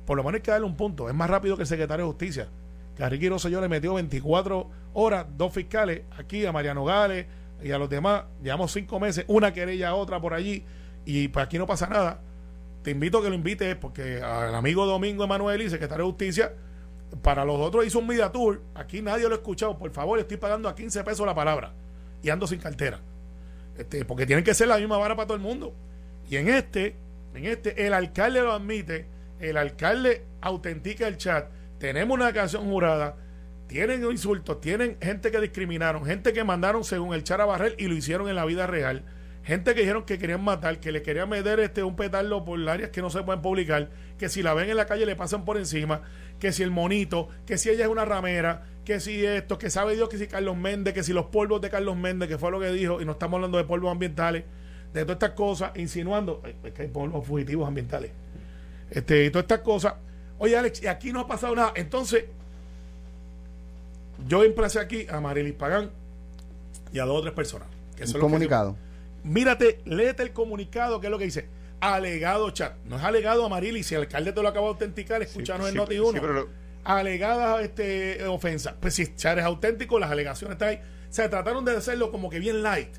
Por 0.06 0.18
lo 0.18 0.24
menos 0.24 0.36
hay 0.36 0.42
que 0.42 0.52
darle 0.52 0.68
un 0.68 0.76
punto. 0.76 1.10
Es 1.10 1.16
más 1.16 1.30
rápido 1.30 1.56
que 1.56 1.64
el 1.64 1.68
secretario 1.68 2.06
de 2.06 2.12
Justicia. 2.12 2.48
Que 2.96 3.04
a 3.04 3.10
Ricky 3.10 3.30
le 3.30 3.68
metió 3.68 3.96
24 3.96 4.70
horas, 4.94 5.26
dos 5.36 5.54
fiscales, 5.54 6.04
aquí 6.18 6.46
a 6.46 6.52
Mariano 6.52 6.86
Gales 6.86 7.26
y 7.62 7.72
a 7.72 7.78
los 7.78 7.90
demás. 7.90 8.24
Llevamos 8.42 8.72
cinco 8.72 9.00
meses, 9.00 9.26
una 9.28 9.54
querella, 9.54 9.96
otra 9.96 10.22
por 10.22 10.34
allí, 10.34 10.64
y 11.06 11.28
pues 11.28 11.46
aquí 11.46 11.58
no 11.58 11.66
pasa 11.66 11.88
nada. 11.88 12.22
Te 12.84 12.92
invito 12.92 13.20
a 13.20 13.24
que 13.24 13.30
lo 13.30 13.36
invites, 13.36 13.76
porque 13.76 14.22
al 14.22 14.54
amigo 14.54 14.86
Domingo 14.86 15.24
Emanuel, 15.24 15.62
y 15.62 15.70
secretario 15.70 16.06
de 16.06 16.12
Justicia, 16.12 16.54
para 17.22 17.46
los 17.46 17.60
otros 17.60 17.86
hizo 17.86 18.00
un 18.00 18.08
media 18.08 18.32
tour. 18.32 18.62
Aquí 18.76 19.02
nadie 19.02 19.28
lo 19.28 19.36
ha 19.36 19.38
escuchado. 19.38 19.78
Por 19.78 19.92
favor, 19.92 20.20
estoy 20.20 20.38
pagando 20.38 20.70
a 20.70 20.76
15 20.76 21.04
pesos 21.04 21.26
la 21.26 21.34
palabra 21.34 21.74
y 22.22 22.30
ando 22.30 22.48
sin 22.48 22.60
cartera. 22.60 23.00
Este, 23.78 24.06
porque 24.06 24.26
tienen 24.26 24.44
que 24.44 24.54
ser 24.54 24.68
la 24.68 24.78
misma 24.78 24.98
vara 24.98 25.16
para 25.16 25.28
todo 25.28 25.38
el 25.38 25.44
mundo. 25.44 25.74
Y 26.30 26.38
en 26.38 26.50
este, 26.50 26.96
en 27.34 27.46
este, 27.46 27.86
el 27.86 27.94
alcalde 27.94 28.42
lo 28.42 28.54
admite, 28.54 29.08
el 29.40 29.58
alcalde 29.58 30.24
autentica 30.42 31.08
el 31.08 31.18
chat, 31.18 31.50
tenemos 31.78 32.16
una 32.16 32.28
declaración 32.28 32.66
jurada, 32.66 33.16
tienen 33.68 34.04
insultos, 34.04 34.62
tienen 34.62 34.98
gente 35.02 35.32
que 35.32 35.40
discriminaron, 35.40 36.06
gente 36.06 36.34
que 36.34 36.44
mandaron 36.44 36.84
según 36.84 37.14
el 37.14 37.24
chat 37.24 37.40
a 37.40 37.46
barrer 37.46 37.76
y 37.78 37.88
lo 37.88 37.96
hicieron 37.96 38.30
en 38.30 38.36
la 38.36 38.46
vida 38.46 38.66
real, 38.66 39.04
gente 39.46 39.76
que 39.76 39.82
dijeron 39.82 40.04
que 40.04 40.18
querían 40.18 40.44
matar, 40.44 40.80
que 40.80 40.92
le 40.92 41.04
querían 41.04 41.30
meter 41.30 41.60
este 41.60 41.84
un 41.84 41.96
petardo 41.96 42.44
por 42.44 42.68
áreas 42.68 42.90
que 42.90 43.02
no 43.02 43.12
se 43.12 43.22
pueden 43.22 43.44
publicar, 43.44 43.90
que 44.18 44.28
si 44.28 44.42
la 44.42 44.56
ven 44.56 44.70
en 44.70 44.76
la 44.76 44.88
calle 44.88 45.06
le 45.06 45.16
pasan 45.16 45.46
por 45.46 45.58
encima, 45.58 46.02
que 46.40 46.52
si 46.52 46.64
el 46.64 46.72
monito, 46.72 47.30
que 47.46 47.60
si 47.60 47.70
ella 47.70 47.86
es 47.86 47.92
una 47.92 48.06
ramera, 48.06 48.64
que 48.84 49.00
si 49.00 49.24
esto, 49.24 49.60
que 49.60 49.70
sabe 49.70 49.96
Dios 49.96 50.10
que 50.10 50.18
si 50.18 50.28
Carlos 50.28 50.58
Méndez, 50.58 50.96
que 50.96 51.04
si 51.04 51.14
los 51.14 51.28
polvos 51.28 51.62
de 51.62 51.70
Carlos 51.70 51.96
Méndez, 51.96 52.28
que 52.28 52.40
fue 52.40 52.50
lo 52.50 52.60
que 52.60 52.72
dijo, 52.72 53.02
y 53.02 53.06
no 53.06 53.12
estamos 53.14 53.38
hablando 53.38 53.60
de 53.60 53.66
polvos 53.66 53.92
ambientales, 53.92 54.44
de 54.94 55.02
todas 55.04 55.16
estas 55.16 55.32
cosas, 55.32 55.72
insinuando, 55.76 56.42
es 56.64 56.74
que 56.74 56.82
hay 56.82 56.88
polvos 56.88 57.26
fugitivos 57.26 57.68
ambientales, 57.68 58.12
este, 58.90 59.26
y 59.26 59.30
todas 59.30 59.44
estas 59.44 59.60
cosas. 59.60 59.94
Oye, 60.40 60.58
Alex, 60.58 60.82
y 60.82 60.88
aquí 60.88 61.14
no 61.14 61.20
ha 61.20 61.28
pasado 61.28 61.56
nada. 61.56 61.72
Entonces, 61.76 62.26
yo 64.28 64.44
emplacé 64.44 64.80
aquí 64.80 65.06
a 65.10 65.20
Marilis 65.20 65.54
Pagán 65.54 65.92
y 66.92 67.00
a 67.00 67.06
dos 67.06 67.20
o 67.20 67.22
tres 67.22 67.34
personas. 67.34 67.68
Que 67.96 68.08
son 68.08 68.20
comunicado. 68.20 68.76
Mírate, 69.26 69.82
léete 69.86 70.24
el 70.24 70.32
comunicado, 70.34 71.00
que 71.02 71.08
es 71.08 71.12
lo 71.12 71.18
que 71.18 71.26
dice. 71.26 71.50
Alegado 71.82 72.50
chat. 72.52 72.74
No 72.86 72.98
es 72.98 73.04
alegado 73.04 73.46
a 73.46 73.50
Marilis. 73.50 73.88
Si 73.88 73.96
el 73.96 74.02
alcalde 74.02 74.32
te 74.32 74.42
lo 74.42 74.48
acaba 74.48 74.66
de 74.68 74.72
autenticar, 74.72 75.22
escúchanos 75.22 75.68
en 75.68 75.74
sí, 75.74 75.78
Noti 75.78 75.96
sí, 75.96 76.00
1. 76.00 76.22
pero 76.22 76.34
lo- 76.34 76.50
Alegadas 76.84 77.64
este, 77.64 78.26
ofensas. 78.28 78.76
Pues 78.80 78.94
si 78.94 79.16
chat 79.16 79.38
es 79.38 79.44
auténtico, 79.44 80.00
las 80.00 80.12
alegaciones 80.12 80.54
están 80.56 80.70
ahí. 80.70 80.80
Se 81.10 81.28
trataron 81.30 81.66
de 81.66 81.76
hacerlo 81.76 82.12
como 82.12 82.30
que 82.30 82.40
bien 82.40 82.62
light. 82.64 82.96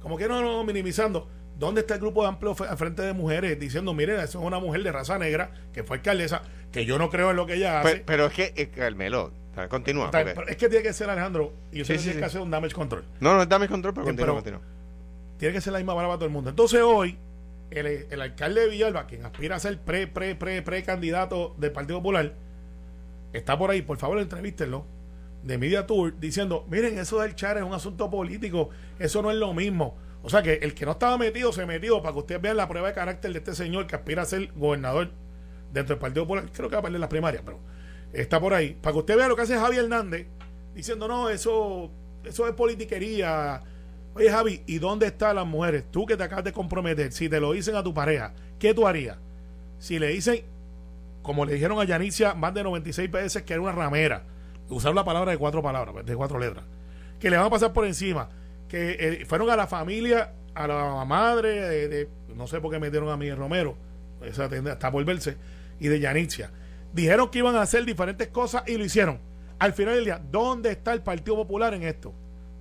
Como 0.00 0.16
que 0.16 0.28
no, 0.28 0.40
no, 0.42 0.64
minimizando. 0.64 1.28
¿Dónde 1.58 1.82
está 1.82 1.94
el 1.94 2.00
grupo 2.00 2.22
de 2.22 2.28
amplio 2.28 2.54
frente 2.54 3.02
de 3.02 3.12
mujeres 3.12 3.58
diciendo, 3.60 3.94
miren, 3.94 4.16
eso 4.20 4.40
es 4.40 4.44
una 4.44 4.58
mujer 4.58 4.82
de 4.82 4.90
raza 4.92 5.18
negra 5.18 5.52
que 5.72 5.84
fue 5.84 5.98
alcaldesa, 5.98 6.42
que 6.72 6.84
yo 6.84 6.98
no 6.98 7.10
creo 7.10 7.30
en 7.30 7.36
lo 7.36 7.46
que 7.46 7.54
ella 7.54 7.80
hace? 7.80 7.96
Pe- 7.96 8.02
Pero, 8.04 8.26
es 8.26 8.32
que, 8.32 8.52
eh, 8.56 8.68
Carmelo, 8.70 9.32
continúa. 9.68 10.06
Está- 10.06 10.18
porque- 10.18 10.34
pero 10.34 10.48
es 10.48 10.56
que 10.56 10.68
tiene 10.68 10.82
que 10.82 10.92
ser 10.92 11.08
Alejandro, 11.10 11.52
y 11.70 11.78
yo 11.78 11.84
sé 11.84 11.92
Sí, 11.92 11.92
que 11.92 11.98
sí, 11.98 12.04
tiene 12.06 12.20
que 12.20 12.26
hacer 12.26 12.40
un 12.40 12.50
damage 12.50 12.74
control. 12.74 13.04
No, 13.20 13.36
no, 13.36 13.46
dame 13.46 13.68
control, 13.68 13.94
pero 13.94 14.04
continúa, 14.04 14.26
pero- 14.42 14.58
continúa. 14.60 14.73
Tiene 15.36 15.54
que 15.54 15.60
ser 15.60 15.72
la 15.72 15.78
misma 15.78 15.94
vara 15.94 16.08
para 16.08 16.18
todo 16.18 16.26
el 16.26 16.32
mundo. 16.32 16.50
Entonces 16.50 16.80
hoy, 16.82 17.18
el, 17.70 17.86
el 17.86 18.20
alcalde 18.20 18.62
de 18.62 18.68
Villalba, 18.68 19.06
quien 19.06 19.24
aspira 19.24 19.56
a 19.56 19.58
ser 19.58 19.80
pre, 19.80 20.06
pre, 20.06 20.34
pre, 20.34 20.62
pre 20.62 20.82
candidato 20.82 21.54
del 21.58 21.72
Partido 21.72 21.98
Popular, 21.98 22.34
está 23.32 23.58
por 23.58 23.70
ahí, 23.70 23.82
por 23.82 23.98
favor 23.98 24.18
entrevístenlo, 24.18 24.86
de 25.42 25.58
Media 25.58 25.86
Tour, 25.86 26.18
diciendo, 26.18 26.66
miren, 26.70 26.98
eso 26.98 27.20
del 27.20 27.34
char 27.34 27.58
es 27.58 27.64
un 27.64 27.74
asunto 27.74 28.10
político, 28.10 28.70
eso 28.98 29.20
no 29.22 29.30
es 29.30 29.36
lo 29.36 29.52
mismo. 29.52 29.96
O 30.22 30.30
sea 30.30 30.42
que 30.42 30.54
el 30.54 30.72
que 30.72 30.86
no 30.86 30.92
estaba 30.92 31.18
metido, 31.18 31.52
se 31.52 31.66
metió 31.66 32.00
para 32.00 32.14
que 32.14 32.20
ustedes 32.20 32.40
vean 32.40 32.56
la 32.56 32.66
prueba 32.66 32.88
de 32.88 32.94
carácter 32.94 33.30
de 33.30 33.38
este 33.40 33.54
señor 33.54 33.86
que 33.86 33.94
aspira 33.94 34.22
a 34.22 34.24
ser 34.24 34.50
gobernador 34.54 35.10
dentro 35.70 35.96
del 35.96 36.00
Partido 36.00 36.24
Popular. 36.24 36.48
Creo 36.50 36.70
que 36.70 36.76
va 36.76 36.80
a 36.80 36.82
perder 36.82 37.00
las 37.00 37.10
primarias, 37.10 37.42
pero 37.44 37.60
está 38.14 38.40
por 38.40 38.54
ahí. 38.54 38.74
Para 38.80 38.94
que 38.94 38.98
usted 39.00 39.16
vea 39.18 39.28
lo 39.28 39.36
que 39.36 39.42
hace 39.42 39.58
Javi 39.58 39.76
Hernández, 39.76 40.26
diciendo, 40.74 41.08
no, 41.08 41.28
eso, 41.28 41.90
eso 42.24 42.48
es 42.48 42.54
politiquería. 42.54 43.60
Oye, 44.14 44.30
Javi, 44.30 44.62
¿y 44.66 44.78
dónde 44.78 45.06
están 45.06 45.36
las 45.36 45.46
mujeres? 45.46 45.84
Tú 45.90 46.06
que 46.06 46.16
te 46.16 46.22
acabas 46.22 46.44
de 46.44 46.52
comprometer, 46.52 47.10
si 47.12 47.28
te 47.28 47.40
lo 47.40 47.52
dicen 47.52 47.74
a 47.76 47.82
tu 47.82 47.92
pareja, 47.92 48.32
¿qué 48.58 48.72
tú 48.72 48.86
harías? 48.86 49.18
Si 49.78 49.98
le 49.98 50.08
dicen, 50.08 50.42
como 51.22 51.44
le 51.44 51.54
dijeron 51.54 51.80
a 51.80 51.84
Yanicia 51.84 52.34
más 52.34 52.54
de 52.54 52.62
96 52.62 53.10
veces 53.10 53.42
que 53.42 53.52
era 53.54 53.62
una 53.62 53.72
ramera, 53.72 54.22
usar 54.68 54.94
la 54.94 55.04
palabra 55.04 55.32
de 55.32 55.38
cuatro 55.38 55.62
palabras, 55.62 56.06
de 56.06 56.14
cuatro 56.16 56.38
letras, 56.38 56.64
que 57.18 57.28
le 57.28 57.36
van 57.36 57.46
a 57.46 57.50
pasar 57.50 57.72
por 57.72 57.84
encima, 57.86 58.28
que 58.68 58.96
eh, 58.98 59.24
fueron 59.26 59.50
a 59.50 59.56
la 59.56 59.66
familia 59.66 60.32
a 60.54 60.66
la 60.68 61.04
madre 61.04 61.88
de, 61.88 62.08
no 62.36 62.46
sé 62.46 62.60
por 62.60 62.70
qué 62.70 62.78
metieron 62.78 63.08
a 63.08 63.16
Miguel 63.16 63.36
Romero, 63.36 63.76
esa 64.22 64.48
tendrá- 64.48 64.74
está 64.74 64.92
por 64.92 65.04
verse, 65.04 65.36
y 65.80 65.88
de 65.88 65.98
Yanitzia. 65.98 66.50
Dijeron 66.92 67.28
que 67.30 67.38
iban 67.40 67.56
a 67.56 67.62
hacer 67.62 67.84
diferentes 67.84 68.28
cosas 68.28 68.62
y 68.68 68.76
lo 68.78 68.84
hicieron. 68.84 69.18
Al 69.58 69.72
final 69.72 69.96
del 69.96 70.04
día, 70.04 70.20
¿dónde 70.30 70.70
está 70.70 70.92
el 70.92 71.02
Partido 71.02 71.34
Popular 71.36 71.74
en 71.74 71.82
esto? 71.82 72.14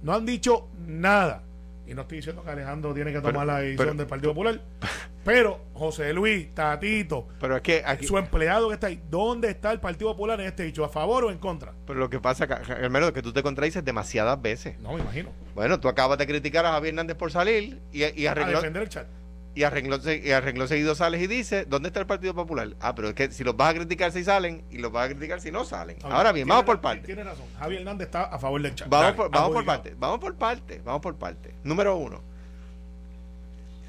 No 0.04 0.14
han 0.14 0.26
dicho 0.26 0.68
nada. 0.86 1.44
Y 1.86 1.94
no 1.94 2.04
estoy 2.04 2.18
diciendo 2.20 2.44
que 2.44 2.50
Alejandro 2.52 2.94
tiene 2.94 3.12
que 3.12 3.18
tomar 3.18 3.34
Pero- 3.34 3.46
la 3.46 3.60
decisión 3.60 3.88
pero- 3.88 3.98
del 3.98 4.08
Partido 4.08 4.32
Popular. 4.32 4.62
Pero 5.26 5.62
José 5.74 6.12
Luis, 6.14 6.54
Tatito, 6.54 7.28
Pero 7.40 7.56
es 7.56 7.62
que 7.62 7.82
aquí, 7.86 8.06
su 8.06 8.18
empleado 8.18 8.68
que 8.68 8.74
está 8.74 8.88
ahí, 8.88 9.02
¿dónde 9.10 9.50
está 9.50 9.72
el 9.72 9.80
Partido 9.80 10.12
Popular 10.12 10.40
en 10.42 10.48
este 10.48 10.64
dicho? 10.64 10.84
¿A 10.84 10.90
favor 10.90 11.24
o 11.26 11.32
en 11.32 11.38
contra? 11.38 11.72
pero 11.88 11.98
lo 12.00 12.10
que 12.10 12.20
pasa, 12.20 12.46
Ca- 12.46 12.62
Carmelo, 12.62 13.08
es 13.08 13.14
que 13.14 13.22
tú 13.22 13.32
te 13.32 13.42
contradices 13.42 13.86
demasiadas 13.86 14.42
veces. 14.42 14.78
No, 14.80 14.94
me 14.94 15.00
imagino. 15.02 15.30
Bueno, 15.56 15.80
tú 15.80 15.88
acabas 15.88 16.18
de 16.18 16.28
criticar 16.28 16.66
a 16.66 16.72
Javier 16.74 16.94
Hernández 16.94 17.16
por 17.16 17.32
salir 17.32 17.80
y, 17.94 18.04
y 18.22 18.28
A 18.28 18.32
arregló, 18.32 18.58
defender 18.58 18.84
el 18.84 18.90
chat. 18.90 19.08
Y 19.56 19.64
arregló, 19.64 20.00
y 20.12 20.32
arregló 20.32 20.68
seguido 20.68 20.96
sales 20.96 21.22
y 21.22 21.28
dice, 21.28 21.66
¿dónde 21.66 21.90
está 21.90 22.00
el 22.00 22.08
Partido 22.08 22.34
Popular? 22.34 22.70
Ah, 22.80 22.96
pero 22.96 23.10
es 23.10 23.14
que 23.14 23.32
si 23.32 23.44
los 23.44 23.56
vas 23.56 23.72
a 23.72 23.78
criticar 23.78 24.12
si 24.12 24.24
salen 24.24 24.64
y 24.72 24.80
los 24.80 24.92
vas 24.92 25.06
a 25.06 25.10
criticar 25.12 25.42
si 25.42 25.52
no 25.52 25.64
salen. 25.64 25.98
Ahora 26.04 26.32
bien, 26.32 26.48
vamos 26.48 26.66
por 26.66 26.82
partes. 26.82 27.06
Tiene 27.06 27.24
razón. 27.24 27.46
Javier 27.60 27.82
Hernández 27.82 28.08
está 28.08 28.24
a 28.24 28.40
favor 28.40 28.62
del 28.62 28.74
chat. 28.74 28.90
Vamos, 28.90 29.06
Dale, 29.06 29.18
por, 29.18 29.30
vamos 29.30 29.52
por 29.52 29.66
partes, 29.66 30.00
vamos 30.00 30.20
por 30.20 30.36
partes, 30.36 30.84
vamos 30.84 31.02
por 31.02 31.16
partes. 31.16 31.54
Número 31.64 31.96
uno. 31.96 32.22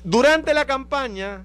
Durante 0.05 0.53
la 0.53 0.67
campaña, 0.67 1.43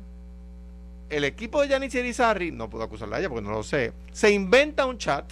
el 1.10 1.24
equipo 1.24 1.62
de 1.62 1.70
Yanis 1.70 1.96
Irizarry, 1.96 2.52
no 2.52 2.70
puedo 2.70 2.84
acusarla 2.84 3.18
a 3.18 3.20
ella 3.20 3.30
porque 3.30 3.48
no 3.48 3.52
lo 3.52 3.64
sé, 3.64 3.94
se 4.12 4.32
inventa 4.32 4.86
un 4.86 4.98
chat, 4.98 5.32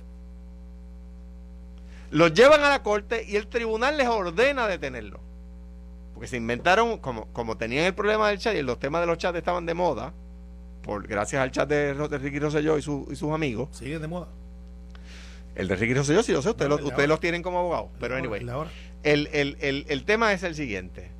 los 2.09 2.33
llevan 2.33 2.63
a 2.63 2.69
la 2.69 2.83
corte 2.83 3.25
y 3.27 3.35
el 3.35 3.47
tribunal 3.47 3.97
les 3.97 4.07
ordena 4.07 4.65
detenerlo. 4.65 5.26
Porque 6.17 6.29
se 6.29 6.37
inventaron, 6.37 6.97
como, 6.97 7.27
como 7.27 7.57
tenían 7.57 7.85
el 7.85 7.93
problema 7.93 8.29
del 8.29 8.39
chat 8.39 8.55
y 8.55 8.63
los 8.63 8.79
temas 8.79 9.01
de 9.01 9.05
los 9.05 9.19
chats 9.19 9.37
estaban 9.37 9.67
de 9.67 9.75
moda, 9.75 10.13
por, 10.81 11.07
gracias 11.07 11.39
al 11.43 11.51
chat 11.51 11.69
de, 11.69 11.93
de 11.93 12.17
Ricky 12.17 12.39
Rosselló 12.39 12.75
y, 12.75 12.81
su- 12.81 13.07
y 13.11 13.15
sus 13.15 13.31
amigos, 13.31 13.69
Sigue 13.77 13.99
de 13.99 14.07
moda. 14.07 14.27
el 15.53 15.67
de 15.67 15.75
Ricky 15.75 15.93
Rosselló 15.93 16.23
sí 16.23 16.31
lo 16.31 16.41
sé, 16.41 16.49
ustedes, 16.49 16.69
No, 16.69 16.77
ustedes 16.77 17.07
los 17.07 17.19
tienen 17.19 17.43
como 17.43 17.59
abogados, 17.59 17.89
pero 17.99 18.15
anyway. 18.15 18.43
El, 19.03 19.27
el- 19.31 19.57
el- 19.59 19.85
el 19.89 20.05
tema 20.05 20.33
es 20.33 20.41
el 20.41 20.55
siguiente. 20.55 21.11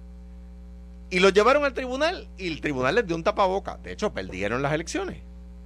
Y 1.12 1.20
lo 1.20 1.30
llevaron 1.30 1.64
al 1.64 1.76
tribunal 1.76 2.28
y 2.40 2.48
el 2.48 2.60
tribunal 2.60 2.96
les 2.96 3.06
dio 3.06 3.16
un 3.16 3.24
tapaboca. 3.24 3.78
De 3.78 3.92
hecho, 3.92 4.12
perdieron 4.16 4.64
las 4.64 4.74
elecciones, 4.74 5.20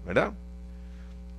¿verdad? 0.06 0.34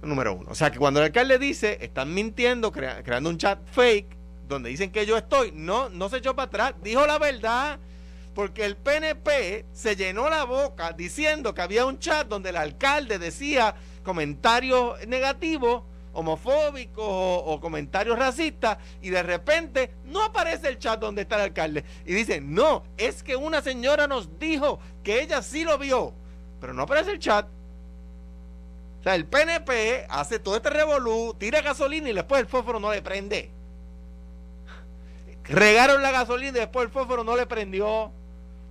Número 0.03 0.35
uno. 0.35 0.49
O 0.51 0.55
sea 0.55 0.71
que 0.71 0.79
cuando 0.79 1.01
el 1.01 1.05
alcalde 1.07 1.39
dice, 1.39 1.77
están 1.83 2.15
mintiendo, 2.15 2.73
crea- 2.73 3.03
creando 3.03 3.29
un 3.29 3.37
chat 3.37 3.59
fake, 3.71 4.17
donde 4.53 4.71
dicen 4.71 4.93
que 4.93 5.07
yo 5.07 5.17
estoy, 5.17 5.53
no, 5.53 5.89
no 5.89 6.09
se 6.09 6.19
echó 6.19 6.37
para 6.37 6.47
atrás, 6.47 6.75
dijo 6.83 7.07
la 7.07 7.19
verdad, 7.19 7.79
porque 8.35 8.65
el 8.65 8.77
PNP 8.77 9.67
se 9.73 9.97
llenó 9.97 10.29
la 10.31 10.45
boca 10.45 10.93
diciendo 10.93 11.55
que 11.55 11.63
había 11.63 11.85
un 11.85 11.99
chat 11.99 12.27
donde 12.27 12.51
el 12.51 12.57
alcalde 12.57 13.19
decía 13.19 13.75
comentarios 14.03 15.07
negativos, 15.07 15.83
homofóbicos 16.15 17.05
o, 17.07 17.59
comentarios 17.61 18.19
racistas, 18.19 18.79
y 19.01 19.11
de 19.11 19.23
repente 19.23 19.95
no 20.05 20.23
aparece 20.23 20.69
el 20.69 20.79
chat 20.79 21.01
donde 21.01 21.23
está 21.23 21.37
el 21.37 21.43
alcalde. 21.43 21.85
Y 22.05 22.15
dicen, 22.15 22.55
no, 22.55 22.85
es 22.97 23.23
que 23.23 23.37
una 23.37 23.63
señora 23.63 24.07
nos 24.07 24.39
dijo 24.39 24.79
que 25.03 25.23
ella 25.23 25.43
sí 25.43 25.65
lo 25.65 25.79
vio, 25.79 26.15
pero 26.61 26.75
no 26.75 26.83
aparece 26.83 27.13
el 27.13 27.19
chat. 27.19 27.47
O 29.01 29.03
sea, 29.03 29.15
el 29.15 29.27
PNP 29.27 30.07
hace 30.09 30.39
todo 30.39 30.57
este 30.57 30.71
revolú, 30.71 31.35
tira 31.39 31.61
gasolina 31.61 32.09
y 32.09 32.13
después 32.13 32.41
el 32.41 32.47
fósforo 32.47 32.79
no 32.79 32.93
le 32.93 33.03
prende. 33.03 33.51
Regaron 35.45 36.03
la 36.03 36.11
gasolina 36.11 36.51
y 36.57 36.61
después 36.61 36.87
el 36.87 36.93
fósforo 36.93 37.25
no 37.25 37.37
le 37.37 37.47
prendió 37.47 38.13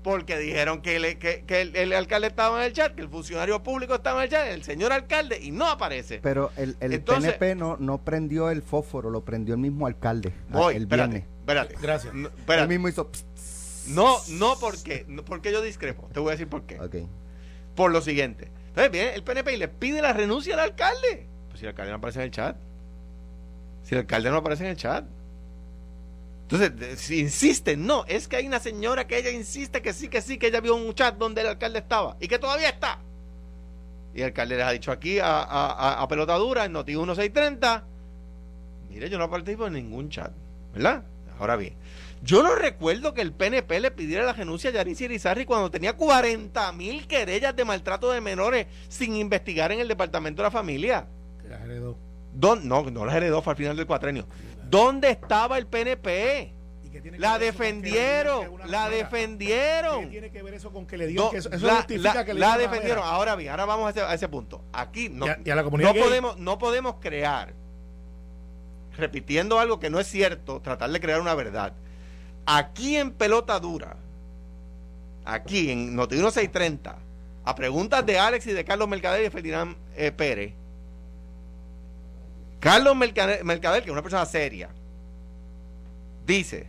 porque 0.04 0.38
dijeron 0.40 0.82
que, 0.82 1.00
le- 1.00 1.20
que- 1.20 1.44
que 1.46 1.62
el, 1.62 1.76
el 1.76 1.94
alcalde 1.94 2.28
estaba 2.28 2.60
en 2.62 2.66
el 2.68 2.74
chat, 2.74 2.96
que 2.96 3.02
el 3.02 3.10
funcionario 3.10 3.62
público 3.62 3.94
estaba 3.96 4.20
en 4.22 4.24
el 4.26 4.30
chat, 4.32 4.48
el 4.48 4.64
señor 4.64 4.92
alcalde, 4.92 5.40
y 5.40 5.52
no 5.52 5.68
aparece. 5.68 6.20
Pero 6.24 6.52
el, 6.56 6.76
el 6.80 6.94
Entonces- 6.94 7.34
PNP 7.34 7.56
no, 7.56 7.78
no 7.78 8.00
prendió 8.00 8.50
el 8.50 8.64
fósforo, 8.64 9.10
lo 9.12 9.24
prendió 9.24 9.54
el 9.54 9.60
mismo 9.60 9.86
alcalde 9.86 10.34
ah, 10.52 10.58
Voy, 10.58 10.76
el 10.76 10.84
espérate, 10.84 11.10
viernes. 11.12 11.30
espérate. 11.42 11.76
Gracias. 11.82 12.14
No, 12.16 12.28
Él 12.30 12.34
espérate. 12.38 12.68
mismo 12.68 12.88
hizo... 12.90 13.12
No, 13.88 14.18
no 14.30 14.56
porque, 14.60 15.06
no, 15.08 15.24
porque 15.26 15.52
yo 15.52 15.62
discrepo. 15.62 16.08
Te 16.14 16.20
voy 16.20 16.30
a 16.30 16.32
decir 16.32 16.48
por 16.48 16.64
qué. 16.64 16.80
Por 17.76 17.92
lo 17.92 18.02
siguiente. 18.02 18.52
Entonces 18.70 18.92
viene 18.92 19.14
el 19.16 19.24
PNP 19.24 19.54
y 19.54 19.58
le 19.58 19.68
pide 19.68 20.02
la 20.02 20.14
renuncia 20.14 20.54
al 20.54 20.60
alcalde. 20.62 21.28
Pues 21.50 21.60
si 21.60 21.66
el 21.66 21.70
alcalde 21.70 21.92
no 21.92 21.98
aparece 21.98 22.20
en 22.20 22.26
el 22.26 22.32
chat. 22.32 22.56
Si 23.84 23.96
el 23.96 24.02
alcalde 24.02 24.30
no 24.30 24.38
aparece 24.38 24.64
en 24.64 24.70
el 24.72 24.78
chat. 24.78 25.06
Entonces, 26.52 27.00
si 27.00 27.20
insisten, 27.20 27.86
no, 27.86 28.04
es 28.08 28.28
que 28.28 28.36
hay 28.36 28.46
una 28.48 28.60
señora 28.60 29.08
que 29.08 29.18
ella 29.18 29.32
insiste 29.32 29.82
que 29.82 29.94
sí, 29.94 30.10
que 30.10 30.22
sí, 30.22 30.38
que 30.38 30.48
ella 30.48 30.60
vio 30.60 30.76
un 30.76 30.94
chat 30.94 31.16
donde 31.18 31.42
el 31.42 31.48
alcalde 31.48 31.80
estaba 31.80 32.18
y 32.20 32.28
que 32.28 32.40
todavía 32.40 32.70
está. 32.70 33.00
Y 34.14 34.20
el 34.20 34.26
alcalde 34.26 34.58
les 34.58 34.66
ha 34.66 34.72
dicho 34.72 34.92
aquí 34.92 35.20
a, 35.20 35.28
a, 35.42 35.72
a- 35.72 36.02
a 36.02 36.08
pelota 36.10 36.36
dura 36.36 36.66
en 36.66 36.74
Noti 36.74 36.92
1630, 36.92 37.86
mire, 38.90 39.10
yo 39.10 39.18
no 39.18 39.30
participo 39.30 39.68
en 39.68 39.74
ningún 39.74 40.10
chat, 40.10 40.32
¿verdad? 40.74 41.04
Ahora 41.40 41.56
bien, 41.56 41.74
yo 42.22 42.44
no 42.44 42.54
recuerdo 42.54 43.14
que 43.14 43.22
el 43.22 43.32
PNP 43.32 43.80
le 43.80 43.90
pidiera 43.92 44.26
la 44.26 44.34
renuncia 44.34 44.70
a 44.70 44.74
Yaritza 44.74 45.06
Irizarry 45.06 45.46
cuando 45.46 45.72
tenía 45.72 45.94
40 45.96 46.72
mil 46.74 47.08
querellas 47.08 47.56
de 47.56 47.64
maltrato 47.66 48.12
de 48.12 48.20
menores 48.20 48.68
sin 48.90 49.16
investigar 49.16 49.72
en 49.72 49.80
el 49.80 49.88
Departamento 49.88 50.42
de 50.42 50.48
la 50.48 50.52
Familia. 50.52 51.08
Que 51.42 51.48
la 51.48 51.64
heredó. 51.64 51.98
¿Dónde- 52.34 52.66
no, 52.68 52.84
no 52.92 53.06
las 53.06 53.16
heredó, 53.16 53.42
fue 53.42 53.52
al 53.52 53.58
final 53.58 53.78
del 53.78 53.88
cuatrenio. 53.88 54.26
¿Dónde 54.72 55.10
estaba 55.12 55.58
el 55.58 55.68
PNP? 55.68 56.54
¿Y 56.84 56.90
qué 56.90 57.02
tiene 57.02 57.18
que 57.18 57.22
La 57.22 57.38
defendieron, 57.38 58.42
la 58.42 58.66
señora- 58.66 58.90
¿Qué 58.90 58.96
defendieron. 58.96 60.10
tiene 60.10 60.32
que 60.32 60.42
ver 60.42 60.54
eso 60.56 60.72
con 60.72 60.88
que 60.88 60.98
le 60.98 61.12
No, 61.14 61.30
que 61.30 61.38
eso, 61.38 61.50
la, 61.50 61.76
justifica 61.78 62.14
la- 62.14 62.26
que 62.26 62.34
le 62.34 62.40
la 62.40 62.58
defendieron. 62.58 63.04
Ahora 63.06 63.36
bien, 63.36 63.52
ahora 63.52 63.66
vamos 63.66 63.88
a 63.88 63.90
ese, 63.92 64.02
a 64.02 64.14
ese 64.14 64.28
punto. 64.30 64.64
Aquí 64.74 65.10
no, 65.10 65.26
Y 65.28 65.30
a- 65.30 65.40
y 65.46 65.50
a 65.50 65.56
la 65.56 65.64
comunidad 65.64 65.90
no 65.90 65.94
gay. 65.94 66.04
podemos, 66.04 66.38
no 66.38 66.58
podemos 66.58 66.96
crear, 67.00 67.54
repitiendo 68.98 69.60
algo 69.60 69.80
que 69.80 69.90
no 69.90 70.00
es 70.00 70.08
cierto, 70.08 70.62
tratar 70.62 70.90
de 70.90 71.00
crear 71.00 71.22
una 71.22 71.36
verdad. 71.36 71.74
Aquí 72.46 72.98
en 72.98 73.12
pelota 73.12 73.60
dura, 73.60 73.96
aquí 75.26 75.70
en 75.72 75.96
Noti 75.96 76.16
1630, 76.16 76.98
a 77.44 77.56
preguntas 77.56 78.06
de 78.06 78.20
Alex 78.20 78.48
y 78.48 78.54
de 78.54 78.64
Carlos 78.66 78.88
Mercader 78.88 79.22
y 79.22 79.24
de 79.26 79.32
Ferdinand 79.32 79.76
eh, 79.96 80.12
Pérez, 80.12 80.54
Carlos 82.62 82.96
Mercader, 82.96 83.82
que 83.82 83.90
es 83.90 83.92
una 83.92 84.04
persona 84.04 84.24
seria, 84.28 84.70
dice, 86.28 86.68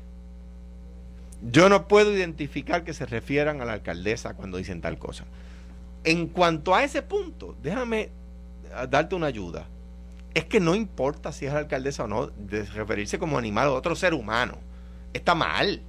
yo 1.42 1.68
no 1.68 1.86
puedo 1.86 2.16
identificar 2.16 2.82
que 2.82 2.94
se 2.94 3.04
refieran 3.04 3.60
a 3.60 3.66
la 3.66 3.74
alcaldesa 3.74 4.32
cuando 4.32 4.56
dicen 4.56 4.80
tal 4.80 4.98
cosa. 4.98 5.24
En 6.02 6.28
cuanto 6.28 6.74
a 6.74 6.82
ese 6.82 7.02
punto, 7.02 7.54
déjame 7.62 8.00
eh, 8.00 8.10
darte 8.88 9.14
una 9.14 9.26
ayuda. 9.26 9.66
Es 10.32 10.46
que 10.46 10.60
no 10.60 10.74
importa 10.74 11.30
si 11.30 11.44
es 11.44 11.52
la 11.52 11.58
alcaldesa 11.58 12.04
o 12.04 12.08
no, 12.08 12.28
de 12.28 12.64
referirse 12.64 13.18
como 13.18 13.36
animal 13.36 13.68
o 13.68 13.74
otro 13.74 13.94
ser 13.94 14.14
humano. 14.14 14.56
Está 15.12 15.34
mal. 15.34 15.82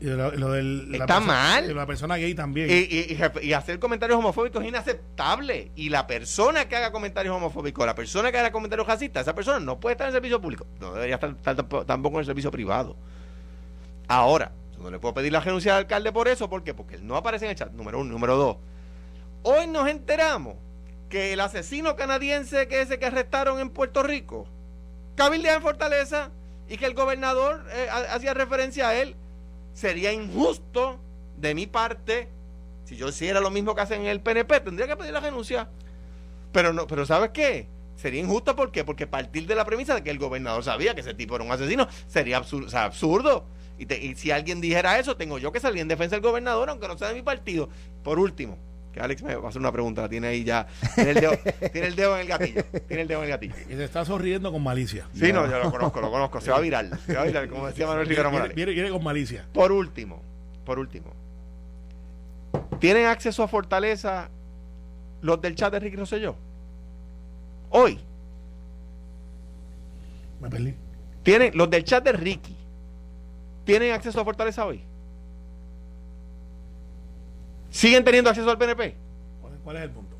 Y 0.00 0.06
lo, 0.06 0.32
lo 0.32 0.50
del, 0.52 0.90
la 0.90 0.98
Está 0.98 1.06
persona- 1.06 1.26
mal. 1.26 1.70
y 1.70 1.74
la 1.74 1.86
persona 1.86 2.16
gay 2.16 2.34
también. 2.34 2.68
Y, 2.70 3.52
hacer 3.52 3.78
comentarios 3.78 4.18
homofóbicos 4.18 4.62
es 4.62 4.68
inaceptable. 4.68 5.70
Y 5.76 5.88
la 5.88 6.06
persona 6.06 6.68
que 6.68 6.76
haga 6.76 6.92
comentarios 6.92 7.34
homofóbicos, 7.34 7.86
la 7.86 7.94
persona 7.94 8.30
que 8.30 8.38
haga 8.38 8.52
comentarios 8.52 8.86
racistas, 8.86 9.22
esa 9.22 9.34
persona 9.34 9.60
no 9.60 9.80
puede 9.80 9.92
estar 9.94 10.06
en 10.06 10.08
el 10.14 10.16
servicio 10.16 10.40
público. 10.40 10.66
No 10.80 10.92
debería 10.92 11.14
estar, 11.14 11.30
estar 11.30 11.56
tampo- 11.56 11.86
tampoco 11.86 12.16
en 12.16 12.20
el 12.20 12.26
servicio 12.26 12.50
privado. 12.50 12.96
Ahora, 14.08 14.52
yo 14.76 14.82
no 14.82 14.90
le 14.90 14.98
puedo 14.98 15.14
pedir 15.14 15.32
la 15.32 15.40
renuncia 15.40 15.72
al 15.72 15.78
alcalde 15.84 16.12
por 16.12 16.28
eso. 16.28 16.50
¿Por 16.50 16.64
qué? 16.64 16.74
Porque 16.74 16.96
él 16.96 17.06
no 17.06 17.16
aparece 17.16 17.46
en 17.46 17.52
el 17.52 17.56
chat. 17.56 17.72
Número 17.72 18.00
uno. 18.00 18.10
Número 18.12 18.36
dos. 18.36 18.56
Hoy 19.42 19.66
nos 19.66 19.88
enteramos 19.88 20.56
que 21.08 21.32
el 21.32 21.40
asesino 21.40 21.96
canadiense 21.96 22.66
que 22.68 22.80
ese 22.82 22.98
que 22.98 23.06
arrestaron 23.06 23.60
en 23.60 23.70
Puerto 23.70 24.02
Rico, 24.02 24.46
cabildea 25.14 25.54
en 25.54 25.62
Fortaleza 25.62 26.30
y 26.68 26.76
que 26.76 26.86
el 26.86 26.94
gobernador 26.94 27.64
eh, 27.72 27.86
ha- 27.90 28.14
hacía 28.14 28.34
referencia 28.34 28.88
a 28.88 28.94
él. 28.94 29.16
Sería 29.74 30.12
injusto 30.12 30.98
de 31.36 31.54
mi 31.54 31.66
parte, 31.66 32.28
si 32.84 32.96
yo 32.96 33.08
hiciera 33.08 33.40
lo 33.40 33.50
mismo 33.50 33.74
que 33.74 33.82
hacen 33.82 34.00
en 34.02 34.06
el 34.06 34.20
PNP, 34.20 34.60
tendría 34.60 34.86
que 34.86 34.96
pedir 34.96 35.12
la 35.12 35.20
renuncia. 35.20 35.68
Pero 36.52 36.72
no, 36.72 36.86
pero 36.86 37.04
¿sabes 37.04 37.30
qué? 37.30 37.66
Sería 37.96 38.20
injusto 38.20 38.56
¿por 38.56 38.72
qué? 38.72 38.84
porque 38.84 39.06
partir 39.06 39.46
de 39.46 39.54
la 39.54 39.64
premisa 39.64 39.94
de 39.94 40.02
que 40.02 40.10
el 40.10 40.18
gobernador 40.18 40.64
sabía 40.64 40.94
que 40.94 41.00
ese 41.00 41.14
tipo 41.14 41.36
era 41.36 41.44
un 41.44 41.52
asesino 41.52 41.86
sería 42.06 42.36
absurdo. 42.38 42.76
Absurdo. 42.76 43.44
Y, 43.78 43.86
te- 43.86 44.00
y 44.04 44.14
si 44.14 44.30
alguien 44.30 44.60
dijera 44.60 44.98
eso, 44.98 45.16
tengo 45.16 45.38
yo 45.38 45.50
que 45.52 45.58
salir 45.60 45.82
en 45.82 45.88
defensa 45.88 46.14
del 46.16 46.22
gobernador, 46.22 46.70
aunque 46.70 46.86
no 46.88 46.96
sea 46.96 47.08
de 47.08 47.14
mi 47.14 47.22
partido. 47.22 47.68
Por 48.04 48.18
último, 48.20 48.56
que 48.94 49.00
Alex 49.00 49.22
me 49.24 49.34
va 49.34 49.44
a 49.46 49.48
hacer 49.48 49.60
una 49.60 49.72
pregunta, 49.72 50.02
la 50.02 50.08
tiene 50.08 50.28
ahí 50.28 50.44
ya. 50.44 50.66
Tiene 50.94 51.10
el 51.10 51.16
dedo, 51.20 51.32
tiene 51.72 51.86
el 51.88 51.96
dedo 51.96 52.14
en 52.14 52.20
el 52.22 52.28
gatillo. 52.28 52.62
Tiene 52.86 53.02
el 53.02 53.08
dedo 53.08 53.18
en 53.18 53.24
el 53.24 53.30
gatillo. 53.30 53.54
Y 53.68 53.74
se 53.74 53.84
está 53.84 54.04
sonriendo 54.04 54.52
con 54.52 54.62
malicia. 54.62 55.08
Sí, 55.12 55.32
no, 55.32 55.46
yo 55.50 55.58
lo 55.58 55.70
conozco, 55.72 56.00
lo 56.00 56.10
conozco. 56.10 56.40
Se 56.40 56.50
va 56.52 56.58
a 56.58 56.60
virar. 56.60 56.88
Se 57.04 57.14
va 57.14 57.22
a 57.22 57.24
virar, 57.24 57.48
como 57.48 57.66
decía 57.66 57.86
Manuel 57.86 58.06
Rivera 58.06 58.28
Viene, 58.28 58.38
Morales. 58.38 58.56
viene- 58.56 58.72
viene 58.72 58.90
con 58.90 59.02
malicia. 59.02 59.44
Por 59.52 59.72
último, 59.72 60.22
por 60.64 60.78
último, 60.78 61.12
¿tienen 62.78 63.06
acceso 63.06 63.42
a 63.42 63.48
Fortaleza 63.48 64.30
los 65.22 65.40
del 65.42 65.56
chat 65.56 65.72
de 65.72 65.80
Ricky 65.80 65.96
Rosselló? 65.96 66.36
Hoy, 67.70 67.98
Me 70.40 70.48
perdí. 70.48 70.74
¿tienen 71.22 71.50
los 71.56 71.68
del 71.68 71.82
chat 71.84 72.04
de 72.04 72.12
Ricky? 72.12 72.56
¿Tienen 73.64 73.92
acceso 73.92 74.20
a 74.20 74.24
Fortaleza 74.24 74.64
hoy? 74.66 74.84
¿Siguen 77.74 78.04
teniendo 78.04 78.30
acceso 78.30 78.48
al 78.48 78.56
PNP? 78.56 78.94
¿Cuál, 79.64 79.76
es 79.78 79.82
el 79.82 79.90
punto? 79.90 80.14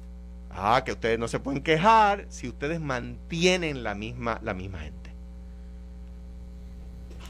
Ah, 0.51 0.83
que 0.85 0.91
ustedes 0.91 1.21
no 1.21 1.29
se 1.29 1.39
pueden 1.39 1.63
quejar 1.63 2.27
si 2.29 2.49
ustedes 2.49 2.81
mantienen 2.81 3.85
la 3.85 3.95
misma, 3.95 4.41
la 4.43 4.55
misma 4.55 4.81
gente. 4.81 5.13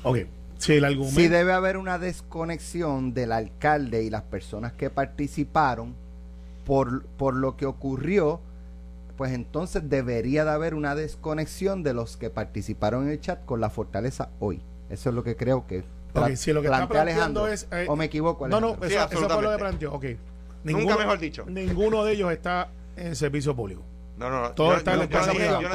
Ok, 0.02 0.20
si 0.56 0.72
el 0.72 0.86
argumento... 0.86 1.20
Sí 1.20 1.28
debe 1.28 1.52
haber 1.52 1.76
una 1.76 1.98
desconexión 1.98 3.12
del 3.12 3.32
alcalde 3.32 4.02
y 4.02 4.08
las 4.08 4.22
personas 4.22 4.72
que 4.72 4.88
participaron 4.88 5.94
por, 6.64 7.04
por 7.04 7.34
lo 7.34 7.58
que 7.58 7.66
ocurrió, 7.66 8.40
pues 9.18 9.30
entonces 9.32 9.90
debería 9.90 10.46
de 10.46 10.52
haber 10.52 10.74
una 10.74 10.94
desconexión 10.94 11.82
de 11.82 11.92
los 11.92 12.16
que 12.16 12.30
participaron 12.30 13.04
en 13.04 13.10
el 13.10 13.20
chat 13.20 13.44
con 13.44 13.60
la 13.60 13.68
fortaleza 13.68 14.30
hoy. 14.40 14.62
Eso 14.88 15.10
es 15.10 15.14
lo 15.14 15.22
que 15.22 15.36
creo 15.36 15.66
que 15.66 15.84
Ok, 16.14 16.34
si 16.36 16.52
lo 16.52 16.60
que 16.62 16.68
está 16.68 16.86
plantea 16.86 17.02
planteando 17.04 17.44
Alejandro. 17.44 17.48
es... 17.48 17.68
eh, 17.86 17.86
o 17.88 17.96
me 17.96 18.04
equivoco, 18.06 18.48
No, 18.48 18.60
no, 18.60 18.70
eso, 18.74 18.88
Sí, 18.88 18.94
eso 18.94 19.28
fue 19.28 19.42
lo 19.42 19.50
que 19.50 19.58
planteó. 19.58 19.92
Ok. 19.92 20.04
Nunca 20.64 20.96
mejor 20.96 21.18
dicho. 21.18 21.44
Ninguno 21.46 22.04
de 22.04 22.12
ellos 22.12 22.32
está 22.32 22.68
en 22.96 23.14
servicio 23.16 23.54
público. 23.54 23.82
No, 24.16 24.30
no, 24.30 24.40
no. 24.40 24.50
Todo 24.52 24.72
yo, 24.72 24.76
está 24.78 24.92
en 24.94 25.08
yo 25.08 25.68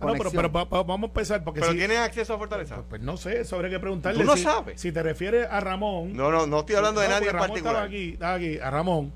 no 0.00 0.12
pero, 0.16 0.30
pero 0.30 0.52
va- 0.52 0.64
vamos 0.64 1.02
a 1.02 1.06
empezar 1.06 1.42
porque 1.42 1.58
pero 1.60 1.72
si... 1.72 1.78
tienen 1.78 1.98
acceso 1.98 2.32
a 2.34 2.38
Fortaleza. 2.38 2.76
Pues, 2.76 2.86
pues 2.88 3.00
no 3.02 3.16
sé, 3.16 3.40
eso 3.40 3.56
habría 3.56 3.70
que 3.72 3.80
preguntarle. 3.80 4.20
Tú 4.20 4.26
no 4.26 4.36
si, 4.36 4.44
sabes. 4.44 4.80
Si 4.80 4.92
te 4.92 5.02
refieres 5.02 5.48
a 5.50 5.58
Ramón... 5.58 6.16
No, 6.16 6.30
no, 6.30 6.46
no 6.46 6.60
estoy 6.60 6.76
hablando 6.76 7.00
de 7.00 7.08
No, 7.08 7.14
nadie 7.14 7.26
en 7.28 7.32
Ramón 7.34 7.48
particular. 7.48 7.74
Estaba 7.74 7.86
aquí, 7.86 8.08
estaba 8.12 8.34
aquí, 8.34 8.58
a 8.58 8.70
Ramón. 8.70 9.12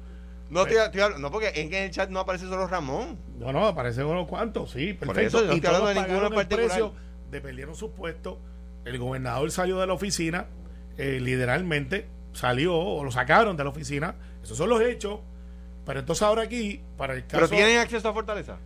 No, 0.50 0.62
estoy, 0.62 0.78
estoy 0.78 1.00
hablando- 1.02 1.28
no, 1.28 1.30
porque 1.30 1.46
es 1.48 1.52
que 1.52 1.78
en 1.78 1.84
el 1.84 1.90
chat 1.92 2.10
no 2.10 2.18
aparece 2.18 2.46
solo 2.46 2.66
Ramón. 2.66 3.16
No, 3.38 3.52
no, 3.52 3.64
aparecen 3.66 4.06
unos 4.06 4.26
cuantos, 4.26 4.72
sí, 4.72 4.92
Por 4.94 5.08
perfecto. 5.08 5.38
eso 5.38 5.40
yo 5.42 5.46
no 5.46 5.52
y 5.52 5.56
estoy 5.56 5.68
hablando 5.74 5.88
de 5.88 5.94
ninguno 6.06 6.26
en 6.26 6.32
el 6.32 6.34
particular. 6.34 6.66
precio 6.68 6.92
de 7.30 7.40
perdieron 7.40 7.74
sus 7.76 7.90
puestos. 7.92 8.38
El 8.84 8.98
gobernador 8.98 9.50
salió 9.50 9.78
de 9.78 9.86
la 9.86 9.92
oficina, 9.92 10.46
eh, 10.98 11.18
literalmente 11.20 12.06
salió 12.32 12.74
o 12.76 13.04
lo 13.04 13.10
sacaron 13.10 13.56
de 13.56 13.64
la 13.64 13.70
oficina. 13.70 14.14
Esos 14.42 14.56
son 14.58 14.68
los 14.68 14.80
hechos. 14.80 15.20
Pero 15.84 16.00
entonces 16.00 16.22
ahora 16.22 16.42
aquí, 16.42 16.80
para 16.96 17.14
el 17.14 17.22
caso... 17.26 17.36
Pero 17.36 17.48
tienen 17.48 17.78
acceso 17.78 18.08
a 18.08 18.12
Fortaleza. 18.12 18.56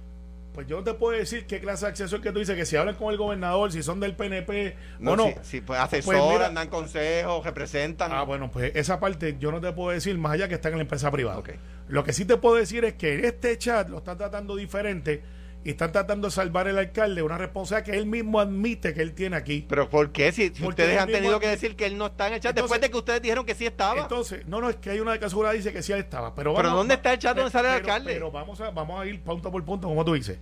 Pues 0.52 0.66
yo 0.66 0.78
no 0.78 0.84
te 0.84 0.94
puedo 0.94 1.18
decir 1.18 1.46
qué 1.46 1.60
clase 1.60 1.84
de 1.84 1.90
acceso 1.90 2.16
es 2.16 2.22
que 2.22 2.32
tú 2.32 2.38
dices, 2.38 2.56
que 2.56 2.64
si 2.64 2.76
hablan 2.76 2.94
con 2.94 3.10
el 3.10 3.18
gobernador, 3.18 3.70
si 3.72 3.82
son 3.82 4.00
del 4.00 4.14
PNP 4.16 4.74
No, 5.00 5.12
o 5.12 5.16
no. 5.16 5.26
sí, 5.26 5.32
sí, 5.42 5.60
pues 5.60 5.78
Pues 5.78 5.80
asesoran, 5.80 6.28
mira- 6.32 6.50
dan 6.50 6.68
consejos, 6.68 7.44
representan. 7.44 8.10
Ah, 8.12 8.22
bueno, 8.22 8.50
pues 8.50 8.72
esa 8.74 8.98
parte 8.98 9.36
yo 9.38 9.52
no 9.52 9.60
te 9.60 9.70
puedo 9.72 9.90
decir 9.90 10.16
más 10.16 10.32
allá 10.32 10.48
que 10.48 10.54
está 10.54 10.68
en 10.70 10.76
la 10.76 10.80
empresa 10.82 11.10
privada. 11.10 11.42
Lo 11.88 12.04
que 12.04 12.12
sí 12.14 12.24
te 12.24 12.38
puedo 12.38 12.54
decir 12.54 12.84
es 12.86 12.94
que 12.94 13.14
en 13.14 13.24
este 13.26 13.56
chat 13.58 13.88
lo 13.90 13.98
están 13.98 14.16
tratando 14.16 14.56
diferente 14.56 15.22
y 15.66 15.70
están 15.70 15.90
tratando 15.90 16.28
de 16.28 16.30
salvar 16.30 16.68
el 16.68 16.78
alcalde 16.78 17.22
una 17.22 17.36
responsabilidad 17.38 17.90
que 17.92 17.98
él 17.98 18.06
mismo 18.06 18.38
admite 18.38 18.94
que 18.94 19.02
él 19.02 19.14
tiene 19.14 19.34
aquí. 19.34 19.66
Pero 19.68 19.90
¿por 19.90 20.12
qué? 20.12 20.30
Si, 20.30 20.52
ustedes 20.64 20.96
han 20.96 21.08
tenido 21.10 21.40
que 21.40 21.48
decir 21.48 21.74
que 21.74 21.86
él 21.86 21.98
no 21.98 22.06
está 22.06 22.28
en 22.28 22.34
el 22.34 22.40
chat 22.40 22.50
Entonces- 22.50 22.62
después 22.70 22.80
de 22.80 22.90
que 22.92 22.96
ustedes 22.96 23.20
dijeron 23.20 23.44
que 23.44 23.56
sí 23.56 23.66
estaba. 23.66 24.00
Entonces, 24.02 24.46
no, 24.46 24.60
no, 24.60 24.70
es 24.70 24.76
que 24.76 24.90
hay 24.90 25.00
una 25.00 25.10
de 25.10 25.18
casualidad 25.18 25.54
dice 25.54 25.72
que 25.72 25.82
sí 25.82 25.92
estaba. 25.92 26.36
Pero, 26.36 26.54
Pero 26.54 26.68
vamos- 26.68 26.78
¿dónde 26.78 26.94
está 26.94 27.12
el 27.14 27.18
chat 27.18 27.36
donde 27.36 27.50
sale 27.50 27.66
el 27.68 27.74
pero- 27.80 27.92
alcalde? 27.92 28.12
Pero 28.12 28.30
vamos 28.30 28.60
a, 28.60 28.70
vamos 28.70 29.00
a 29.00 29.06
ir 29.06 29.20
punto 29.22 29.50
por 29.50 29.64
punto, 29.64 29.88
como 29.88 30.04
tú 30.04 30.14
dices. 30.14 30.38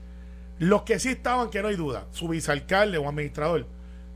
Los 0.59 0.83
que 0.83 0.99
sí 0.99 1.09
estaban, 1.09 1.49
que 1.49 1.63
no 1.63 1.69
hay 1.69 1.77
duda, 1.77 2.07
su 2.11 2.29
vicealcalde 2.29 2.99
o 2.99 3.09
administrador, 3.09 3.67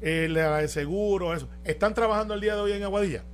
el 0.02 0.34
de 0.34 0.68
seguro, 0.68 1.32
eso, 1.32 1.48
¿están 1.64 1.94
trabajando 1.94 2.34
el 2.34 2.42
día 2.42 2.54
de 2.54 2.60
hoy 2.60 2.72
en 2.72 2.82
Aguadilla? 2.82 3.24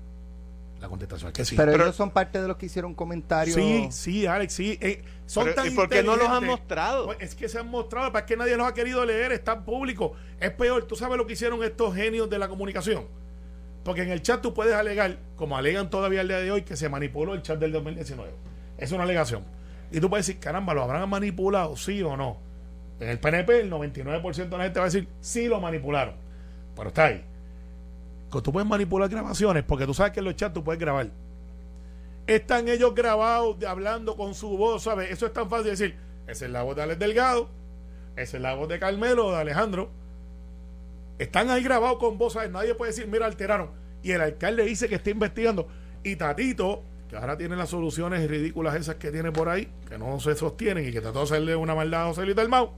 La 0.85 0.91
contestación 0.91 1.29
es 1.29 1.33
que 1.33 1.47
sí. 1.47 1.57
pero, 1.57 1.73
Pero- 1.73 1.85
ellos 1.85 1.97
son 1.97 2.11
parte 2.11 2.43
de 2.43 2.47
los 2.47 2.59
que 2.59 2.67
hicieron 2.67 2.93
comentarios. 2.95 3.57
Sí, 3.57 3.89
sí, 3.91 4.27
Alex, 4.27 4.53
sí. 4.53 4.79
eh, 4.83 5.03
son 5.25 5.45
Pero, 5.45 5.55
tan 5.57 5.67
¿y 5.67 5.71
por 5.71 5.89
qué 5.89 6.03
no 6.03 6.15
los 6.15 6.29
han 6.29 6.45
mostrado? 6.45 7.07
Pues 7.07 7.17
es 7.23 7.35
que 7.35 7.49
se 7.49 7.59
han 7.59 7.69
mostrado, 7.69 8.13
para 8.13 8.27
que 8.27 8.37
nadie 8.37 8.55
los 8.55 8.67
ha 8.67 8.75
querido 8.75 9.03
leer, 9.07 9.33
están 9.33 9.65
públicos. 9.65 10.13
Es 10.41 10.51
peor, 10.51 10.85
tú 10.85 10.95
sabes 10.95 11.17
lo 11.17 11.27
que 11.27 11.33
hicieron 11.33 11.65
estos 11.65 11.95
genios 11.95 12.29
de 12.29 12.39
la 12.39 12.49
comunicación. 12.49 13.07
Porque 13.83 14.03
en 14.03 14.11
el 14.11 14.21
chat 14.21 14.43
tú 14.43 14.53
puedes 14.53 14.75
alegar, 14.75 15.17
como 15.37 15.57
alegan 15.57 15.89
todavía 15.89 16.21
el 16.21 16.29
día 16.29 16.37
de 16.41 16.51
hoy, 16.51 16.63
que 16.63 16.77
se 16.77 16.91
manipuló 16.91 17.33
el 17.33 17.41
chat 17.41 17.59
del 17.59 17.73
2019. 17.73 18.31
Es 18.77 18.93
una 18.93 19.05
alegación. 19.05 19.43
Y 19.91 20.01
tú 20.01 20.11
puedes 20.11 20.27
decir, 20.27 20.39
caramba, 20.39 20.75
¿lo 20.75 20.83
habrán 20.83 21.09
manipulado? 21.09 21.79
Sí 21.79 22.03
o 22.03 22.15
no. 22.15 22.37
En 23.01 23.09
el 23.09 23.19
PNP, 23.19 23.61
el 23.61 23.71
99% 23.71 24.51
de 24.51 24.59
la 24.59 24.65
gente 24.65 24.81
va 24.81 24.85
a 24.85 24.89
decir, 24.91 25.09
sí 25.23 25.49
lo 25.49 25.63
manipularon. 25.63 26.15
Pero 26.77 26.89
está 26.89 27.07
ahí. 27.07 27.25
Tú 28.43 28.53
puedes 28.53 28.69
manipular 28.69 29.09
grabaciones, 29.09 29.63
porque 29.65 29.87
tú 29.87 29.95
sabes 29.95 30.13
que 30.13 30.21
en 30.21 30.25
los 30.27 30.37
chats 30.37 30.55
tú 30.55 30.65
puedes 30.65 30.81
grabar 30.81 31.11
están 32.27 32.69
ellos 32.69 32.95
grabados 32.95 33.63
hablando 33.65 34.17
con 34.17 34.35
su 34.35 34.57
voz, 34.57 34.85
¿sabes? 34.85 35.11
Eso 35.11 35.27
es 35.27 35.33
tan 35.33 35.49
fácil 35.51 35.65
de 35.65 35.71
decir, 35.71 35.97
esa 36.27 36.47
es 36.47 36.51
la 36.51 36.63
voz 36.63 36.77
de 36.77 36.83
Alex 36.83 36.99
Delgado, 36.99 37.51
esa 38.17 38.37
es 38.37 38.43
la 38.43 38.55
voz 38.55 38.69
de 38.69 38.79
Carmelo 38.79 39.31
de 39.31 39.39
Alejandro. 39.39 39.91
Están 41.19 41.51
ahí 41.51 41.63
grabados 41.63 41.99
con 41.99 42.19
voz, 42.19 42.33
¿sabes? 42.33 42.51
Nadie 42.51 42.75
puede 42.75 42.93
decir, 42.93 43.07
mira, 43.07 43.27
alteraron. 43.27 43.71
Y 44.03 44.13
el 44.13 44.21
alcalde 44.21 44.65
dice 44.65 44.89
que 44.89 44.97
está 44.97 45.11
investigando. 45.11 45.69
Y 46.03 46.17
Tatito, 46.17 46.83
que 47.09 47.17
ahora 47.17 47.37
tiene 47.37 47.57
las 47.57 47.71
soluciones 47.71 48.29
ridículas 48.29 48.75
esas 48.75 48.97
que 48.97 49.11
tiene 49.11 49.31
por 49.31 49.49
ahí, 49.49 49.71
que 49.89 49.97
no 49.97 50.19
se 50.19 50.35
sostienen 50.35 50.89
y 50.89 50.93
que 50.93 51.01
trató 51.01 51.21
de 51.21 51.25
hacerle 51.25 51.57
una 51.57 51.75
maldad 51.75 52.05
a 52.05 52.07
José 52.07 52.25
Luis 52.25 52.37
Dalmau. 52.37 52.73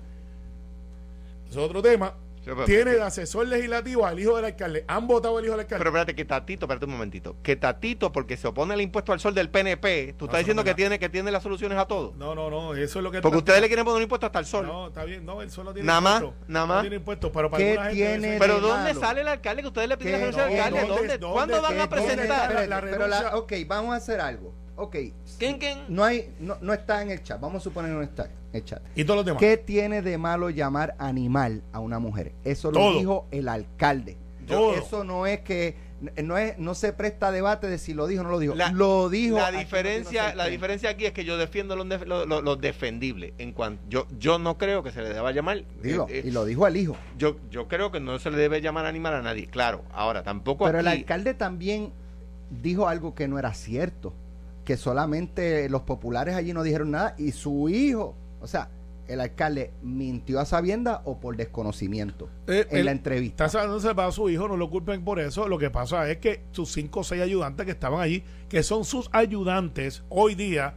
Es 1.48 1.56
otro 1.56 1.80
tema. 1.80 2.14
Pero- 2.54 2.64
tiene 2.64 2.92
de 2.92 3.02
asesor 3.02 3.46
legislativo 3.48 4.06
al 4.06 4.18
hijo 4.20 4.36
del 4.36 4.44
alcalde. 4.44 4.84
Han 4.88 5.06
votado 5.06 5.36
al 5.38 5.44
hijo 5.44 5.52
del 5.52 5.60
alcalde. 5.60 5.78
Pero 5.80 5.90
espérate, 5.90 6.14
que 6.14 6.24
Tatito, 6.24 6.66
espérate 6.66 6.84
un 6.86 6.92
momentito. 6.92 7.36
Que 7.42 7.56
Tatito, 7.56 8.12
porque 8.12 8.36
se 8.36 8.46
opone 8.48 8.72
al 8.74 8.80
impuesto 8.80 9.12
al 9.12 9.20
sol 9.20 9.34
del 9.34 9.50
PNP, 9.50 10.14
tú 10.16 10.24
No, 10.24 10.30
estás 10.30 10.38
diciendo 10.40 10.62
no 10.62 10.64
que 10.64 10.74
tiene, 10.74 10.98
que 10.98 11.08
tiene 11.08 11.30
las 11.30 11.42
soluciones 11.42 11.76
a 11.78 11.86
todo. 11.86 12.14
no, 12.16 12.34
no, 12.34 12.48
no, 12.48 12.74
eso 12.74 12.98
es 12.98 13.02
lo 13.02 13.10
que 13.10 13.20
Porque 13.20 13.38
ustedes 13.38 13.60
le 13.60 13.66
quieren 13.66 13.84
poner 13.84 13.96
un 13.96 14.02
impuesto 14.04 14.26
hasta 14.26 14.38
el 14.38 14.46
sol. 14.46 14.66
No, 14.66 14.86
está 14.88 15.04
bien, 15.04 15.26
no, 15.26 15.42
él 15.42 15.50
solo 15.50 15.72
tiene 15.74 15.86
Nada 15.86 16.00
más, 16.00 16.22
nada 16.46 16.66
No 16.66 16.66
más. 16.66 16.80
tiene 16.82 16.96
impuesto, 16.96 17.32
pero 17.32 17.50
para 17.50 17.62
¿Qué 17.64 17.70
alguna 17.70 17.84
gente 17.86 17.96
tiene 17.96 18.26
debe 18.28 18.38
Pero 18.38 18.60
¿dónde 18.60 18.94
malo? 18.94 19.00
sale 19.00 19.20
el 19.22 19.28
alcalde 19.28 19.62
que 19.62 19.68
ustedes 19.68 19.88
le 19.88 19.96
piden 19.96 20.12
la 20.12 20.18
renuncia 20.18 20.44
al 20.44 20.50
No, 20.50 20.56
alcalde? 20.56 20.78
¿dónde- 20.80 20.96
¿Dónde? 20.96 21.18
dónde- 21.18 21.32
¿Cuándo 21.34 21.62
van 21.62 21.80
a 21.80 21.88
presentar? 21.88 22.68
la 22.68 22.80
pero 22.80 23.06
la- 23.08 23.36
ok, 23.36 23.52
vamos 23.66 23.92
a 23.92 23.96
hacer 23.96 24.20
algo. 24.20 24.54
Ok, 24.76 24.96
¿Quién, 25.38 25.58
quién? 25.58 25.78
no 25.88 26.04
hay, 26.04 26.34
no, 26.38 26.56
no 26.60 26.72
está 26.74 27.02
en 27.02 27.10
el 27.10 27.22
chat. 27.22 27.40
Vamos 27.40 27.62
a 27.62 27.64
suponer 27.64 27.90
que 27.90 27.96
no 27.96 28.02
está 28.02 28.24
en 28.26 28.30
el 28.52 28.64
chat. 28.64 28.82
Y 28.94 29.04
todos 29.04 29.16
los 29.18 29.26
demás. 29.26 29.40
¿Qué 29.40 29.56
tiene 29.56 30.02
de 30.02 30.18
malo 30.18 30.50
llamar 30.50 30.94
animal 30.98 31.62
a 31.72 31.80
una 31.80 31.98
mujer? 31.98 32.32
Eso 32.44 32.70
lo 32.70 32.78
Todo. 32.78 32.98
dijo 32.98 33.26
el 33.30 33.48
alcalde. 33.48 34.16
Todo. 34.46 34.74
Eso 34.74 35.02
no 35.02 35.26
es 35.26 35.40
que 35.40 35.74
no 36.22 36.36
es 36.36 36.58
no 36.58 36.74
se 36.74 36.92
presta 36.92 37.28
a 37.28 37.32
debate 37.32 37.68
de 37.68 37.78
si 37.78 37.94
lo 37.94 38.06
dijo 38.06 38.20
o 38.20 38.24
no 38.24 38.30
lo 38.30 38.38
dijo. 38.38 38.54
La- 38.54 38.70
lo 38.70 39.08
dijo. 39.08 39.38
La 39.38 39.50
no 39.50 39.58
diferencia, 39.58 40.34
la 40.34 40.46
diferencia 40.46 40.90
aquí 40.90 41.06
es 41.06 41.12
que 41.12 41.24
yo 41.24 41.38
defiendo 41.38 41.74
lo, 41.74 41.82
def- 41.84 42.06
lo- 42.06 42.26
lo- 42.26 42.42
lo 42.42 42.54
defendible. 42.56 43.32
En 43.38 43.52
cuanto 43.52 43.82
yo, 43.88 44.06
yo 44.18 44.38
no 44.38 44.58
creo 44.58 44.82
que 44.82 44.92
se 44.92 45.00
le 45.00 45.08
deba 45.08 45.32
llamar. 45.32 45.64
Dilo, 45.82 46.06
eh, 46.10 46.18
eh, 46.18 46.22
y 46.26 46.30
lo 46.32 46.44
dijo 46.44 46.66
al 46.66 46.76
hijo. 46.76 46.96
yo, 47.16 47.38
yo 47.50 47.66
creo 47.66 47.90
que 47.90 47.98
no 47.98 48.18
se 48.18 48.30
le 48.30 48.36
debe 48.36 48.60
llamar 48.60 48.84
animal 48.84 49.14
a 49.14 49.22
nadie. 49.22 49.46
Claro, 49.46 49.82
ahora 49.92 50.22
tampoco 50.22 50.66
Pero 50.66 50.80
el 50.80 50.86
alcalde 50.86 51.32
también 51.32 51.92
dijo 52.50 52.86
algo 52.88 53.14
que 53.14 53.26
no 53.26 53.38
era 53.38 53.52
cierto, 53.54 54.12
que 54.66 54.76
solamente 54.76 55.70
los 55.70 55.82
populares 55.82 56.34
allí 56.34 56.52
no 56.52 56.62
dijeron 56.64 56.90
nada 56.90 57.14
y 57.16 57.30
su 57.30 57.70
hijo, 57.70 58.16
o 58.40 58.46
sea, 58.46 58.68
el 59.06 59.20
alcalde 59.20 59.70
mintió 59.80 60.40
a 60.40 60.44
sabienda 60.44 61.02
o 61.04 61.20
por 61.20 61.36
desconocimiento 61.36 62.28
Eh, 62.48 62.66
en 62.70 62.84
la 62.84 62.90
entrevista. 62.90 63.46
Está 63.46 63.60
salvándose 63.60 63.94
para 63.94 64.10
su 64.10 64.28
hijo, 64.28 64.48
no 64.48 64.56
lo 64.56 64.68
culpen 64.68 65.04
por 65.04 65.20
eso. 65.20 65.46
Lo 65.46 65.56
que 65.58 65.70
pasa 65.70 66.10
es 66.10 66.18
que 66.18 66.42
sus 66.50 66.72
cinco 66.72 67.00
o 67.00 67.04
seis 67.04 67.22
ayudantes 67.22 67.64
que 67.64 67.70
estaban 67.70 68.00
allí, 68.00 68.24
que 68.48 68.64
son 68.64 68.84
sus 68.84 69.08
ayudantes 69.12 70.02
hoy 70.08 70.34
día, 70.34 70.74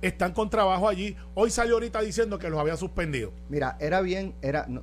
están 0.00 0.32
con 0.32 0.48
trabajo 0.48 0.88
allí. 0.88 1.16
Hoy 1.34 1.50
salió 1.50 1.74
ahorita 1.74 2.00
diciendo 2.02 2.38
que 2.38 2.48
los 2.48 2.60
había 2.60 2.76
suspendido. 2.76 3.32
Mira, 3.48 3.76
era 3.80 4.00
bien, 4.00 4.34
era 4.40 4.66
no, 4.68 4.82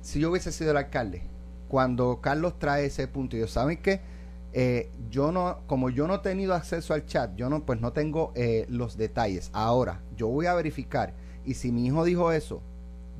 si 0.00 0.18
yo 0.18 0.32
hubiese 0.32 0.50
sido 0.50 0.72
el 0.72 0.76
alcalde, 0.78 1.22
cuando 1.68 2.20
Carlos 2.20 2.58
trae 2.58 2.86
ese 2.86 3.06
punto, 3.06 3.36
y 3.36 3.40
yo 3.40 3.46
saben 3.46 3.78
que 4.54 4.90
yo 5.10 5.32
no, 5.32 5.58
como 5.66 5.90
yo 5.90 6.06
no 6.06 6.14
he 6.14 6.18
tenido 6.20 6.54
acceso 6.54 6.94
al 6.94 7.04
chat, 7.06 7.34
yo 7.34 7.50
no, 7.50 7.66
pues 7.66 7.80
no 7.80 7.92
tengo 7.92 8.32
eh, 8.36 8.66
los 8.68 8.96
detalles. 8.96 9.50
Ahora, 9.52 10.00
yo 10.16 10.28
voy 10.28 10.46
a 10.46 10.54
verificar 10.54 11.12
y 11.44 11.54
si 11.54 11.72
mi 11.72 11.86
hijo 11.86 12.04
dijo 12.04 12.30
eso, 12.30 12.62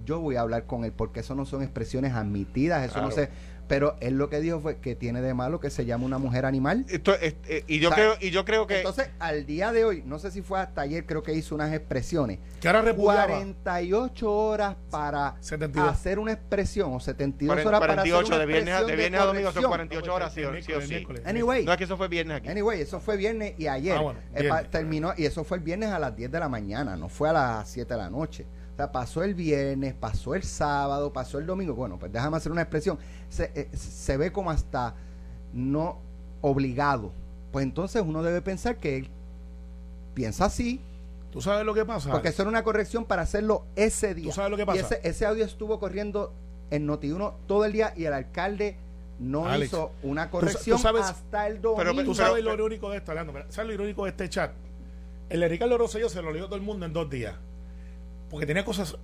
yo 0.05 0.20
voy 0.20 0.37
a 0.37 0.43
hablar 0.43 0.66
con 0.66 0.85
él 0.85 0.93
porque 0.93 1.20
eso 1.20 1.35
no 1.35 1.45
son 1.45 1.62
expresiones 1.62 2.12
admitidas, 2.12 2.85
eso 2.85 3.01
no 3.01 3.09
Claro. 3.09 3.32
Pero 3.67 3.97
él 4.01 4.19
lo 4.19 4.29
que 4.29 4.41
dijo 4.41 4.61
fue 4.61 4.77
que 4.79 4.95
tiene 4.95 5.23
de 5.23 5.33
malo 5.33 5.59
que 5.59 5.71
se 5.71 5.87
llama 5.87 6.05
una 6.05 6.19
mujer 6.19 6.45
animal. 6.45 6.85
Esto 6.89 7.15
es- 7.15 7.35
eh, 7.49 7.65
y 7.67 7.79
yo 7.81 7.89
O 7.91 7.95
sea, 7.95 8.05
creo 8.17 8.17
y 8.21 8.31
yo 8.31 8.45
creo 8.45 8.67
que 8.67 8.79
Entonces, 8.79 9.09
al 9.19 9.47
día 9.47 9.73
de 9.73 9.85
hoy, 9.87 10.03
no 10.05 10.19
sé 10.19 10.31
si 10.31 10.43
fue 10.43 10.61
hasta 10.61 10.83
ayer, 10.83 11.07
creo 11.07 11.23
que 11.23 11.33
hizo 11.33 11.55
unas 11.55 11.73
expresiones. 11.73 12.39
Que 12.61 12.69
ahora 12.69 12.83
repudiaba. 12.83 13.27
48 13.27 14.31
horas 14.31 14.77
para 14.91 15.37
72. 15.41 15.89
hacer 15.89 16.19
una 16.19 16.33
expresión 16.33 16.93
o 16.93 17.01
72 17.01 17.57
cuaren- 17.57 17.67
horas 17.67 17.81
para 17.81 17.93
hacer 17.95 18.12
48 18.12 18.29
una 18.29 18.39
de 18.39 18.47
viernes, 18.47 18.75
a- 18.75 18.85
de 18.85 18.97
viernes 18.97 19.21
a 19.21 19.25
domingo 19.25 19.53
son 19.53 19.62
corrección. 19.62 19.69
48 19.71 20.15
horas, 20.15 20.35
sí, 20.35 20.45
o- 20.45 20.55
sí 20.55 20.87
sí. 20.87 20.89
miércoles. 20.95 21.23
Anyway, 21.25 21.65
No 21.65 21.73
es 21.73 21.79
que 21.79 21.85
eso 21.85 21.97
fue 21.97 22.09
viernes 22.09 22.37
aquí. 22.37 22.49
anyway, 22.49 22.81
eso 22.81 23.01
fue 23.01 23.17
viernes 23.17 23.55
y 23.59 23.67
ayer. 23.67 23.97
Ah, 23.97 24.01
bueno, 24.01 24.19
Eh, 24.35 24.35
pa- 24.35 24.41
viernes. 24.41 24.71
terminó 24.71 25.15
y 25.17 25.25
eso 25.25 25.43
fue 25.45 25.57
el 25.59 25.62
viernes 25.62 25.91
a 25.91 25.99
las 25.99 26.15
10 26.15 26.31
de 26.31 26.39
la 26.39 26.49
mañana, 26.49 26.97
no 26.97 27.09
fue 27.09 27.31
a 27.31 27.33
las 27.33 27.69
7 27.69 27.95
de 27.95 27.99
la 28.01 28.11
noche. 28.11 28.47
O 28.75 28.77
sea, 28.77 28.91
pasó 28.93 29.22
el 29.22 29.35
viernes, 29.35 29.95
pasó 29.95 30.35
el 30.35 30.43
sábado, 30.43 31.12
pasó 31.12 31.39
el 31.39 31.47
domingo. 31.47 31.75
Bueno, 31.75 31.97
pues 31.99 32.12
déjame 32.12 32.37
hacer 32.37 32.51
una 32.53 32.62
expresión. 32.62 32.99
Se, 33.29 33.53
eh, 33.55 33.68
se 33.77 34.16
ve 34.16 34.33
como 34.33 34.51
hasta 34.51 34.95
no 35.53 35.99
obligado. 36.41 37.12
Pues 37.53 37.62
entonces 37.62 38.03
uno 38.05 38.22
debe 38.25 38.43
pensar 38.43 38.77
que 38.79 38.97
él 38.99 39.09
piensa 40.14 40.47
así, 40.47 40.81
¿Tú 41.31 41.41
sabes 41.41 41.64
lo 41.66 41.75
que 41.75 41.85
pasa? 41.85 42.11
porque 42.12 42.29
eso 42.29 42.43
era 42.43 42.49
una 42.49 42.62
corrección 42.62 43.05
para 43.05 43.22
hacerlo 43.22 43.64
ese 43.77 44.14
día. 44.14 44.27
¿Tú 44.27 44.33
sabes 44.33 44.51
lo 44.53 44.57
que 44.57 44.62
Y 44.62 44.66
pasa? 44.66 44.81
ese, 44.81 45.01
ese 45.09 45.27
audio 45.27 45.45
estuvo 45.45 45.79
corriendo 45.81 46.33
en 46.70 46.87
Noti1 46.89 47.33
todo 47.47 47.64
el 47.64 47.72
día 47.72 47.93
y 47.97 48.05
el 48.05 48.12
alcalde 48.12 48.77
no 49.18 49.47
Alex, 49.47 49.72
hizo 49.72 49.93
una 50.03 50.27
tú 50.27 50.31
corrección 50.33 50.79
sabes- 50.79 51.05
hasta 51.05 51.47
el 51.47 51.59
pero 51.59 51.75
domingo. 51.77 52.03
Tú 52.05 52.14
sabes 52.14 52.43
lo 52.45 52.53
irónico 52.55 52.91
de 52.91 52.99
esto, 52.99 53.12
Orlando. 53.12 53.33
¿Sabes 53.49 53.68
lo 53.68 53.75
irónico 53.75 54.05
de 54.05 54.11
este 54.11 54.29
chat? 54.29 54.53
El 55.29 55.41
de 55.41 55.49
Ricardo 55.49 55.77
Rosselló 55.79 56.09
se 56.09 56.20
lo 56.22 56.33
leyó 56.33 56.47
todo 56.47 56.57
el 56.57 56.62
mundo 56.62 56.87
en 56.87 56.93
dos 56.93 57.09
días. 57.11 57.35
Porque 58.35 58.47
tenía 58.47 58.64
cosas 58.64 58.97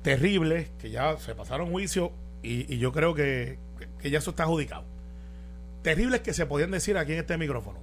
terribles 0.00 0.70
que 0.78 0.88
ya 0.88 1.18
se 1.18 1.34
pasaron 1.34 1.70
juicio 1.70 2.10
y, 2.42 2.72
y 2.72 2.78
yo 2.78 2.90
creo 2.90 3.12
que, 3.14 3.58
que 4.00 4.08
ya 4.08 4.16
eso 4.16 4.30
está 4.30 4.44
adjudicado. 4.44 4.84
Terribles 5.82 6.22
que 6.22 6.32
se 6.32 6.46
podían 6.46 6.70
decir 6.70 6.96
aquí 6.96 7.12
en 7.12 7.18
este 7.18 7.36
micrófono. 7.36 7.80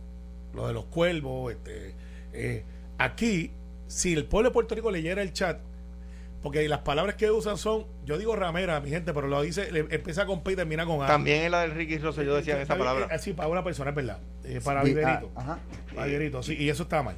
Lo 0.55 0.65
de 0.65 0.73
los 0.73 0.85
cuervos. 0.85 1.51
Este, 1.53 1.93
eh, 2.33 2.63
aquí, 2.97 3.51
si 3.85 4.13
el 4.13 4.25
pueblo 4.25 4.49
de 4.49 4.53
Puerto 4.53 4.73
Rico 4.73 4.89
leyera 4.89 5.21
el 5.21 5.31
chat, 5.31 5.59
porque 6.41 6.67
las 6.67 6.79
palabras 6.79 7.13
que 7.17 7.29
usan 7.29 7.59
son, 7.59 7.85
yo 8.03 8.17
digo 8.17 8.35
ramera, 8.35 8.79
mi 8.81 8.89
gente, 8.89 9.13
pero 9.13 9.27
lo 9.27 9.43
dice, 9.43 9.71
le- 9.71 9.85
empieza 9.91 10.25
con 10.25 10.41
P 10.41 10.53
y 10.53 10.55
termina 10.55 10.87
con 10.87 11.03
A. 11.03 11.07
También 11.07 11.43
en 11.43 11.51
la 11.51 11.61
del 11.61 11.71
Ricky 11.75 11.99
Rosselló 11.99 12.33
decían 12.35 12.57
esa 12.57 12.63
Está 12.63 12.75
bien, 12.75 12.87
palabra. 12.87 13.15
eh, 13.15 13.19
Sí, 13.19 13.33
para 13.33 13.47
una 13.49 13.63
persona, 13.63 13.91
es 13.91 13.95
verdad. 13.95 14.17
Eh, 14.43 14.59
para 14.63 14.81
Sí, 14.81 14.87
Viverito. 14.89 15.31
ah, 15.35 15.41
ajá. 15.41 15.59
Para 15.93 16.07
Viverito, 16.07 16.41
sí, 16.41 16.55
y 16.57 16.69
eso 16.69 16.81
está 16.83 17.03
mal. 17.03 17.15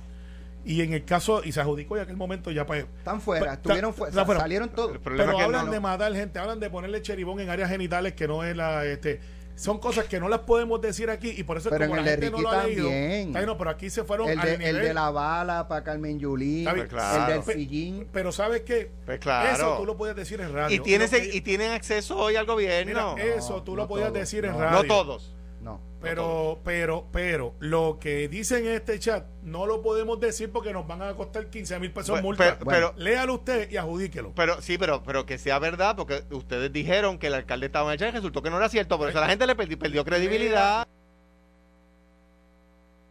Y 0.68 0.82
en 0.82 0.94
el 0.94 1.06
caso, 1.06 1.42
y 1.44 1.52
se 1.54 1.62
adjudicó 1.62 1.96
en 1.98 2.04
aquel 2.04 2.18
momento 2.18 2.52
ya 2.52 2.66
pues. 2.66 2.86
Están 2.98 3.22
fuera, 3.22 3.46
pues, 3.46 3.58
estuvieron 3.58 3.94
fuera, 3.94 4.10
está 4.12 4.26
fuera. 4.26 4.42
salieron 4.42 4.70
todos. 4.70 4.98
Pero 5.04 5.16
es 5.24 5.36
que 5.36 5.42
hablan 5.42 5.66
no- 5.68 5.72
de 5.72 5.80
matar 5.80 6.14
gente, 6.14 6.40
hablan 6.40 6.60
de 6.60 6.70
ponerle 6.70 7.02
cheribón 7.02 7.40
en 7.40 7.50
áreas 7.50 7.70
genitales 7.70 8.14
que 8.14 8.28
no 8.28 8.44
es 8.44 8.56
la. 8.56 8.86
este 8.86 9.20
Son 9.56 9.80
cosas 9.80 10.06
que 10.06 10.20
no 10.20 10.30
las 10.30 10.42
podemos 10.42 10.80
decir 10.82 11.10
aquí 11.10 11.34
y 11.36 11.42
por 11.44 11.58
eso 11.58 11.70
Pero 11.72 11.86
como 11.88 11.96
en 11.96 12.00
el 12.02 12.06
la 12.06 12.12
de 12.12 12.18
gente 12.18 12.32
no 12.38 12.42
lo 12.44 12.50
ha 12.52 12.64
leído. 12.66 12.84
también. 12.90 13.32
no, 13.48 13.58
pero 13.58 13.70
aquí 13.72 13.90
se 13.90 14.04
fueron 14.04 14.30
El 14.30 14.38
al 14.40 14.46
de, 14.46 14.54
el 14.54 14.60
nivel- 14.60 14.82
de 14.84 14.94
la 14.94 15.10
bala 15.10 15.68
para 15.68 15.84
Carmen 15.84 16.20
Yulín, 16.20 16.66
bien, 16.72 16.88
el 16.92 17.28
del 17.28 17.44
sillín. 17.44 18.08
Pero 18.14 18.32
¿sabes 18.32 18.62
qué? 18.62 18.92
Pues 19.08 19.18
claro. 19.20 19.56
Eso 19.56 19.78
tú 19.80 19.86
lo 19.88 19.98
puedes 19.98 20.16
decir 20.16 20.40
en 20.42 20.54
radio. 20.54 20.76
Y, 20.76 20.80
tienes, 20.82 21.10
que- 21.10 21.32
y 21.34 21.42
tienen 21.42 21.72
acceso 21.72 22.18
hoy 22.18 22.36
al 22.36 22.46
gobierno. 22.46 23.16
mira, 23.16 23.36
eso 23.36 23.64
tú 23.64 23.72
No, 23.72 23.78
lo 23.84 23.88
podías 23.88 24.10
todos, 24.10 24.20
decir 24.20 24.46
en 24.46 24.60
radio. 24.60 24.84
no 24.84 24.84
todos. 24.88 25.34
No. 25.62 25.82
Pero, 26.02 26.60
pero, 26.64 27.08
pero, 27.12 27.56
lo 27.60 27.98
que 28.00 28.28
dicen 28.28 28.66
en 28.68 28.74
este 28.74 29.00
chat 29.00 29.26
no 29.42 29.66
lo 29.66 29.82
podemos 29.82 30.20
decir 30.20 30.52
porque 30.52 30.72
nos 30.72 30.86
van 30.88 31.02
a 31.02 31.16
costar 31.16 31.50
15 31.50 31.80
mil 31.80 31.92
pesos 31.92 32.22
multa. 32.22 32.58
pero- 32.60 32.66
pero- 32.70 32.94
Léalo 32.98 33.34
usted 33.36 33.70
y 33.72 33.78
adjudíquelo. 33.78 34.34
Pero 34.36 34.62
sí, 34.62 34.78
pero, 34.78 35.02
pero 35.04 35.26
que 35.26 35.38
sea 35.40 35.58
verdad, 35.60 35.96
porque 35.96 36.24
ustedes 36.32 36.72
dijeron 36.72 37.18
que 37.18 37.28
el 37.28 37.34
alcalde 37.34 37.66
estaba 37.66 37.90
en 37.90 37.94
el 37.94 38.00
chat 38.00 38.10
y 38.10 38.12
resultó 38.16 38.42
que 38.44 38.50
no 38.52 38.58
era 38.58 38.70
cierto. 38.70 38.98
Por 38.98 39.10
eso 39.10 39.20
la 39.20 39.28
gente 39.28 39.48
le 39.48 39.58
perdi- 39.58 39.78
perdió 39.78 40.06
credibilidad. 40.06 40.88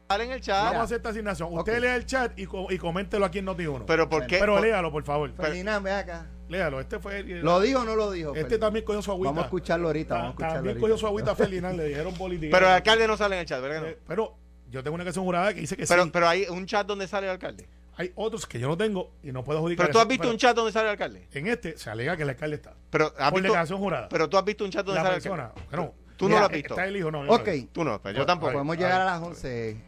en 0.08 0.30
el 0.30 0.40
chat. 0.40 0.64
Vamos 0.66 0.80
a 0.80 0.82
hacer 0.84 0.98
esta 0.98 1.08
asignación. 1.08 1.52
Usted 1.52 1.74
Ok. 1.74 1.80
lea 1.80 1.96
el 1.96 2.06
chat 2.06 2.38
y, 2.38 2.46
co- 2.46 2.68
y 2.70 2.78
coméntelo 2.78 3.24
aquí 3.24 3.38
en 3.40 3.46
Noti1. 3.46 3.84
Pero 3.86 4.08
¿por 4.08 4.26
qué? 4.28 4.38
Pero 4.38 4.60
léalo, 4.60 4.92
por 4.92 5.02
favor. 5.02 5.32
Ferdinand, 5.32 5.84
ve 5.84 5.90
acá. 5.92 6.26
Léalo. 6.48 6.80
Este 6.80 6.98
fue. 6.98 7.18
el- 7.20 7.40
¿Lo 7.40 7.60
dijo 7.60 7.80
o 7.80 7.84
no 7.84 7.96
lo 7.96 8.10
dijo? 8.10 8.28
Este 8.30 8.40
Ferdinand? 8.42 8.60
también 8.60 8.84
cogió 8.84 9.02
su 9.02 9.10
agüita. 9.10 9.30
Vamos 9.30 9.42
a 9.42 9.46
escucharlo 9.46 9.86
ahorita. 9.88 10.14
Vamos 10.14 10.26
a 10.26 10.30
escucharlo 10.30 10.54
También 10.54 10.70
ahorita. 10.76 10.80
cogió 10.80 10.98
su 10.98 11.06
agüita 11.06 11.34
Ferdinand, 11.34 11.76
le 11.76 11.84
dijeron 11.88 12.14
política. 12.14 12.56
pero 12.56 12.66
el 12.66 12.72
alcalde 12.72 13.06
no 13.08 13.16
sale 13.16 13.34
en 13.36 13.40
el 13.40 13.46
chat, 13.46 13.60
¿verdad? 13.60 13.76
que 13.76 13.82
no? 13.82 13.86
Eh, 13.92 13.98
pero 14.06 14.34
yo 14.70 14.82
tengo 14.82 14.94
una 14.94 15.04
canción 15.04 15.24
jurada 15.24 15.52
que 15.54 15.60
dice 15.60 15.76
que 15.76 15.86
pero, 15.86 16.04
sí. 16.04 16.10
pero 16.12 16.28
hay 16.28 16.46
un 16.48 16.66
chat 16.66 16.86
donde 16.86 17.06
sale 17.08 17.26
el 17.26 17.32
alcalde. 17.32 17.68
Hay 17.98 18.12
otros 18.14 18.46
que 18.46 18.58
yo 18.60 18.68
no 18.68 18.76
tengo 18.76 19.12
y 19.22 19.32
no 19.32 19.42
puedo 19.42 19.58
adjudicar. 19.58 19.86
Pero 19.86 19.92
tú 19.94 19.98
has 20.00 20.06
visto 20.08 20.22
Pero 20.24 20.32
un 20.32 20.38
chat 20.38 20.54
donde 20.54 20.70
sale 20.72 20.84
el 20.86 20.90
alcalde. 20.90 21.28
En 21.32 21.46
este 21.46 21.78
se 21.78 21.88
alega 21.88 22.16
que 22.16 22.24
el 22.24 22.28
alcalde 22.28 22.56
está. 22.56 22.74
Pero 22.90 23.06
has 23.06 23.30
Por 23.30 23.40
visto, 23.40 23.42
declaración 23.44 23.78
jurada. 23.78 24.08
pero 24.10 24.28
tú 24.28 24.36
has 24.36 24.44
visto 24.44 24.64
un 24.64 24.70
chat 24.70 24.84
donde 24.84 25.00
la 25.00 25.04
sale 25.04 25.16
el 25.16 25.22
persona. 25.22 25.44
alcalde. 25.46 25.76
No, 25.76 25.94
Tú 26.16 26.28
no 26.28 26.38
lo 26.38 26.44
has 26.46 26.50
visto. 26.52 26.74
Está 26.74 26.86
el 26.86 26.96
hijo, 26.96 27.10
no. 27.10 27.20
yo 27.22 27.26
no 27.26 27.32
Ok. 27.34 27.48
Tú 27.72 27.84
no, 27.84 28.00
pero 28.02 28.12
yo 28.12 28.18
Bueno, 28.20 28.26
tampoco. 28.26 28.52
podemos 28.52 28.76
llegar 28.76 29.00
a 29.00 29.04
las 29.04 29.22
11, 29.22 29.70
Está 29.70 29.82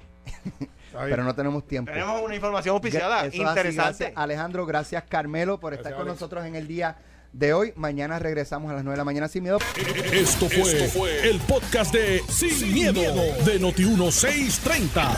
bien. 0.59 0.71
Pero 0.93 1.25
no 1.25 1.35
tenemos 1.35 1.67
tiempo. 1.67 1.93
Tenemos 1.93 2.23
una 2.23 2.35
información 2.35 2.75
auspiciada 2.75 3.27
Eso 3.27 3.37
interesante. 3.37 3.75
gracias, 4.05 4.13
Alejandro, 4.17 4.67
gracias 4.67 5.05
Carmelo 5.09 5.59
por 5.61 5.73
Gracias, 5.73 5.87
estar 5.87 5.99
con 5.99 6.09
Alex. 6.09 6.21
nosotros 6.21 6.45
en 6.47 6.55
el 6.57 6.67
día 6.67 6.97
de 7.33 7.53
hoy. 7.53 7.73
Mañana 7.77 8.19
regresamos 8.19 8.71
a 8.71 8.75
las 8.75 8.85
9 8.85 8.95
de 8.95 8.99
la 8.99 9.05
mañana 9.05 9.29
sin 9.29 9.43
miedo. 9.43 9.59
Esto 10.13 10.49
fue, 10.49 11.29
el 11.29 11.39
podcast 11.41 11.93
de 11.93 12.23
Sin, 12.29 12.73
miedo, 12.73 13.01
de 13.45 13.61
Noti1630. 13.61 15.17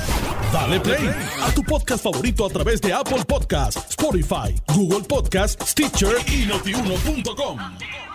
Dale 0.53 0.81
play 0.81 1.09
a 1.41 1.53
tu 1.55 1.63
podcast 1.63 2.03
favorito 2.03 2.45
a 2.45 2.51
través 2.51 2.81
de 2.81 2.93
Apple 2.93 3.25
Podcasts, 3.27 3.91
Spotify, 3.91 4.55
Google 4.75 5.07
Podcasts, 5.07 5.71
Stitcher 5.71 6.17
y 6.27 6.47
notiuno.com. 6.47 8.10